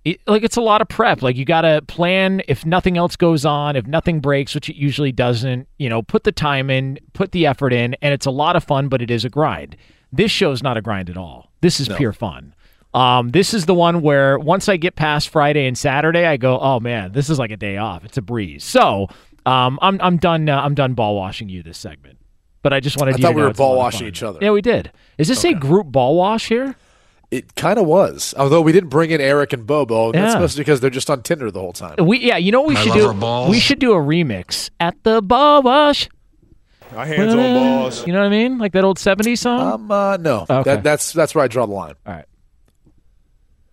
[0.05, 1.23] It, like it's a lot of prep.
[1.23, 4.77] Like you got to plan if nothing else goes on, if nothing breaks, which it
[4.77, 5.67] usually doesn't.
[5.79, 8.63] You know, put the time in, put the effort in, and it's a lot of
[8.63, 8.89] fun.
[8.89, 9.77] But it is a grind.
[10.13, 11.51] This show's not a grind at all.
[11.61, 12.55] This is pure fun.
[12.95, 16.61] Um, this is the one where once I get past Friday and Saturday, I go,
[16.61, 18.05] oh man, this is like a day off.
[18.05, 18.63] It's a breeze.
[18.63, 19.09] So
[19.47, 20.49] um, I'm I'm done.
[20.49, 22.19] Uh, I'm done ball washing you this segment.
[22.65, 23.75] But I just wanted I you thought to we know were it's a lot ball
[23.75, 24.39] of washing each other.
[24.43, 24.91] Yeah, we did.
[25.19, 26.75] Is this a group ball wash here?
[27.31, 30.07] It kind of was, although we didn't bring in Eric and Bobo.
[30.07, 30.41] And That's Yeah.
[30.41, 31.97] mostly because they're just on Tinder the whole time.
[32.01, 33.13] We yeah, you know what we I should do.
[33.13, 33.51] balls.
[33.51, 36.09] We should do a remix at the ball wash.
[36.97, 38.07] Our hands on balls.
[38.07, 38.57] You know what I mean?
[38.59, 39.61] Like that old '70s song.
[39.73, 40.63] Um, uh, no, Okay.
[40.63, 41.95] that, that's that's where I draw the line.
[42.07, 42.25] All right,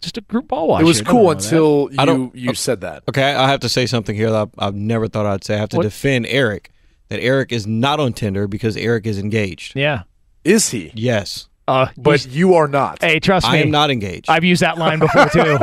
[0.02, 0.82] just a group ball wash.
[0.82, 1.06] It was here.
[1.06, 2.00] cool until that.
[2.00, 3.04] I you don't- you said that.
[3.08, 5.56] Okay, I have to say something here that I've, I've never thought I'd say.
[5.56, 5.84] I have to What?
[5.84, 6.71] defend Eric.
[7.12, 9.76] That Eric is not on Tinder because Eric is engaged.
[9.76, 10.04] Yeah.
[10.46, 10.94] Is he?
[10.96, 11.50] Yes.
[11.68, 13.02] Uh, but you are not.
[13.02, 13.58] Hey, trust me.
[13.58, 14.30] I am not engaged.
[14.30, 15.40] I've used that line before too.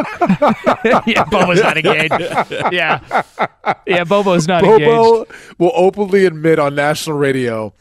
[1.11, 2.13] yeah, Bobo's not engaged.
[2.71, 3.23] Yeah,
[3.87, 4.85] yeah, Bobo's not engaged.
[4.85, 5.59] Bobo engaged.
[5.59, 7.73] will openly admit on national radio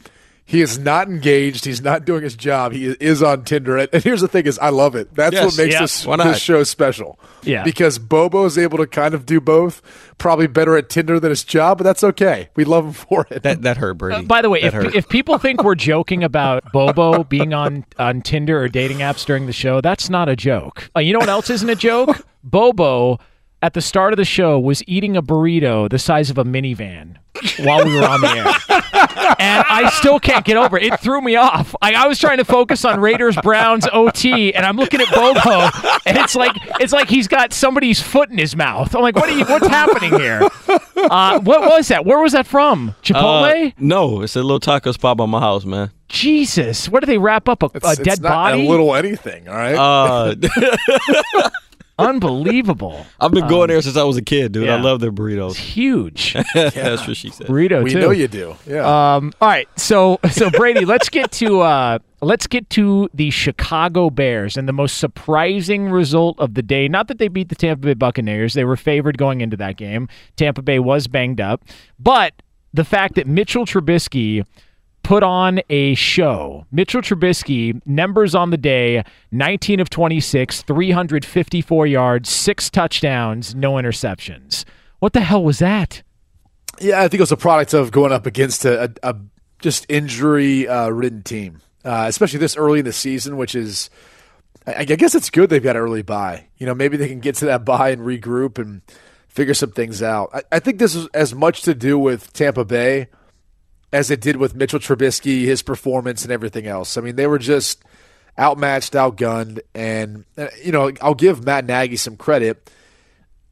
[0.48, 1.66] he is not engaged.
[1.66, 2.72] He's not doing his job.
[2.72, 3.76] He is on Tinder.
[3.76, 5.14] And and here's the thing: is I love it.
[5.14, 5.44] That's Yes.
[5.44, 5.80] what makes Yeah.
[5.82, 7.18] this, this show special.
[7.42, 7.62] Yeah.
[7.64, 9.80] because Bobo is able to kind of do both.
[10.18, 12.48] Probably better at Tinder than his job, but that's okay.
[12.56, 13.42] We love him for it.
[13.44, 14.24] That that hurt, Brady.
[14.24, 14.94] Uh, by the way, That if, hurt.
[14.94, 19.46] if people think we're joking about Bobo being on, on Tinder or dating apps during
[19.46, 20.90] the show, that's not a joke.
[20.96, 22.26] Uh, you know what else isn't a joke?
[22.42, 23.18] Bobo,
[23.62, 27.16] at the start of the show, was eating a burrito the size of a minivan
[27.60, 28.78] while we were on the air.
[29.40, 30.84] And I still can't get over it.
[30.84, 31.76] It threw me off.
[31.82, 35.68] I, I was trying to focus on Raiders Browns OT, and I'm looking at Bobo,
[36.06, 38.96] and it's like it's like he's got somebody's foot in his mouth.
[38.96, 39.44] I'm like, what are you?
[39.44, 40.40] What's happening here?
[40.96, 42.04] Uh, what was that?
[42.04, 42.94] Where was that from?
[43.02, 43.68] Chipotle?
[43.68, 45.90] Uh, no, it's a little taco spot by my house, man.
[46.08, 48.66] Jesus, where do they wrap up a, a dead it's not body?
[48.66, 49.46] A little anything.
[49.46, 49.74] All right.
[49.76, 50.34] Uh,
[51.98, 53.04] Unbelievable.
[53.20, 54.68] I've been going Um, there since I was a kid, dude.
[54.68, 55.56] I love their burritos.
[55.56, 56.34] Huge.
[56.34, 56.42] yeah.
[56.70, 57.46] That's what she said.
[57.48, 58.00] Burrito we too.
[58.00, 58.56] know you do.
[58.66, 59.14] Yeah.
[59.16, 64.10] Um, all right, so so Brady, let's get to uh, let's get to the Chicago
[64.10, 66.88] Bears and the most surprising result of the day.
[66.88, 70.08] Not that they beat the Tampa Bay Buccaneers; they were favored going into that game.
[70.36, 71.64] Tampa Bay was banged up,
[71.98, 72.34] but
[72.72, 74.44] the fact that Mitchell Trubisky
[75.08, 76.66] put on a show.
[76.70, 84.66] Mitchell Trubisky, numbers on the day 19 of 26, 354 yards, six touchdowns, no interceptions.
[84.98, 86.02] What the hell was that?
[86.78, 89.16] Yeah, I think it was a product of going up against a, a, a
[89.60, 93.88] just injury uh, ridden team, uh, especially this early in the season, which is,
[94.66, 96.48] I, I guess it's good they've got an early bye.
[96.58, 98.82] You know, maybe they can get to that bye and regroup and
[99.26, 100.28] figure some things out.
[100.34, 103.08] I, I think this is as much to do with Tampa Bay
[103.92, 106.96] as it did with Mitchell Trubisky, his performance and everything else.
[106.96, 107.82] I mean, they were just
[108.38, 112.70] outmatched, outgunned, and uh, you know, I'll give Matt Nagy some credit.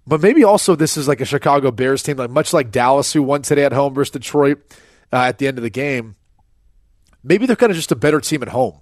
[0.06, 3.22] But maybe also this is like a Chicago Bears team, like much like Dallas, who
[3.22, 4.58] won today at home versus Detroit
[5.12, 6.14] uh, at the end of the game.
[7.24, 8.80] Maybe they're kind of just a better team at home.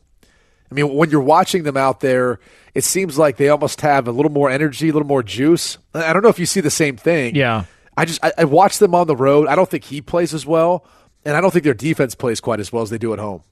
[0.71, 2.41] I mean, when you're watching them out there,
[2.75, 5.79] it seems like they almost have a little more energy, a little more juice.
[5.95, 7.37] I don't know if you see the same thing.
[7.37, 7.65] Yeah.
[7.97, 9.47] I just I, I watch them on the road.
[9.49, 10.85] I don't think he plays as well,
[11.25, 13.43] and I don't think their defense plays quite as well as they do at home.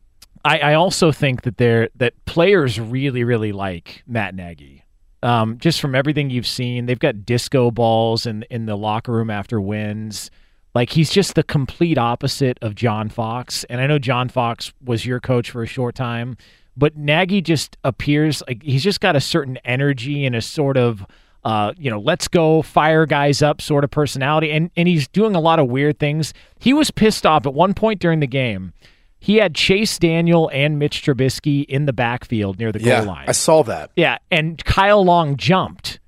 [0.45, 4.85] I, I also think that they're that players really, really like Matt Nagy.
[5.23, 9.31] Um, just from everything you've seen, they've got disco balls in in the locker room
[9.31, 10.31] after wins.
[10.75, 13.65] Like he's just the complete opposite of John Fox.
[13.65, 16.37] And I know John Fox was your coach for a short time,
[16.77, 21.05] but Nagy just appears like he's just got a certain energy and a sort of
[21.45, 24.51] uh, you know, let's go fire guys up sort of personality.
[24.51, 26.33] And and he's doing a lot of weird things.
[26.59, 28.73] He was pissed off at one point during the game.
[29.19, 33.27] He had Chase Daniel and Mitch Trubisky in the backfield near the yeah, goal line.
[33.29, 33.93] I saw that.
[33.95, 36.01] Yeah, and Kyle Long jumped,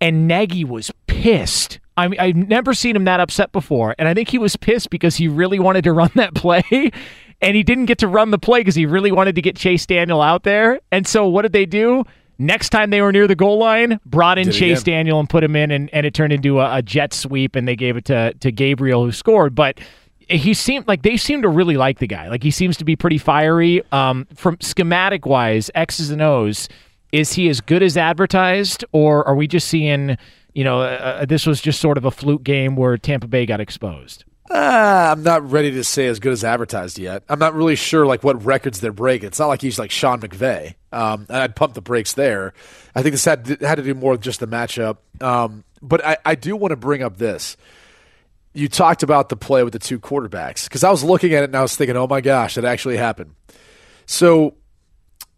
[0.00, 1.78] and Nagy was pissed.
[1.96, 4.90] I mean, I've never seen him that upset before, and I think he was pissed
[4.90, 6.90] because he really wanted to run that play,
[7.40, 9.86] and he didn't get to run the play because he really wanted to get Chase
[9.86, 10.80] Daniel out there.
[10.90, 12.04] And so, what did they do?
[12.38, 14.94] Next time they were near the goal line, brought in Did Chase again.
[14.98, 17.66] Daniel and put him in, and, and it turned into a, a jet sweep, and
[17.66, 19.56] they gave it to to Gabriel who scored.
[19.56, 19.80] But
[20.28, 22.28] he seemed like they seem to really like the guy.
[22.28, 23.82] Like he seems to be pretty fiery.
[23.90, 26.68] Um, from schematic wise, X's and O's,
[27.10, 30.16] is he as good as advertised, or are we just seeing?
[30.54, 33.60] You know, uh, this was just sort of a fluke game where Tampa Bay got
[33.60, 34.24] exposed.
[34.50, 37.22] Uh, I'm not ready to say as good as advertised yet.
[37.28, 39.26] I'm not really sure like what records they're breaking.
[39.26, 40.74] It's not like he's like Sean McVay.
[40.90, 42.54] Um, I'd pump the brakes there.
[42.94, 44.98] I think this had had to do more with just the matchup.
[45.20, 47.56] Um, but I, I do want to bring up this.
[48.54, 51.50] You talked about the play with the two quarterbacks because I was looking at it
[51.50, 53.34] and I was thinking, oh my gosh, that actually happened.
[54.06, 54.54] So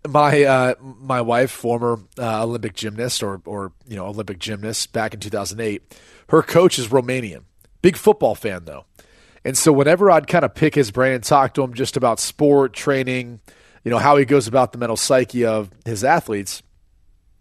[0.08, 5.14] my uh, my wife, former uh, Olympic gymnast or or you know Olympic gymnast back
[5.14, 7.42] in 2008, her coach is Romanian.
[7.82, 8.84] Big football fan though,
[9.44, 12.20] and so whenever I'd kind of pick his brain and talk to him just about
[12.20, 13.40] sport training,
[13.84, 16.62] you know how he goes about the mental psyche of his athletes,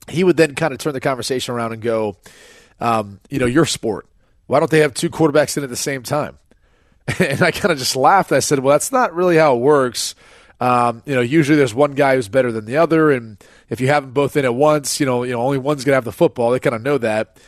[0.08, 2.18] he would then kind of turn the conversation around and go,
[2.80, 4.08] um, you know, your sport.
[4.48, 6.38] Why don't they have two quarterbacks in at the same time?
[7.20, 8.32] And I kind of just laughed.
[8.32, 10.14] I said, well, that's not really how it works.
[10.60, 13.88] Um, you know, usually there's one guy who's better than the other, and if you
[13.88, 16.12] have them both in at once, you know, you know, only one's gonna have the
[16.12, 16.52] football.
[16.52, 17.40] They kind of know that.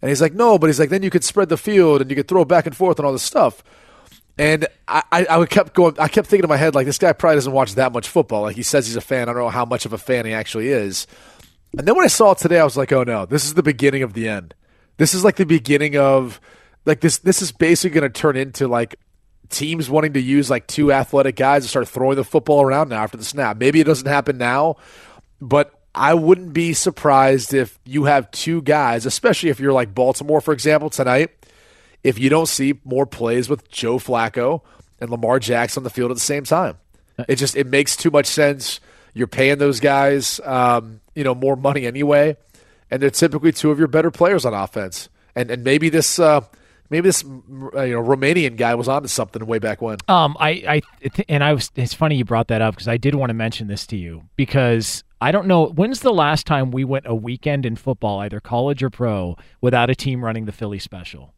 [0.00, 2.16] And he's like, no, but he's like, then you could spread the field and you
[2.16, 3.62] could throw back and forth and all this stuff.
[4.40, 5.96] And I, I, I kept going.
[5.98, 8.40] I kept thinking in my head, like, this guy probably doesn't watch that much football.
[8.40, 9.28] Like he says he's a fan.
[9.28, 11.06] I don't know how much of a fan he actually is.
[11.76, 13.62] And then when I saw it today, I was like, oh no, this is the
[13.62, 14.54] beginning of the end.
[14.96, 16.40] This is like the beginning of
[16.86, 17.18] like this.
[17.18, 18.96] This is basically going to turn into like
[19.50, 23.02] teams wanting to use like two athletic guys to start throwing the football around now
[23.02, 23.58] after the snap.
[23.58, 24.76] Maybe it doesn't happen now,
[25.38, 30.40] but I wouldn't be surprised if you have two guys, especially if you're like Baltimore,
[30.40, 31.30] for example, tonight.
[32.02, 34.62] If you don't see more plays with Joe Flacco
[35.00, 36.78] and Lamar Jackson on the field at the same time,
[37.28, 38.80] it just it makes too much sense.
[39.12, 42.36] You're paying those guys, um, you know, more money anyway,
[42.90, 45.08] and they're typically two of your better players on offense.
[45.34, 46.42] And and maybe this uh,
[46.90, 49.98] maybe this uh, you know Romanian guy was onto something way back when.
[50.08, 51.70] Um, I, I, and I was.
[51.76, 54.24] It's funny you brought that up because I did want to mention this to you
[54.36, 58.40] because I don't know when's the last time we went a weekend in football, either
[58.40, 61.32] college or pro, without a team running the Philly special.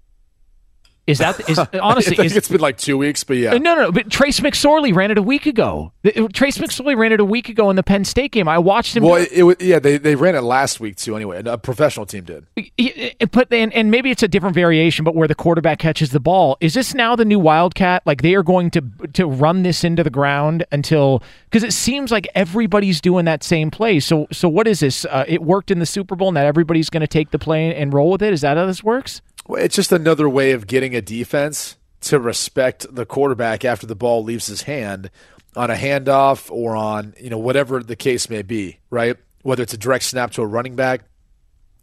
[1.07, 2.13] Is that is honestly?
[2.13, 3.53] I think is, it's been like two weeks, but yeah.
[3.53, 5.93] Uh, No, no, but Trace McSorley ran it a week ago.
[6.33, 8.47] Trace McSorley ran it a week ago in the Penn State game.
[8.47, 9.03] I watched him.
[9.03, 11.17] Well, it, it, yeah, they, they ran it last week too.
[11.17, 12.47] Anyway, a professional team did.
[12.77, 16.21] Yeah, But and, and maybe it's a different variation, but where the quarterback catches the
[16.21, 16.57] ball.
[16.61, 18.03] Is this now the new Wildcat?
[18.07, 18.83] Like they are going to
[19.15, 23.73] to run this into the ground until because it seems like everybody's doing that same
[23.73, 23.99] play.
[23.99, 25.05] So so what is this?
[25.07, 26.31] Uh, it worked in the Super Bowl.
[26.31, 28.33] Now everybody's going to take the play and roll with it.
[28.33, 29.21] Is that how this works?
[29.49, 34.23] It's just another way of getting a defense to respect the quarterback after the ball
[34.23, 35.11] leaves his hand
[35.57, 39.17] on a handoff or on you know whatever the case may be, right?
[39.43, 41.03] Whether it's a direct snap to a running back,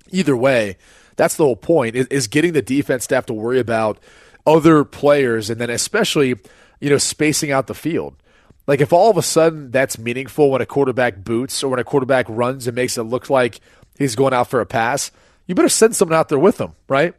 [0.09, 0.77] either way,
[1.15, 3.99] that's the whole point is, is getting the defense to have to worry about
[4.47, 6.35] other players and then especially
[6.79, 8.15] you know spacing out the field.
[8.67, 11.83] Like if all of a sudden that's meaningful when a quarterback boots or when a
[11.83, 13.59] quarterback runs and makes it look like
[13.97, 15.11] he's going out for a pass,
[15.47, 17.13] you better send someone out there with him, right?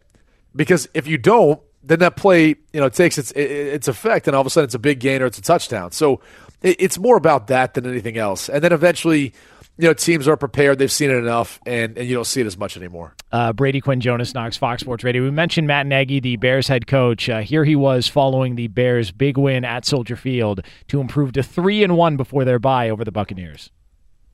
[0.55, 4.41] Because if you don't, then that play you know takes its its effect, and all
[4.41, 5.93] of a sudden it's a big gain or it's a touchdown.
[5.93, 6.21] So
[6.63, 8.49] it's more about that than anything else.
[8.49, 9.33] And then eventually,
[9.79, 10.79] you know teams are prepared.
[10.79, 13.15] They've seen it enough, and, and you don't see it as much anymore.
[13.33, 15.23] Uh, Brady Quinn, Jonas Knox, Fox Sports Radio.
[15.23, 17.29] We mentioned Matt Nagy, the Bears head coach.
[17.29, 21.43] Uh, here he was following the Bears' big win at Soldier Field to improve to
[21.43, 23.71] three and one before their bye over the Buccaneers.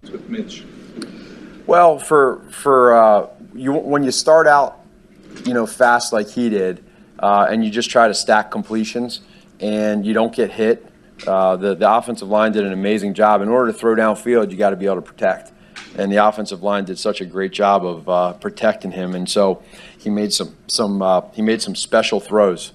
[0.03, 0.65] With Mitch.
[1.67, 4.81] Well, for for uh, you when you start out,
[5.45, 6.85] you know, fast like he did,
[7.19, 9.21] uh, and you just try to stack completions,
[9.61, 10.87] and you don't get hit.
[11.27, 13.43] Uh, the the offensive line did an amazing job.
[13.43, 15.53] In order to throw downfield, you got to be able to protect,
[15.97, 19.15] and the offensive line did such a great job of uh, protecting him.
[19.15, 19.63] And so
[19.99, 22.73] he made some some uh, he made some special throws,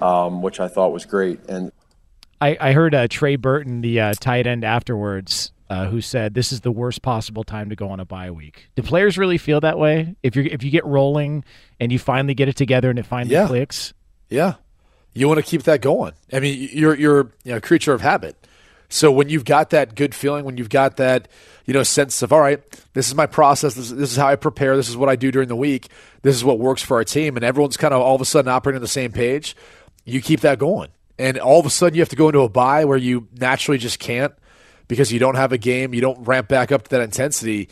[0.00, 1.40] um, which I thought was great.
[1.48, 1.72] And
[2.40, 6.52] I, I heard uh, Trey Burton, the uh, tight end, afterwards, uh, who said this
[6.52, 8.68] is the worst possible time to go on a bye week.
[8.76, 10.16] Do players really feel that way?
[10.22, 11.44] If you if you get rolling
[11.78, 13.46] and you finally get it together and it finally Yeah.
[13.46, 13.94] clicks,
[14.28, 14.54] Yeah,
[15.14, 16.12] you want to keep that going.
[16.32, 18.36] I mean, you're you're you know, a creature of habit.
[18.92, 21.28] So when you've got that good feeling, when you've got that
[21.64, 22.60] you know sense of all right,
[22.94, 23.74] this is my process.
[23.74, 24.76] This, this is how I prepare.
[24.76, 25.86] This is what I do during the week.
[26.22, 28.50] This is what works for our team, and everyone's kind of all of a sudden
[28.50, 29.54] operating on the same page.
[30.04, 30.88] You keep that going,
[31.18, 33.78] and all of a sudden you have to go into a bye where you naturally
[33.78, 34.32] just can't
[34.90, 35.94] because you don't have a game.
[35.94, 37.70] You don't ramp back up to that intensity.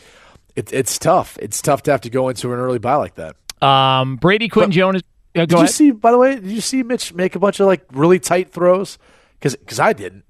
[0.55, 1.37] It, it's tough.
[1.39, 3.35] It's tough to have to go into an early bye like that.
[3.61, 5.03] um, Brady Quinn, Jonas.
[5.35, 5.91] Uh, Did go you see?
[5.91, 8.97] By the way, did you see Mitch make a bunch of like really tight throws?
[9.33, 10.23] Because because I didn't.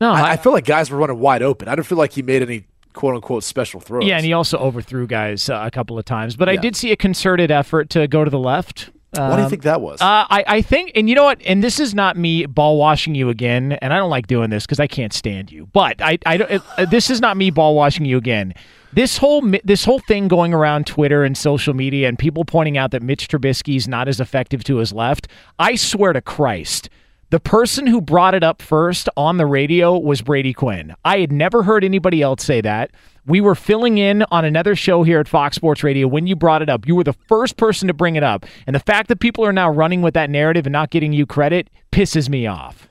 [0.00, 1.68] No, I, I feel like guys were running wide open.
[1.68, 4.04] I don't feel like he made any quote unquote special throws.
[4.04, 6.36] Yeah, and he also overthrew guys uh, a couple of times.
[6.36, 8.90] But I did see a concerted effort to go to the left.
[9.12, 10.00] What do you Um, think that was?
[10.00, 11.40] Uh, I, I think, and you know what?
[11.44, 14.64] And this is not me ball washing you again, and I don't like doing this
[14.66, 15.66] because I can't stand you.
[15.72, 16.50] But I, I don't.
[16.50, 18.54] It, uh, this is not me ball washing you again.
[18.92, 22.92] This whole this whole thing going around Twitter and social media, and people pointing out
[22.92, 25.26] that Mitch Trubisky's not as effective to his left.
[25.58, 26.88] I swear to Christ.
[27.30, 30.94] The person who brought it up first on the radio was Brady Quinn.
[31.04, 32.90] I had never heard anybody else say that.
[33.26, 36.62] We were filling in on another show here at Fox Sports Radio when you brought
[36.62, 36.86] it up.
[36.86, 38.46] You were the first person to bring it up.
[38.66, 41.26] And the fact that people are now running with that narrative and not getting you
[41.26, 42.88] credit pisses me off.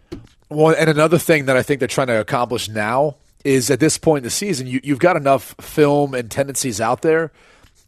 [0.49, 3.97] Well, and another thing that I think they're trying to accomplish now is at this
[3.97, 7.31] point in the season, you, you've got enough film and tendencies out there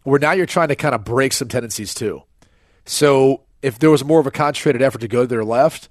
[0.03, 2.23] where now you're trying to kind of break some tendencies too.
[2.85, 5.89] So if there was more of a concentrated effort to go to their left,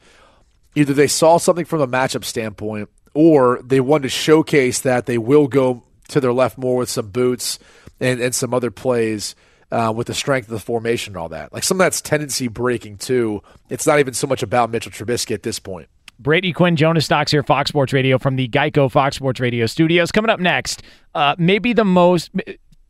[0.75, 5.19] either they saw something from a matchup standpoint or they wanted to showcase that they
[5.19, 7.59] will go to their left more with some boots
[8.01, 9.35] and, and some other plays
[9.71, 11.53] uh, with the strength of the formation and all that.
[11.53, 13.43] Like some of that's tendency breaking too.
[13.69, 15.89] It's not even so much about Mitchell Trubisky at this point.
[16.19, 20.13] Brady Quinn, Jonas Knox here, Fox Sports Radio from the Geico Fox Sports Radio studios.
[20.13, 20.83] Coming up next,
[21.15, 22.31] uh, maybe the most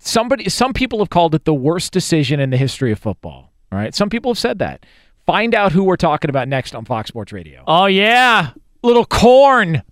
[0.00, 3.52] somebody, some people have called it the worst decision in the history of football.
[3.70, 4.84] All right, some people have said that.
[5.26, 7.62] Find out who we're talking about next on Fox Sports Radio.
[7.68, 8.50] Oh yeah,
[8.82, 9.82] little corn.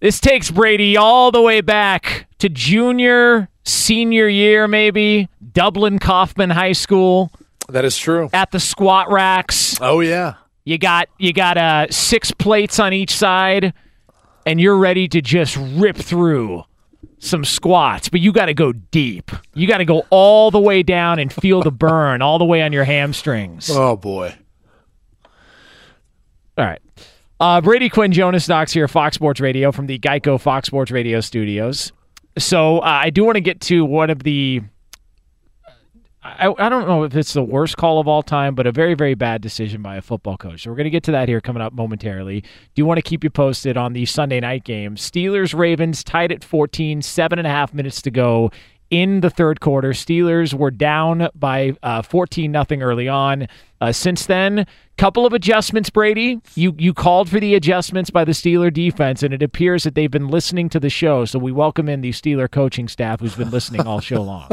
[0.00, 6.72] This takes Brady all the way back to junior, senior year, maybe Dublin Coffman High
[6.72, 7.30] School.
[7.68, 8.28] That is true.
[8.32, 9.80] At the squat racks.
[9.80, 10.34] Oh yeah.
[10.64, 13.72] You got you got uh, six plates on each side,
[14.44, 16.64] and you're ready to just rip through
[17.18, 18.08] some squats.
[18.08, 19.30] But you got to go deep.
[19.54, 22.62] You got to go all the way down and feel the burn all the way
[22.62, 23.70] on your hamstrings.
[23.70, 24.34] Oh boy.
[26.58, 26.80] All right.
[27.38, 31.20] Uh, Brady Quinn, Jonas Knox here, Fox Sports Radio from the Geico Fox Sports Radio
[31.20, 31.92] studios.
[32.38, 34.62] So uh, I do want to get to one of the.
[36.22, 38.94] I, I don't know if it's the worst call of all time, but a very,
[38.94, 40.62] very bad decision by a football coach.
[40.62, 42.40] So we're going to get to that here coming up momentarily.
[42.40, 44.96] Do you want to keep you posted on the Sunday night game.
[44.96, 48.50] Steelers Ravens tied at 14, seven and a half minutes to go
[48.90, 49.90] in the third quarter.
[49.90, 53.48] Steelers were down by uh, 14 nothing early on.
[53.80, 55.90] Uh, since then, couple of adjustments.
[55.90, 59.94] Brady, you you called for the adjustments by the Steeler defense, and it appears that
[59.94, 61.24] they've been listening to the show.
[61.24, 64.48] So we welcome in the Steeler coaching staff who's been listening all show long.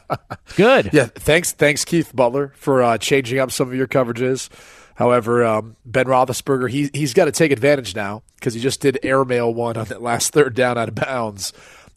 [0.56, 0.90] Good.
[0.92, 4.48] Yeah, thanks, thanks, Keith Butler, for uh, changing up some of your coverages.
[4.94, 8.98] However, um, Ben Roethlisberger, he he's got to take advantage now because he just did
[9.02, 11.52] airmail one on that last third down out of bounds,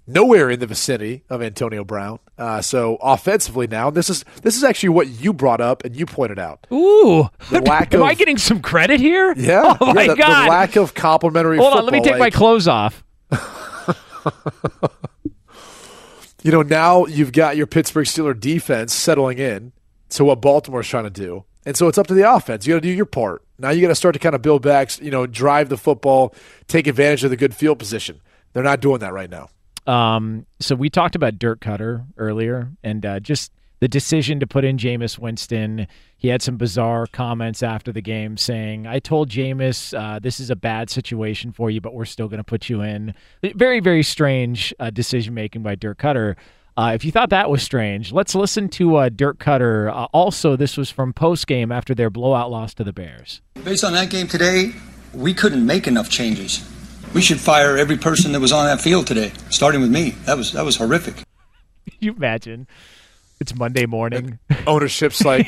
[0.08, 2.20] nowhere in the vicinity of Antonio Brown.
[2.38, 6.06] Uh, so offensively now, this is this is actually what you brought up and you
[6.06, 6.68] pointed out.
[6.72, 9.34] Ooh, The lack am of- I getting some credit here?
[9.38, 10.50] Yeah, Oh my yeah, the, the god.
[10.50, 11.58] lack of complimentary.
[11.58, 13.04] Hold on, let me football, take my clothes off.
[16.44, 19.72] you know, now you've got your Pittsburgh Steeler defense settling in
[20.10, 21.46] to what Baltimore's trying to do.
[21.66, 22.68] And so it's up to the offense.
[22.68, 23.42] You got to do your part.
[23.58, 26.36] Now you got to start to kind of build back, you know, drive the football,
[26.68, 28.22] take advantage of the good field position.
[28.54, 29.50] They're not doing that right now.
[29.88, 34.64] Um, so we talked about Dirk Koetter earlier, and uh, just the decision to put
[34.64, 35.88] in Jameis Winston.
[36.18, 40.50] He had some bizarre comments after the game saying, I told Jameis, uh, this is
[40.50, 43.14] a bad situation for you, but we're still going to put you in.
[43.44, 46.36] Very, very strange uh, decision making by Dirk Koetter.
[46.78, 49.90] Uh, if you thought that was strange, let's listen to uh, Dirk Koetter.
[49.90, 53.42] Uh, also, this was from post game after their blowout loss to the Bears.
[53.64, 54.74] Based on that game today,
[55.14, 56.68] we couldn't make enough changes.
[57.14, 60.12] We should fire every person that was on that field today, starting with me.
[60.26, 61.24] That was that was horrific.
[62.00, 62.68] you imagine?
[63.40, 64.40] It's Monday morning.
[64.66, 65.48] Ownership's like,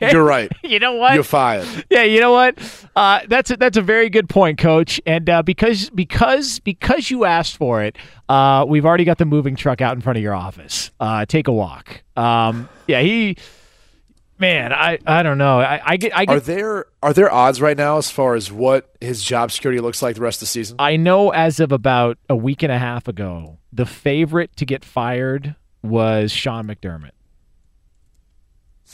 [0.00, 0.50] you're right.
[0.64, 1.14] You know what?
[1.14, 1.66] You're fired.
[1.88, 2.58] Yeah, you know what?
[2.96, 5.00] Uh, that's a, that's a very good point, Coach.
[5.06, 7.96] And uh, because because because you asked for it,
[8.28, 10.90] uh, we've already got the moving truck out in front of your office.
[10.98, 12.02] Uh, take a walk.
[12.16, 13.36] Um, yeah, he.
[14.40, 15.60] Man, I, I don't know.
[15.60, 18.50] I, I get I get Are there are there odds right now as far as
[18.50, 20.76] what his job security looks like the rest of the season?
[20.78, 24.82] I know as of about a week and a half ago, the favorite to get
[24.82, 27.10] fired was Sean McDermott.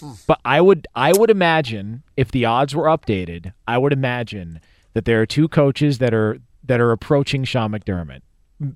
[0.00, 0.12] Hmm.
[0.26, 4.60] But I would I would imagine if the odds were updated, I would imagine
[4.94, 8.22] that there are two coaches that are that are approaching Sean McDermott,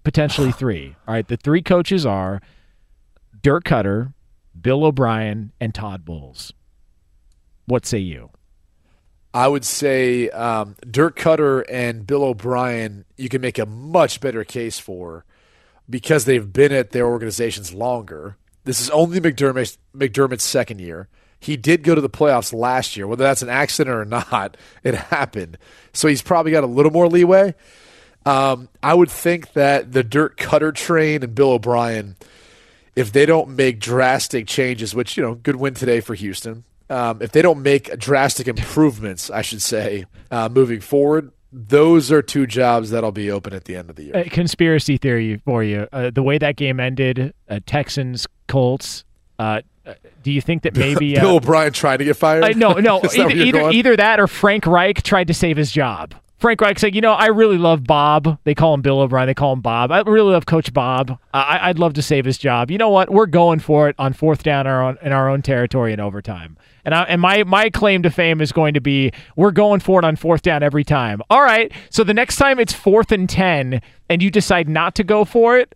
[0.05, 0.94] potentially three.
[1.09, 2.40] All right, the three coaches are
[3.42, 4.14] Dirk Koetter,
[4.59, 6.52] Bill O'Brien, and Todd Bowles.
[7.70, 8.30] What say you?
[9.32, 14.42] I would say um, Dirk Koetter and Bill O'Brien, you can make a much better
[14.42, 15.24] case for
[15.88, 18.36] because they've been at their organizations longer.
[18.64, 21.06] This is only McDermott, McDermott's second year.
[21.38, 23.06] He did go to the playoffs last year.
[23.06, 25.56] Whether that's an accident or not, it happened.
[25.92, 27.55] So he's probably got a little more leeway.
[28.26, 32.16] Um, I would think that the Dirk Koetter train and Bill O'Brien,
[32.97, 37.23] if they don't make drastic changes, which, you know, good win today for Houston, um,
[37.23, 42.47] if they don't make drastic improvements, I should say, uh, moving forward, those are two
[42.47, 44.17] jobs that'll be open at the end of the year.
[44.17, 45.89] A conspiracy theory for you.
[45.93, 49.05] Uh, the way that game ended, uh, Texans, Colts.
[49.39, 52.57] Uh, uh, do you think that maybe Bill O'Brien trying to get fired?
[52.57, 53.01] No, no.
[53.15, 56.15] Either either, either that or Frank Reich tried to save his job.
[56.41, 58.39] Frank Reich said, "You know, I really love Bob.
[58.45, 59.27] They call him Bill O'Brien.
[59.27, 59.93] They call him Bob.
[59.93, 61.19] I really love Coach Bob.
[61.35, 62.71] I, I'd love to save his job.
[62.71, 63.11] You know what?
[63.11, 66.57] We're going for it on fourth down our own, in our own territory in overtime.
[66.83, 69.99] And I, and my my claim to fame is going to be we're going for
[69.99, 71.21] it on fourth down every time.
[71.29, 71.71] All right.
[71.91, 75.59] So the next time it's fourth and ten, and you decide not to go for
[75.59, 75.75] it,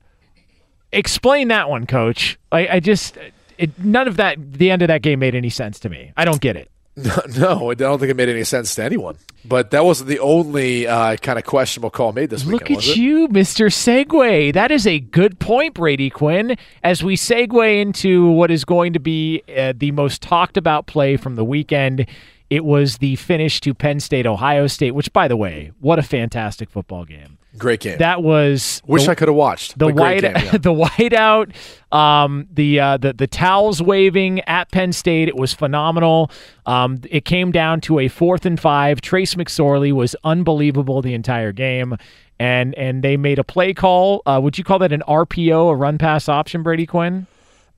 [0.92, 2.38] explain that one, Coach.
[2.50, 3.18] I, I just
[3.58, 4.38] it, none of that.
[4.54, 6.12] The end of that game made any sense to me.
[6.16, 6.70] I don't get it.
[6.96, 9.16] No, no, I don't think it made any sense to anyone.
[9.44, 12.70] But that wasn't the only uh, kind of questionable call made this weekend.
[12.70, 13.66] Look at you, Mr.
[13.66, 14.52] Segway.
[14.52, 16.56] That is a good point, Brady Quinn.
[16.82, 21.16] As we segue into what is going to be uh, the most talked about play
[21.16, 22.06] from the weekend,
[22.48, 26.02] it was the finish to Penn State, Ohio State, which, by the way, what a
[26.02, 27.38] fantastic football game.
[27.56, 27.98] Great game.
[27.98, 29.78] That was Wish the- I could have watched.
[29.78, 30.50] the white game, yeah.
[30.52, 31.54] the whiteout
[31.94, 36.30] um the uh the the towels waving at Penn State it was phenomenal
[36.66, 41.52] um it came down to a fourth and five Trace McSorley was unbelievable the entire
[41.52, 41.96] game
[42.40, 45.76] and and they made a play call uh would you call that an RPO a
[45.76, 47.28] run pass option Brady Quinn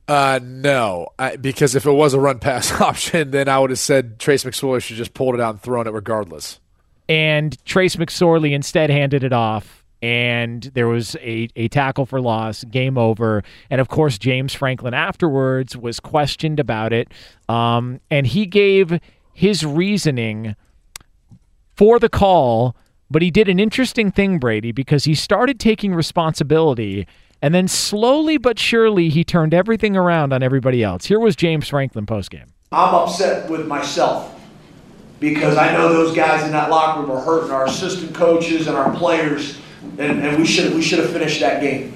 [0.07, 3.77] Uh, no, I, because if it was a run pass option, then I would have
[3.79, 6.59] said Trace McSorley should just pulled it out and thrown it regardless.
[7.09, 9.83] And Trace McSorley instead handed it off.
[10.01, 13.43] And there was a, a tackle for loss, game over.
[13.69, 17.11] And of course, James Franklin afterwards was questioned about it.
[17.49, 18.99] Um, and he gave
[19.33, 20.55] his reasoning
[21.75, 22.75] for the call,
[23.09, 27.07] but he did an interesting thing, Brady, because he started taking responsibility.
[27.41, 31.05] And then slowly but surely, he turned everything around on everybody else.
[31.05, 32.49] Here was James Franklin postgame.
[32.71, 34.36] I'm upset with myself
[35.19, 38.77] because I know those guys in that locker room are hurting our assistant coaches and
[38.77, 39.57] our players,
[39.97, 41.95] and, and we should we should have finished that game.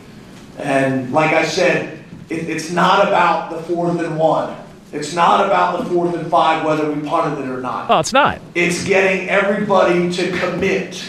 [0.58, 4.58] And like I said, it, it's not about the fourth and one.
[4.92, 7.90] It's not about the fourth and five whether we punted it or not.
[7.90, 8.42] Oh, it's not.
[8.56, 11.02] It's getting everybody to commit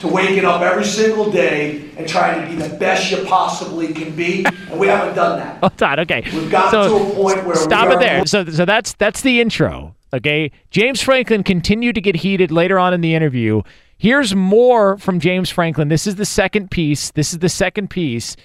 [0.00, 4.14] to waking up every single day and trying to be the best you possibly can
[4.14, 5.58] be, and we haven't done that.
[5.60, 6.22] Hold on, okay.
[6.32, 8.24] We've got so, to a point where stop it there.
[8.26, 9.94] So, so that's that's the intro.
[10.12, 13.62] Okay, James Franklin continued to get heated later on in the interview.
[13.98, 15.88] Here's more from James Franklin.
[15.88, 17.10] This is the second piece.
[17.10, 18.36] This is the second piece.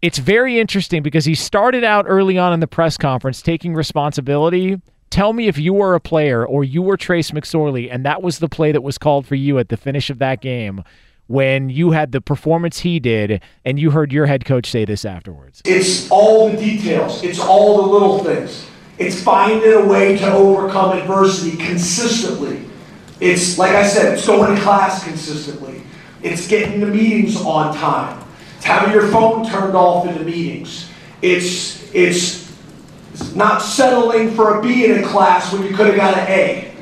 [0.00, 4.80] It's very interesting because he started out early on in the press conference taking responsibility.
[5.10, 8.38] Tell me if you were a player or you were Trace McSorley, and that was
[8.38, 10.82] the play that was called for you at the finish of that game
[11.26, 15.04] when you had the performance he did, and you heard your head coach say this
[15.04, 15.62] afterwards.
[15.64, 17.22] It's all the details.
[17.22, 18.66] It's all the little things.
[18.98, 22.66] It's finding a way to overcome adversity consistently.
[23.20, 25.82] It's, like I said, it's going to class consistently.
[26.22, 28.22] It's getting the meetings on time.
[28.56, 30.88] It's having your phone turned off in the meetings.
[31.20, 32.52] It's, it's
[33.34, 36.74] not settling for a B in a class when you could have got an A.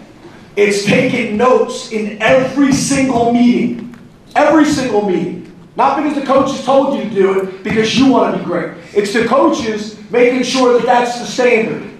[0.57, 3.97] It's taking notes in every single meeting.
[4.35, 5.57] Every single meeting.
[5.77, 8.73] Not because the coaches told you to do it, because you want to be great.
[8.95, 11.91] It's the coaches making sure that that's the standard.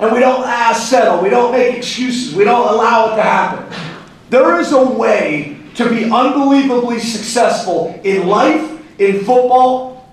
[0.00, 1.22] And we don't ask settle.
[1.22, 2.34] We don't make excuses.
[2.34, 3.76] We don't allow it to happen.
[4.30, 10.10] There is a way to be unbelievably successful in life, in football.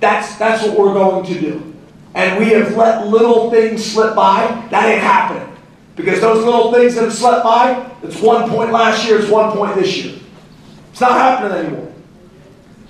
[0.00, 1.74] That's, that's what we're going to do.
[2.14, 4.66] And we have let little things slip by.
[4.70, 5.48] That ain't happening.
[5.96, 9.56] Because those little things that have slipped by, it's one point last year, it's one
[9.56, 10.18] point this year.
[10.90, 11.92] It's not happening anymore.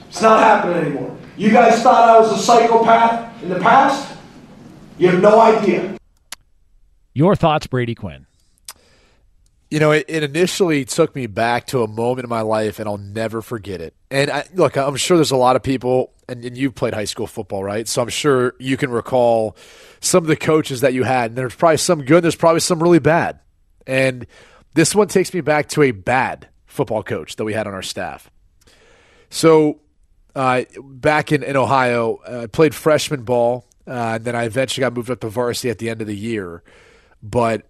[0.09, 1.17] It's not happening anymore.
[1.37, 4.17] You guys thought I was a psychopath in the past?
[4.99, 5.94] You have no idea.
[7.15, 8.27] Your thoughts, Brady Quinn?
[9.71, 12.89] You know, it, it, initially took me back to a moment in my life, and
[12.89, 13.95] I'll never forget it.
[14.11, 17.07] And I, look, I'm sure there's a lot of people, and, and you've played high
[17.07, 17.89] school football, right?
[17.89, 19.57] So I'm sure you can recall
[20.01, 21.31] some of the coaches that you had.
[21.31, 23.41] And there's probably some good, there's probably some really bad.
[23.87, 24.27] And
[24.75, 27.83] this one takes me back to a bad football coach that we had on our
[27.83, 28.31] staff.
[29.31, 29.81] So
[30.35, 34.83] uh, back in, in Ohio, uh, I played freshman ball, uh, and then I eventually
[34.83, 36.63] got moved up to varsity at the end of the year.
[37.25, 37.63] But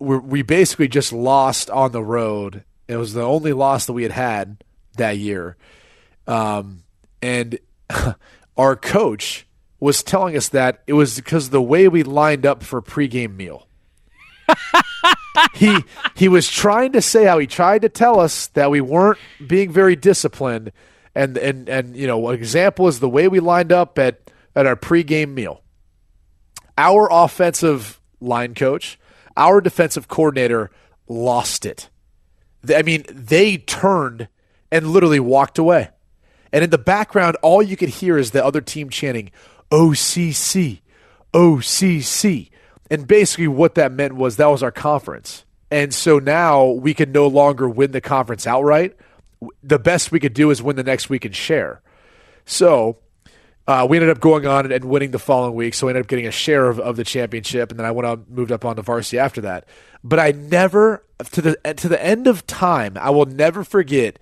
[0.00, 2.64] we basically just lost on the road.
[2.88, 4.64] It was the only loss that we had had
[4.96, 5.56] that year.
[6.26, 6.82] Um,
[7.22, 7.58] and
[8.56, 9.46] our coach
[9.78, 13.36] was telling us that it was because of the way we lined up for pregame
[13.36, 13.68] meal.
[15.54, 15.78] he
[16.16, 19.70] he was trying to say how he tried to tell us that we weren't being
[19.70, 20.72] very disciplined,
[21.14, 24.20] and and and you know, an example is the way we lined up at
[24.56, 25.62] at our pregame meal.
[26.76, 28.98] Our offensive line coach
[29.36, 30.70] our defensive coordinator
[31.08, 31.88] lost it.
[32.74, 34.28] I mean, they turned
[34.70, 35.90] and literally walked away.
[36.52, 39.30] And in the background, all you could hear is the other team chanting,
[39.70, 40.80] OCC,
[41.32, 42.50] OCC.
[42.90, 45.44] And basically, what that meant was that was our conference.
[45.70, 48.96] And so now we can no longer win the conference outright.
[49.62, 51.80] The best we could do is win the next week and share.
[52.44, 52.98] So
[53.70, 56.08] uh, we ended up going on and winning the following week, so we ended up
[56.08, 58.74] getting a share of, of the championship, and then I went on, moved up on
[58.74, 59.64] the varsity after that.
[60.02, 64.18] But I never, to the to the end of time, I will never forget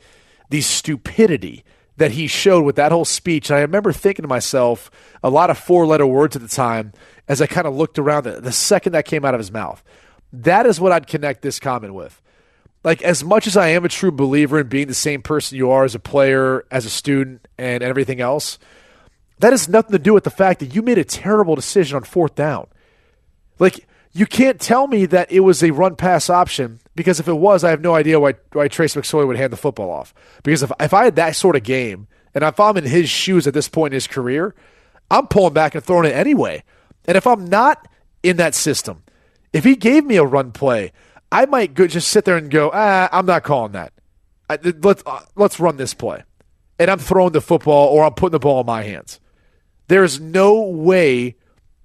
[0.51, 1.65] the stupidity
[1.97, 3.49] that he showed with that whole speech.
[3.49, 4.91] And I remember thinking to myself
[5.23, 6.93] a lot of four letter words at the time
[7.27, 9.83] as I kind of looked around the, the second that came out of his mouth.
[10.33, 12.21] That is what I'd connect this comment with.
[12.85, 15.71] Like, as much as I am a true believer in being the same person you
[15.71, 18.59] are as a player, as a student, and everything else
[19.41, 22.05] that has nothing to do with the fact that you made a terrible decision on
[22.05, 22.67] fourth down.
[23.59, 27.35] Like, you can't tell me that it was a run pass option because if it
[27.35, 30.15] was, I have no idea why, why Trace McSorley would hand the football off.
[30.43, 33.47] Because if, if I had that sort of game and if I'm in his shoes
[33.47, 34.55] at this point in his career,
[35.11, 36.65] I'm pulling back and throwing it anyway.
[37.07, 37.87] And if I'm not
[38.23, 39.03] in that system,
[39.53, 40.93] if he gave me a run play,
[41.31, 43.93] I might go, just sit there and go, ah, I'm not calling that.
[44.51, 46.25] I, let's, uh, let's run this play.
[46.79, 49.21] And I'm throwing the football or I'm putting the ball in my hands.
[49.89, 51.37] There is no way,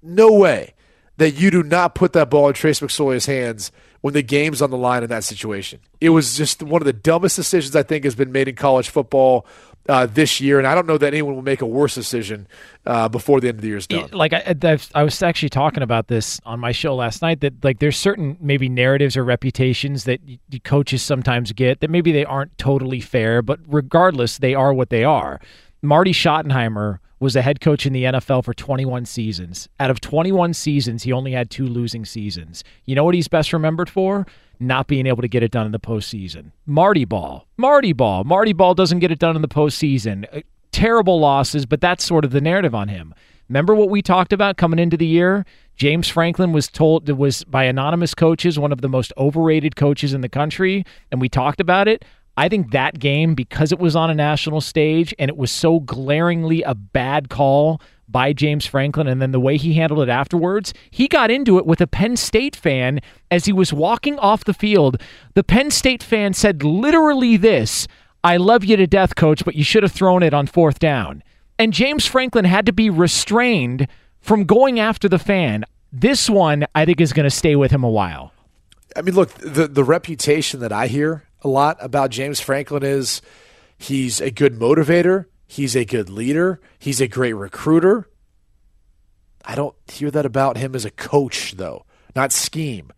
[0.02, 0.74] no way
[1.16, 3.70] that you do not put that ball in Trace McSorley's hands
[4.00, 5.80] when the game's on the line in that situation.
[6.00, 8.90] It was just one of the dumbest decisions I think has been made in college
[8.90, 9.46] football
[9.88, 12.48] uh, this year, and I don't know that anyone will make a worse decision
[12.86, 14.08] uh, before the end of the year is done.
[14.12, 17.40] Like I, I've, I was actually talking about this on my show last night.
[17.40, 20.20] That like there's certain maybe narratives or reputations that
[20.64, 25.04] coaches sometimes get that maybe they aren't totally fair, but regardless, they are what they
[25.04, 25.40] are.
[25.82, 29.66] Marty Schottenheimer was a head coach in the NFL for 21 seasons.
[29.80, 32.62] Out of 21 seasons, he only had two losing seasons.
[32.84, 34.26] You know what he's best remembered for?
[34.60, 36.52] Not being able to get it done in the postseason.
[36.66, 37.46] Marty Ball.
[37.56, 38.24] Marty Ball.
[38.24, 40.26] Marty Ball doesn't get it done in the postseason.
[40.36, 43.14] Uh, terrible losses, but that's sort of the narrative on him.
[43.48, 45.46] Remember what we talked about coming into the year?
[45.76, 50.20] James Franklin was told was by anonymous coaches one of the most overrated coaches in
[50.20, 52.04] the country, and we talked about it.
[52.36, 55.80] I think that game, because it was on a national stage and it was so
[55.80, 60.74] glaringly a bad call by James Franklin, and then the way he handled it afterwards,
[60.90, 63.00] he got into it with a Penn State fan
[63.30, 65.00] as he was walking off the field.
[65.34, 67.86] The Penn State fan said literally this
[68.22, 71.22] I love you to death, coach, but you should have thrown it on fourth down.
[71.58, 73.86] And James Franklin had to be restrained
[74.20, 75.64] from going after the fan.
[75.92, 78.32] This one, I think, is going to stay with him a while.
[78.96, 83.22] I mean, look, the the reputation that I hear a lot about James Franklin is
[83.78, 88.08] he's a good motivator, he's a good leader, he's a great recruiter.
[89.44, 91.84] I don't hear that about him as a coach, though,
[92.16, 92.90] not scheme.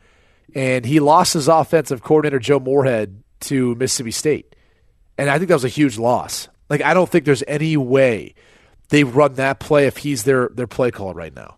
[0.54, 4.54] And he lost his offensive coordinator, Joe Moorhead, to Mississippi State.
[5.18, 6.48] And I think that was a huge loss.
[6.70, 8.34] Like, I don't think there's any way
[8.90, 11.56] they run that play if he's their, their play caller right now.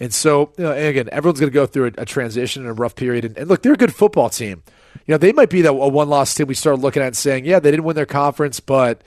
[0.00, 2.70] And so, you know, and again, everyone's going to go through a, a transition and
[2.70, 3.24] a rough period.
[3.24, 4.62] And, and look, they're a good football team.
[5.06, 7.16] You know, they might be that a one loss team we start looking at and
[7.16, 9.02] saying, yeah, they didn't win their conference, but,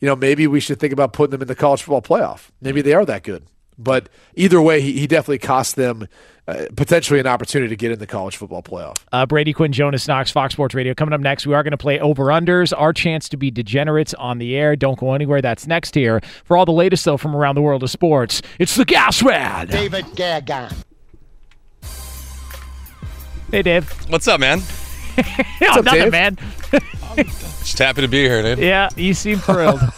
[0.00, 2.50] you know, maybe we should think about putting them in the college football playoff.
[2.60, 3.46] Maybe they are that good.
[3.78, 6.08] But either way, he, he definitely cost them
[6.48, 8.96] uh, potentially an opportunity to get in the college football playoff.
[9.12, 10.92] Uh, Brady Quinn, Jonas Knox, Fox Sports Radio.
[10.94, 12.72] Coming up next, we are going to play over unders.
[12.76, 14.74] Our chance to be degenerates on the air.
[14.76, 15.40] Don't go anywhere.
[15.40, 16.20] That's next here.
[16.44, 19.68] For all the latest, though, from around the world of sports, it's the Gas Man.
[19.68, 20.72] David Gascon.
[23.50, 23.90] Hey, Dave.
[24.10, 24.60] What's up, man?
[25.60, 26.12] yeah, up, nothing, Dave?
[26.12, 26.38] man.
[27.16, 28.58] Just happy to be here, dude.
[28.58, 29.80] yeah, you seem thrilled.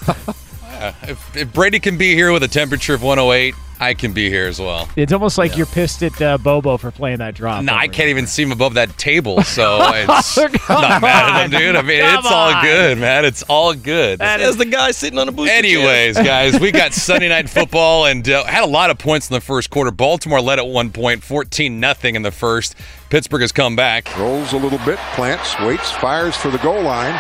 [0.74, 3.54] Yeah, If, if Brady can be here with a temperature of 108,
[3.85, 4.89] I can be here as well.
[4.97, 7.62] it's almost like you're pissed at uh, Bobo for playing that drop.
[7.62, 10.35] No, I can't even see him above that table, so it's
[10.65, 11.77] Come not mad at him, dude.
[11.77, 13.24] I mean, Come it's all good, man.
[13.27, 14.23] It's all good.
[14.23, 15.59] As the guy sitting on a booster chair.
[15.59, 19.35] Anyways, guys, we got Sunday night football and uh, had a lot of points in
[19.35, 19.90] the first quarter.
[19.90, 22.74] Baltimore led at one point, 14 nothing in the first.
[23.11, 24.16] Pittsburgh has come back.
[24.16, 27.15] Rolls a little bit, plants, waits, fires for the goal line.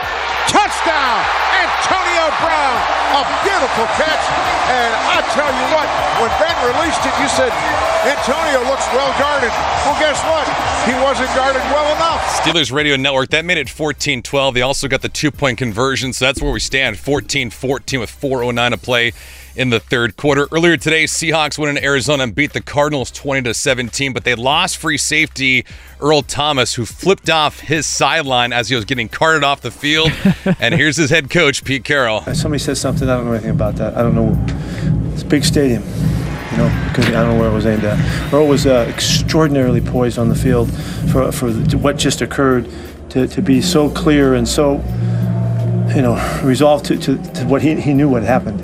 [0.48, 1.24] Touchdown!
[1.60, 2.80] Antonio Brown!
[3.20, 4.63] A beautiful catch.
[4.64, 5.88] And I tell you what,
[6.20, 7.52] when Ben released it, you said,
[8.04, 9.50] Antonio looks well guarded.
[9.84, 10.46] Well, guess what?
[10.86, 12.20] He wasn't guarded well enough.
[12.40, 14.54] Steelers Radio Network, that made it 14 12.
[14.54, 18.10] They also got the two point conversion, so that's where we stand 14 14 with
[18.10, 19.12] 4.09 to play
[19.56, 20.48] in the third quarter.
[20.52, 24.34] Earlier today, Seahawks went in Arizona and beat the Cardinals 20 to 17, but they
[24.34, 25.64] lost free safety
[26.00, 30.12] Earl Thomas, who flipped off his sideline as he was getting carted off the field.
[30.60, 32.20] and here's his head coach, Pete Carroll.
[32.34, 33.08] Somebody said something.
[33.08, 33.96] I don't know anything about that.
[33.96, 34.32] I don't know.
[35.24, 35.82] A big stadium,
[36.50, 38.32] you know, because I don't know where it was aimed at.
[38.32, 40.70] Earl was uh, extraordinarily poised on the field
[41.10, 42.68] for for what just occurred
[43.10, 44.82] to, to be so clear and so,
[45.94, 48.60] you know, resolved to, to, to what he, he knew what happened.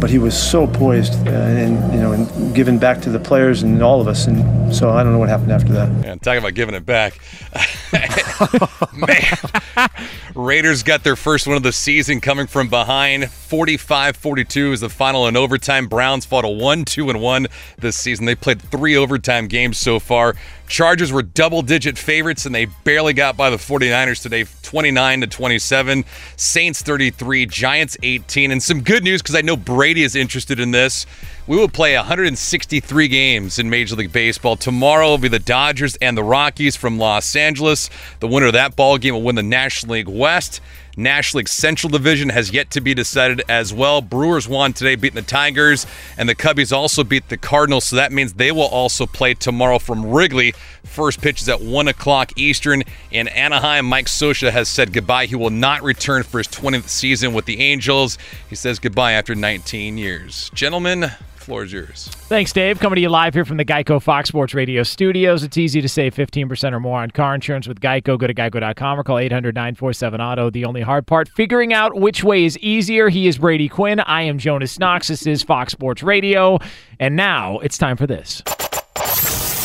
[0.00, 3.62] But he was so poised uh, and you know and given back to the players
[3.62, 5.90] and all of us, and so I don't know what happened after that.
[5.90, 7.18] Man, talking about giving it back.
[8.94, 9.88] Man,
[10.34, 13.24] Raiders got their first win of the season coming from behind.
[13.24, 15.88] 45-42 is the final in overtime.
[15.88, 17.46] Browns fought a 1-2 and 1
[17.78, 18.26] this season.
[18.26, 20.34] They played 3 overtime games so far.
[20.68, 26.04] Chargers were double-digit favorites and they barely got by the 49ers today 29 to 27.
[26.36, 28.50] Saints 33, Giants 18.
[28.50, 31.06] And some good news cuz I know Brady is interested in this.
[31.46, 34.56] We will play 163 games in Major League Baseball.
[34.56, 37.88] Tomorrow will be the Dodgers and the Rockies from Los Angeles.
[38.18, 40.60] The winner of that ball game will win the National League West.
[40.96, 44.00] National League Central Division has yet to be decided as well.
[44.00, 45.86] Brewers won today, beating the Tigers,
[46.16, 47.84] and the Cubbies also beat the Cardinals.
[47.84, 50.54] So that means they will also play tomorrow from Wrigley.
[50.84, 52.82] First pitch is at 1 o'clock Eastern.
[53.10, 55.26] In Anaheim, Mike Scioscia has said goodbye.
[55.26, 58.16] He will not return for his 20th season with the Angels.
[58.48, 60.50] He says goodbye after 19 years.
[60.54, 61.10] Gentlemen,
[61.46, 62.08] floor is yours.
[62.28, 62.80] Thanks, Dave.
[62.80, 65.42] Coming to you live here from the Geico Fox Sports Radio studios.
[65.44, 68.18] It's easy to save 15% or more on car insurance with Geico.
[68.18, 70.50] Go to geico.com or call 800 947 Auto.
[70.50, 73.08] The only hard part, figuring out which way is easier.
[73.08, 74.00] He is Brady Quinn.
[74.00, 75.08] I am Jonas Knox.
[75.08, 76.58] This is Fox Sports Radio.
[76.98, 78.42] And now it's time for this.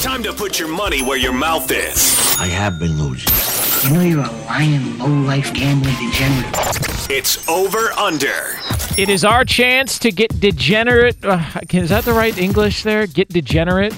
[0.02, 2.36] Time to put your money where your mouth is.
[2.40, 3.41] I have been losing.
[3.84, 6.56] You know you're a lying, low-life gambling degenerate.
[7.10, 8.60] It's over under.
[8.96, 11.18] It is our chance to get degenerate.
[11.26, 13.08] Uh, is that the right English there?
[13.08, 13.96] Get degenerate?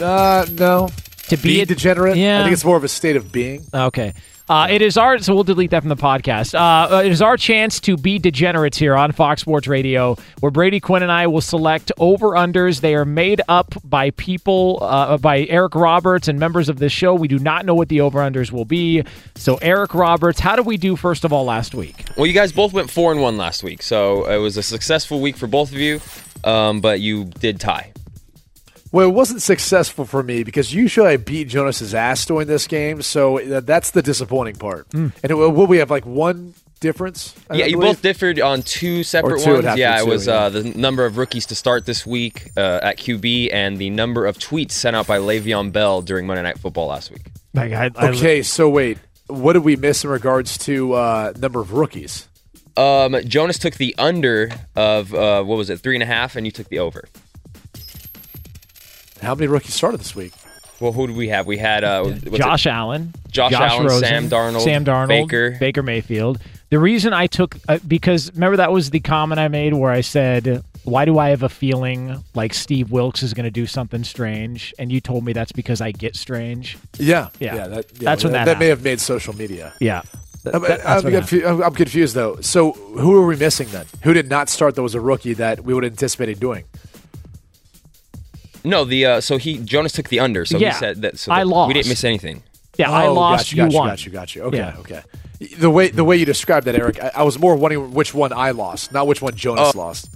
[0.00, 0.88] Uh, no.
[1.28, 2.16] To be, Be a degenerate?
[2.16, 2.40] Yeah.
[2.40, 3.66] I think it's more of a state of being.
[3.74, 4.14] Okay.
[4.48, 6.54] Uh, it is our so we'll delete that from the podcast.
[6.54, 10.50] Uh, uh, it is our chance to be degenerates here on Fox Sports Radio, where
[10.50, 12.80] Brady Quinn and I will select over unders.
[12.80, 17.14] They are made up by people, uh, by Eric Roberts and members of this show.
[17.14, 19.04] We do not know what the over unders will be.
[19.34, 22.06] So Eric Roberts, how did we do first of all last week?
[22.16, 25.20] Well, you guys both went four and one last week, so it was a successful
[25.20, 26.00] week for both of you.
[26.44, 27.92] Um, but you did tie.
[28.90, 33.02] Well, it wasn't successful for me because usually I beat Jonas's ass during this game,
[33.02, 34.86] so uh, that's the disappointing part.
[34.92, 35.08] Hmm.
[35.22, 37.34] And it, will we have like one difference?
[37.50, 37.96] I yeah, you believe?
[37.96, 39.78] both differed on two separate two, it'd ones.
[39.78, 40.34] Yeah, be it two, was yeah.
[40.34, 44.24] Uh, the number of rookies to start this week uh, at QB and the number
[44.26, 47.26] of tweets sent out by Le'Veon Bell during Monday Night Football last week.
[47.54, 51.60] Like, I, I- Okay, so wait, what did we miss in regards to uh, number
[51.60, 52.26] of rookies?
[52.76, 56.46] Um, Jonas took the under of uh, what was it, three and a half, and
[56.46, 57.08] you took the over.
[59.20, 60.32] How many rookies started this week?
[60.80, 61.46] Well, who did we have?
[61.46, 62.70] We had uh, Josh it?
[62.70, 65.56] Allen, Josh, Allen, Rosen, Sam Darnold, Sam Darnold, Baker.
[65.58, 66.38] Baker Mayfield.
[66.70, 70.02] The reason I took uh, because remember that was the comment I made where I
[70.02, 74.04] said, "Why do I have a feeling like Steve Wilks is going to do something
[74.04, 76.78] strange?" And you told me that's because I get strange.
[76.98, 77.54] Yeah, Yeah.
[77.56, 77.66] yeah.
[77.68, 79.72] That, yeah, That's when that that may have made social media.
[79.80, 80.02] Yeah,
[80.44, 82.40] I'm, That- I'm what I'm- I'm confused though.
[82.40, 83.86] So who are we missing then?
[84.02, 86.64] Who did not start that was a rookie that we would anticipate doing?
[88.68, 90.72] No, the uh, so he Jonas took the under, so Yeah.
[90.72, 91.18] he said that.
[91.18, 91.68] So I that lost.
[91.68, 92.42] We didn't miss anything.
[92.76, 93.46] Yeah, I Oh, lost.
[93.46, 93.88] Got you, you got you, won.
[93.88, 94.42] got you, got you.
[94.44, 94.76] Okay, Yeah.
[94.78, 95.02] okay.
[95.58, 98.32] The way the way you described that, Eric, I, I was more wondering which one
[98.32, 99.78] I lost, not which one Jonas Oh.
[99.78, 100.10] lost.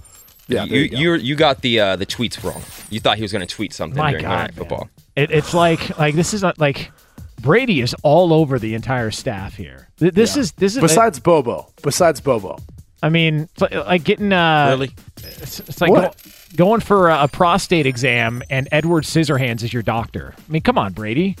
[0.47, 0.97] Yeah, you you go.
[0.97, 2.61] you, you got the uh, the tweets wrong.
[2.89, 4.55] You thought he was going to tweet something My during God, Monday Night.
[4.55, 4.89] Football.
[5.15, 6.91] It, it's like like this is not like
[7.41, 9.87] Brady is all over the entire staff here.
[9.97, 10.41] This Yeah.
[10.41, 11.67] is this is besides Bobo.
[11.81, 12.57] Besides Bobo.
[13.03, 14.91] I mean, it's like, like getting uh, Really?
[15.17, 16.15] It's, it's like What?
[16.15, 20.33] go- going for a, a prostate exam and Edward Scissorhands is your doctor.
[20.37, 21.35] I mean, come on, Brady,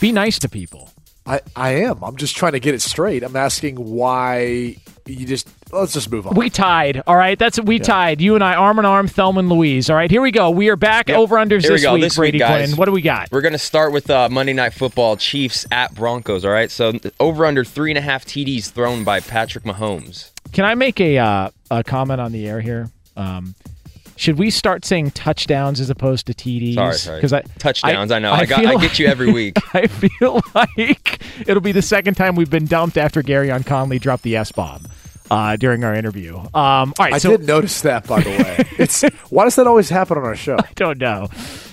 [0.00, 0.90] be nice to people.
[1.26, 2.02] I, I am.
[2.02, 3.22] I'm just trying to get it straight.
[3.22, 4.76] I'm asking why
[5.06, 6.34] you just let's just move on.
[6.34, 7.02] We tied.
[7.06, 8.20] All right, that's we tied.
[8.20, 9.88] You and I, arm in arm, Thelma and Louise.
[9.88, 10.50] All right, here we go.
[10.50, 12.68] We are back over unders Here we this week, this Brady week, guys.
[12.68, 12.76] Quinn.
[12.76, 13.30] What do we got?
[13.30, 16.44] We're going to start with uh, Monday Night Football Chiefs at Broncos.
[16.44, 16.70] All right.
[16.70, 20.30] So over under three and a half TDs thrown by Patrick Mahomes.
[20.52, 22.90] Can I make a uh, a comment on the air here?
[23.16, 23.54] Um,
[24.22, 26.74] should we start saying touchdowns as opposed to TDs?
[26.74, 27.16] Sorry, sorry.
[27.18, 28.32] Because I Touchdowns, I know.
[28.32, 29.58] I got- I get you every week.
[29.74, 34.22] I feel like it'll be the second time we've been dumped after Gareon Conley dropped
[34.22, 34.86] the S bomb
[35.30, 36.36] uh, during our interview.
[36.38, 38.64] Um, all right, I so did notice that, by the way.
[38.78, 40.56] It's why does that always happen on our show?
[40.58, 41.28] I don't know.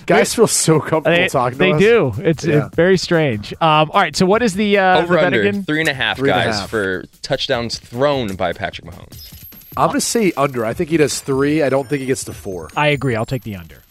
[0.06, 1.80] Guys feel so comfortable they, talking to they us.
[1.80, 2.12] do.
[2.18, 2.66] It's, Yeah.
[2.66, 3.52] it's very strange.
[3.54, 5.62] Um, all right, so what is the uh, over the under again?
[5.64, 6.70] three and a half Three and a guys half.
[6.70, 9.32] for touchdowns thrown by Patrick Mahomes.
[9.80, 10.64] I'm going to say under.
[10.64, 11.62] I think he does three.
[11.62, 12.70] I don't think he gets to four.
[12.76, 13.16] I agree.
[13.16, 13.82] I'll take the under.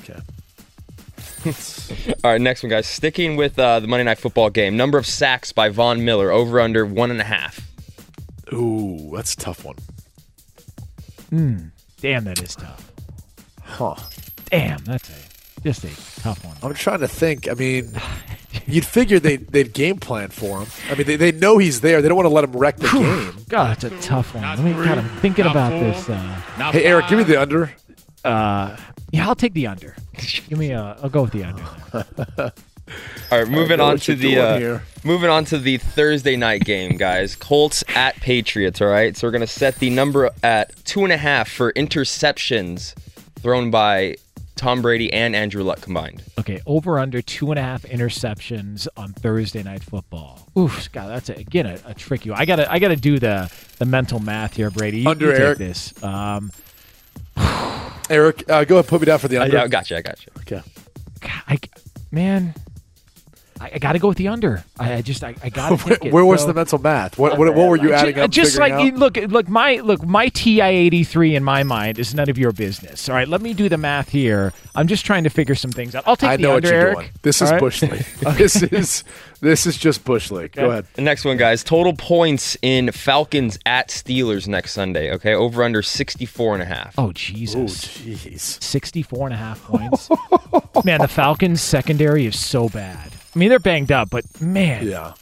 [0.00, 0.20] Okay.
[2.24, 2.86] All right, next one, guys.
[2.86, 6.60] Sticking with uh, the Monday Night Football game, number of sacks by Von Miller over
[6.60, 7.60] under one and a half.
[8.52, 9.76] Ooh, that's a tough one.
[11.30, 11.58] Hmm.
[12.00, 12.92] Damn, that is tough.
[13.62, 13.96] Huh.
[14.50, 15.25] Damn, that's a
[15.62, 16.56] just a tough one.
[16.62, 17.48] I'm trying to think.
[17.48, 17.92] I mean,
[18.66, 20.68] you'd figure they, they'd game plan for him.
[20.90, 22.00] I mean, they, they know he's there.
[22.02, 23.44] They don't want to let him wreck the game.
[23.48, 24.42] God, that's a tough one.
[24.44, 24.72] Let me.
[24.72, 26.08] God, I'm thinking about this.
[26.08, 26.42] Uh,
[26.72, 27.72] Hey, Eric, give me the under.
[28.24, 28.76] Uh,
[29.12, 29.94] yeah, I'll take the under.
[30.48, 30.96] Give me a.
[31.02, 31.62] I'll go with the under.
[33.32, 34.82] All right, moving on what to you're the doing uh, here.
[35.04, 37.34] moving on to the Thursday night game, guys.
[37.36, 38.80] Colts at Patriots.
[38.80, 42.94] All right, so we're gonna set the number at two and a half for interceptions
[43.40, 44.16] thrown by
[44.56, 46.22] Tom Brady and Andrew Luck combined.
[46.38, 50.48] Okay, over under two and a half interceptions on Thursday night football.
[50.58, 52.40] Oof, God, that's a, again a, a tricky one.
[52.40, 55.00] I gotta I gotta do the the mental math here, Brady.
[55.00, 55.58] You, Under, you take Eric.
[55.58, 56.02] this.
[56.02, 56.50] Um,
[58.10, 59.56] Eric, uh, go ahead, put me down for the under.
[59.56, 59.96] yeah, I got you.
[59.96, 60.32] I got you.
[60.38, 60.62] Okay.
[61.48, 61.58] I,
[62.10, 62.54] man,
[63.60, 64.64] I, I got to go with the under.
[64.78, 66.12] I, I just I, I got to take it.
[66.12, 67.18] Where was So- the mental math?
[67.18, 68.30] What, what, what were you Ju- adding up?
[68.30, 71.98] Just like figuring you, look, look my look my TI eighty three in my mind
[71.98, 73.08] is none of your business.
[73.08, 74.52] All right, let me do the math here.
[74.74, 76.04] I'm just trying to figure some things out.
[76.06, 76.96] I'll take I the know under, what you're Eric.
[76.98, 77.10] doing.
[77.22, 77.60] This is right?
[77.60, 78.04] Bush League.
[78.36, 79.04] this is
[79.40, 80.52] this is just Bush League.
[80.52, 80.70] Go Okay.
[80.72, 80.86] ahead.
[80.94, 81.64] The next one, guys.
[81.64, 85.12] Total points in Falcons at Steelers next Sunday.
[85.14, 86.94] Okay, over under 64 and a half.
[86.98, 87.56] Oh Jesus!
[87.56, 88.62] Oh jeez.
[88.62, 90.10] 64 and a half points.
[90.84, 93.12] man, the Falcons secondary is so bad.
[93.36, 95.12] I mean, they're banged up, but man, Yeah.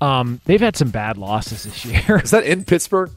[0.00, 2.18] um, they've had some bad losses this year.
[2.24, 3.10] Is that in Pittsburgh?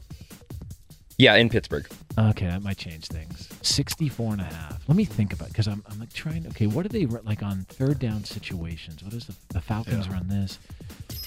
[1.16, 1.86] Yeah, in Pittsburgh.
[2.18, 3.48] Okay, that might change things.
[3.62, 4.82] 64 and a half.
[4.88, 6.46] Let me think about because I'm, I'm like trying.
[6.48, 9.02] Okay, what do they like on third down situations?
[9.02, 10.58] What does the, the Falcons run this?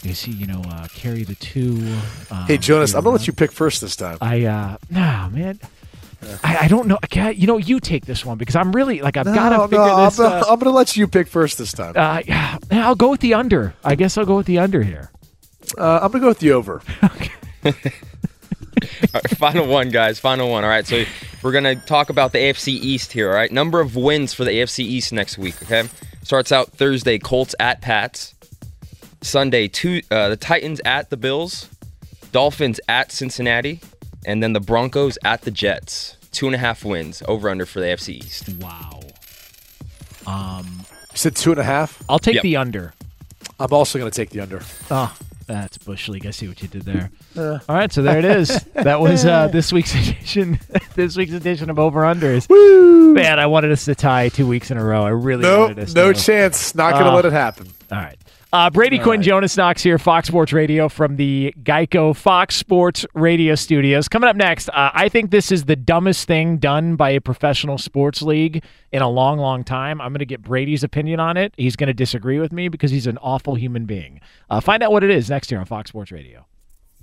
[0.03, 1.77] You see, you know, uh, carry the two.
[2.29, 3.17] Um, Hey Jonas, I'm gonna run.
[3.19, 4.17] let you pick first this time.
[4.21, 5.59] I uh, nah, man.
[6.43, 6.97] I, I don't know.
[7.01, 9.49] I can't- you know, you take this one because I'm really like I've No, got
[9.49, 10.17] to no, figure I'm, this.
[10.17, 11.93] gonna, uh, I'm gonna let you pick first this time.
[11.95, 13.73] uh, yeah, I'll go with the under.
[13.83, 15.11] I guess I'll go with the under here.
[15.77, 16.81] Uh, I'm gonna go with the over.
[17.65, 17.71] All
[19.13, 20.19] right, final one, guys.
[20.19, 20.63] Final one.
[20.63, 21.03] All right, so
[21.41, 23.29] we're gonna talk about the AFC East here.
[23.29, 25.55] All right, number of wins for the AFC East next week.
[25.63, 25.87] Okay,
[26.23, 27.17] starts out Thursday.
[27.17, 28.33] Colts at Pats.
[29.21, 31.69] Sunday, two uh, the Titans at the Bills.
[32.31, 33.79] Dolphins at Cincinnati,
[34.25, 36.17] and then the Broncos at the Jets.
[36.31, 38.49] Two and a half wins over under for the AFC East.
[38.59, 38.99] Wow.
[40.27, 40.81] Um,
[41.11, 42.03] You said two and a half.
[42.09, 42.43] I'll take Yep.
[42.43, 42.93] the under.
[43.59, 44.61] I'm also gonna take the under.
[44.91, 45.15] Oh,
[45.47, 46.25] that's bush league.
[46.25, 47.09] I see what you did there.
[47.37, 48.49] All right, so there it is.
[48.73, 50.59] That was uh, this week's edition.
[50.95, 52.47] this week's edition of Over Unders.
[53.13, 55.03] Man, I wanted us to tie two weeks in a row.
[55.05, 55.93] I really No, wanted us.
[55.95, 56.19] no to.
[56.21, 56.75] chance.
[56.75, 57.67] Not gonna Uh, let it happen.
[57.91, 58.17] All right.
[58.55, 63.53] Uh, Brady Quinn, Jonas Knox here, Fox Sports Radio from the Geico Fox Sports Radio
[63.55, 64.07] studios.
[64.07, 67.77] Coming up next, uh, I think this is the dumbest thing done by a professional
[67.77, 68.63] sports league
[68.93, 69.99] in a long, long time.
[69.99, 71.53] I'm going to get Brady's opinion on it.
[71.57, 74.21] He's going to disagree with me because he's an awful human being.
[74.49, 76.45] Uh, find out what it is next here on Fox Sports Radio.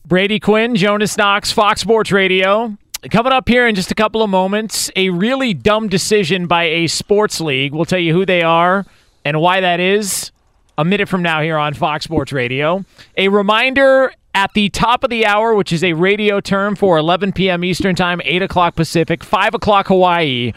[0.06, 2.78] Brady Quinn, Jonas Knox, Fox Sports Radio.
[3.10, 6.86] Coming up here in just a couple of moments, a really dumb decision by a
[6.86, 7.74] sports league.
[7.74, 8.86] We'll tell you who they are
[9.22, 10.32] and why that is
[10.78, 12.84] a minute from now here on Fox Sports Radio.
[13.16, 17.32] A reminder at the top of the hour, which is a radio term for 11
[17.32, 17.64] p.m.
[17.64, 20.52] Eastern Time, 8 o'clock Pacific, 5 o'clock Hawaii.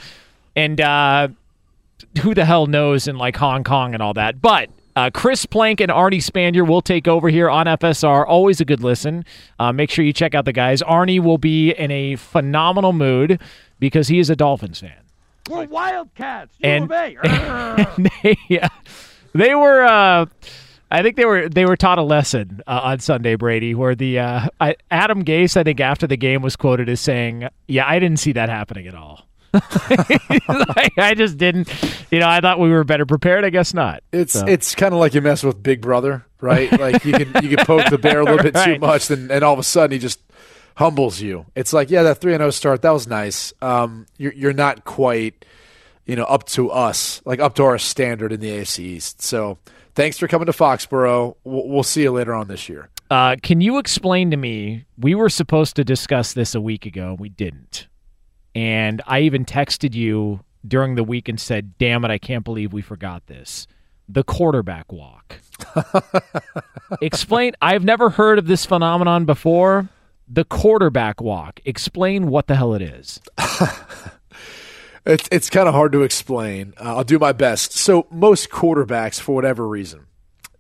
[0.56, 1.28] And uh,
[2.22, 4.42] who the hell knows in like Hong Kong and all that.
[4.42, 8.26] But uh, Chris Plank and Arnie Spanier will take over here on FSR.
[8.26, 9.26] Always a good listen.
[9.60, 10.82] Uh, make sure you check out the guys.
[10.82, 13.42] Arnie will be in a phenomenal mood
[13.80, 14.94] because he is a Dolphins fan.
[15.50, 16.56] We're Wildcats.
[16.64, 18.70] And- U and they, yeah,
[19.36, 19.84] they were.
[19.84, 20.26] Uh,
[20.91, 24.20] I think they were they were taught a lesson uh, on Sunday, Brady, where the
[24.20, 27.99] uh, I, Adam Gase, I think after the game was quoted as saying, "Yeah, I
[27.99, 29.28] didn't see that happening at all."
[30.48, 31.70] Like, I just didn't.
[32.12, 33.45] You know, I thought we were better prepared.
[33.45, 34.03] I guess not.
[34.12, 36.72] It's So- it's kind of like you mess with Big Brother, right?
[36.80, 39.44] Like you can you can poke the bear a little bit too much, and, and
[39.44, 40.20] all of a sudden he just
[40.76, 41.45] humbles you.
[41.56, 43.53] It's like, yeah, that three and zero start that was nice.
[43.62, 45.45] Um, you're you're not quite,
[46.06, 49.22] you know, up to us, like up to our standard in the AFC East.
[49.22, 49.57] So
[49.95, 51.36] thanks for coming to Foxborough.
[51.44, 52.90] We'll, we'll see you later on this year.
[53.10, 54.86] Uh, can you explain to me?
[54.98, 57.15] We were supposed to discuss this a week ago.
[57.19, 57.88] We didn't.
[58.56, 62.73] And I even texted you during the week and said, damn it, I can't believe
[62.73, 63.68] we forgot this.
[64.07, 65.40] The quarterback walk.
[67.02, 67.53] Explain.
[67.61, 69.90] I've never heard of this phenomenon before.
[70.27, 71.60] The quarterback walk.
[71.65, 73.19] Explain what the hell it is.
[75.06, 76.73] It's it's kind of hard to explain.
[76.77, 77.73] Uh, I'll do my best.
[77.73, 80.07] So most quarterbacks, for whatever reason,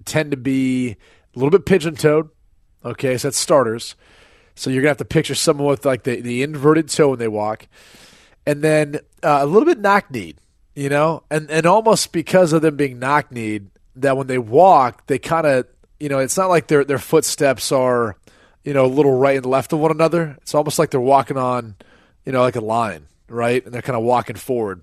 [0.05, 2.29] tend to be a little bit pigeon-toed.
[2.83, 3.95] Okay, so that's starters.
[4.53, 7.27] So you're gonna have to picture someone with like the, the inverted toe when they
[7.27, 7.67] walk,
[8.45, 10.37] and then uh, a little bit knock-kneed.
[10.75, 15.17] You know, and and almost because of them being knock-kneed, that when they walk, they
[15.17, 15.65] kind of
[15.99, 18.15] you know, it's not like their their footsteps are
[18.63, 20.37] you know a little right and left of one another.
[20.41, 21.75] It's almost like they're walking on
[22.25, 23.63] you know like a line right?
[23.63, 24.81] And they're kind of walking forward.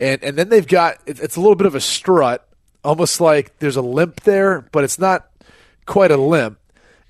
[0.00, 2.46] And and then they've got it's a little bit of a strut,
[2.82, 5.28] almost like there's a limp there, but it's not
[5.86, 6.58] quite a limp.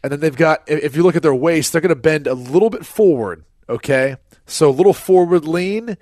[0.03, 2.35] And then they've got if you look at their waist, they're going to bend a
[2.35, 4.17] little bit forward, okay?
[4.47, 5.97] So a little forward lean, a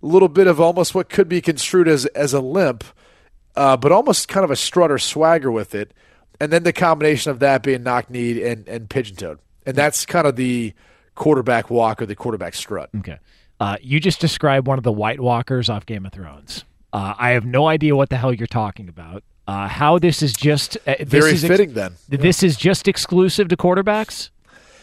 [0.00, 2.84] little bit of almost what could be construed as as a limp,
[3.56, 5.92] uh, but almost kind of a strut or swagger with it.
[6.40, 9.38] And then the combination of that being knock kneed and, and pigeon toed.
[9.64, 10.72] And that's kind of the
[11.14, 12.90] quarterback walk or the quarterback strut.
[12.98, 13.18] Okay.
[13.62, 16.64] Uh, you just described one of the White Walkers off Game of Thrones.
[16.92, 19.22] Uh, I have no idea what the hell you're talking about.
[19.46, 21.94] Uh, how this is just uh, this Very is fitting then.
[22.08, 24.30] This is just exclusive to quarterbacks.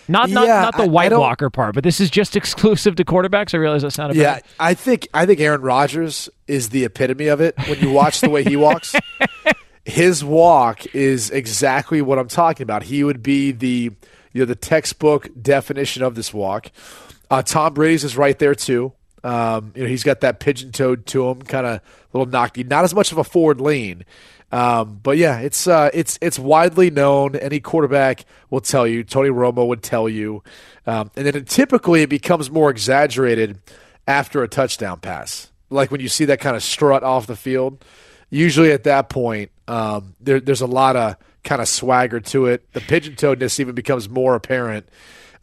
[0.08, 3.54] Not not, Yeah, not the White Walker part, but this is just exclusive to quarterbacks.
[3.54, 4.44] I realize that's not a Yeah, bad.
[4.62, 7.56] I think I think Aaron Rodgers is the epitome of it.
[7.68, 8.96] When you watch the way he walks,
[9.84, 12.84] his walk is exactly what I'm talking about.
[12.84, 13.92] He would be the
[14.32, 16.72] you know the textbook definition of this walk.
[17.30, 18.94] Uh, Tom Brady's is right there too.
[19.24, 21.82] Um, you know he's got that pigeon toed to him, kind of
[22.14, 24.06] little knocky, not as much of a forward lean.
[24.52, 27.36] Um, but yeah, it's uh, it's it's widely known.
[27.36, 29.04] Any quarterback will tell you.
[29.04, 30.44] Tony Romo would tell you,
[30.88, 33.60] um, and then it, typically it becomes more exaggerated
[34.08, 35.52] after a touchdown pass.
[35.70, 37.86] Like when you see that kind of strut off the field,
[38.32, 42.72] usually at that point, um, there, there's a lot of kind of swagger to it.
[42.74, 44.90] The pigeon toedness even becomes more apparent,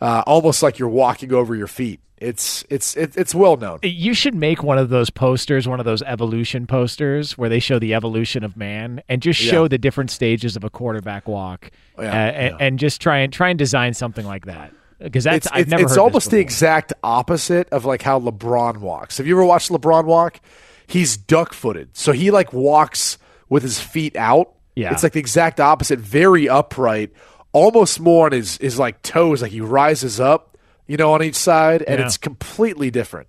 [0.01, 2.01] uh, almost like you're walking over your feet.
[2.18, 3.81] It's it's it, it's well known.
[3.82, 7.78] You should make one of those posters, one of those evolution posters, where they show
[7.78, 9.68] the evolution of man and just show Yeah.
[9.68, 13.51] the different stages of a quarterback walk, Yeah, uh, and, and just try and try
[13.51, 14.73] and design something like that.
[14.98, 19.18] Because that's it's, I've never it's almost the exact opposite of like how LeBron walks.
[19.18, 20.40] Have you ever watched LeBron walk?
[20.86, 23.18] He's duck footed, so he like walks
[23.51, 24.55] with his feet out.
[24.74, 24.93] Yeah.
[24.93, 27.10] it's like the exact opposite, very upright,
[27.57, 31.35] almost more on his his like toes, like he rises up, you know, on each
[31.37, 32.05] side, and Yeah.
[32.07, 33.28] it's completely different.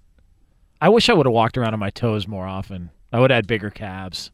[0.82, 2.90] I wish I would have walked around on my toes more often.
[3.14, 4.32] I would have had bigger calves.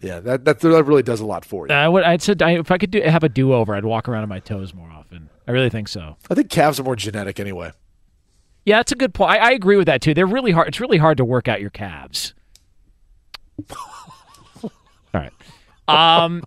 [0.00, 1.74] Yeah, that that, that really does a lot for you.
[1.74, 2.04] I would.
[2.04, 4.28] I'd said I, if I could do, have a do over, I'd walk around on
[4.30, 5.28] my toes more often.
[5.46, 6.16] I really think so.
[6.30, 7.72] I think calves are more genetic anyway.
[8.64, 9.32] Yeah, that's a good point.
[9.32, 10.14] I, I agree with that too.
[10.14, 10.68] They're really hard.
[10.68, 12.34] It's really hard to work out your calves.
[14.62, 14.70] All
[15.14, 15.32] right.
[15.88, 16.42] Um,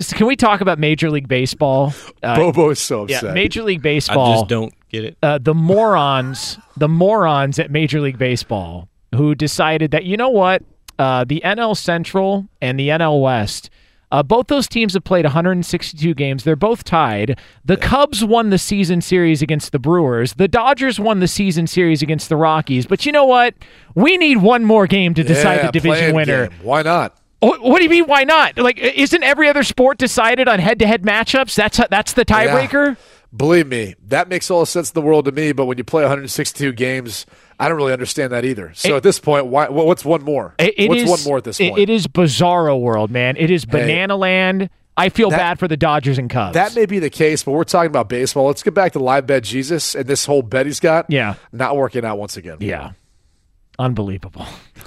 [0.00, 1.92] so can we talk about Major League Baseball?
[2.22, 3.34] Uh, Bobo is so Yeah, upset.
[3.34, 4.32] Major League Baseball.
[4.32, 5.16] I just don't get it.
[5.22, 10.62] Uh, the morons, the morons at Major League Baseball who decided that you know what,
[10.98, 13.70] uh, the NL Central and the NL West.
[14.10, 16.42] Uh, both those teams have played 162 games.
[16.44, 17.38] They're both tied.
[17.64, 20.32] The Cubs won the season series against the Brewers.
[20.34, 22.86] The Dodgers won the season series against the Rockies.
[22.86, 23.54] But you know what?
[23.94, 26.48] We need one more game to decide Yeah, the division winner.
[26.48, 26.58] game.
[26.62, 27.18] Why not?
[27.40, 28.04] Wh- What do you mean?
[28.06, 28.58] Why not?
[28.58, 31.54] Like, isn't every other sport decided on head-to-head matchups?
[31.54, 32.96] That's that's the tiebreaker.
[33.36, 35.52] Believe me, that makes all the sense in the world to me.
[35.52, 37.26] But when you play 162 games,
[37.60, 38.72] I don't really understand that either.
[38.74, 40.54] So It- at this point, why, what's one more?
[40.58, 41.78] It- what's is- one more at this point?
[41.78, 43.36] it is bizarro world, man.
[43.36, 43.70] It is Hey.
[43.82, 44.70] banana land.
[44.96, 46.54] I feel That- bad for the Dodgers and Cubs.
[46.54, 48.46] That may be the case, but we're talking about baseball.
[48.46, 51.04] Let's get back to live bet Jesus and this whole bet he's got.
[51.10, 51.34] Yeah.
[51.52, 52.56] not working out once again.
[52.60, 52.92] yeah,
[53.78, 54.46] unbelievable.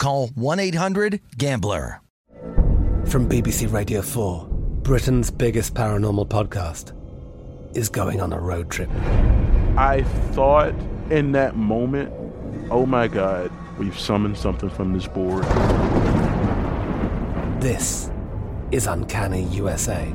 [0.00, 2.00] call 1-800-GAMBLER.
[3.06, 4.48] From BBC Radio 4,
[4.82, 6.96] Britain's biggest paranormal podcast
[7.76, 8.90] is going on a road trip.
[9.76, 10.02] I
[10.32, 10.74] thought
[11.10, 12.12] in that moment,
[12.70, 15.44] oh my God, we've summoned something from this board.
[17.60, 18.10] This
[18.72, 20.12] is Uncanny USA.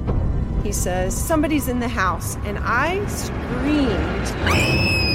[0.64, 5.15] He says, Somebody's in the house, and I screamed.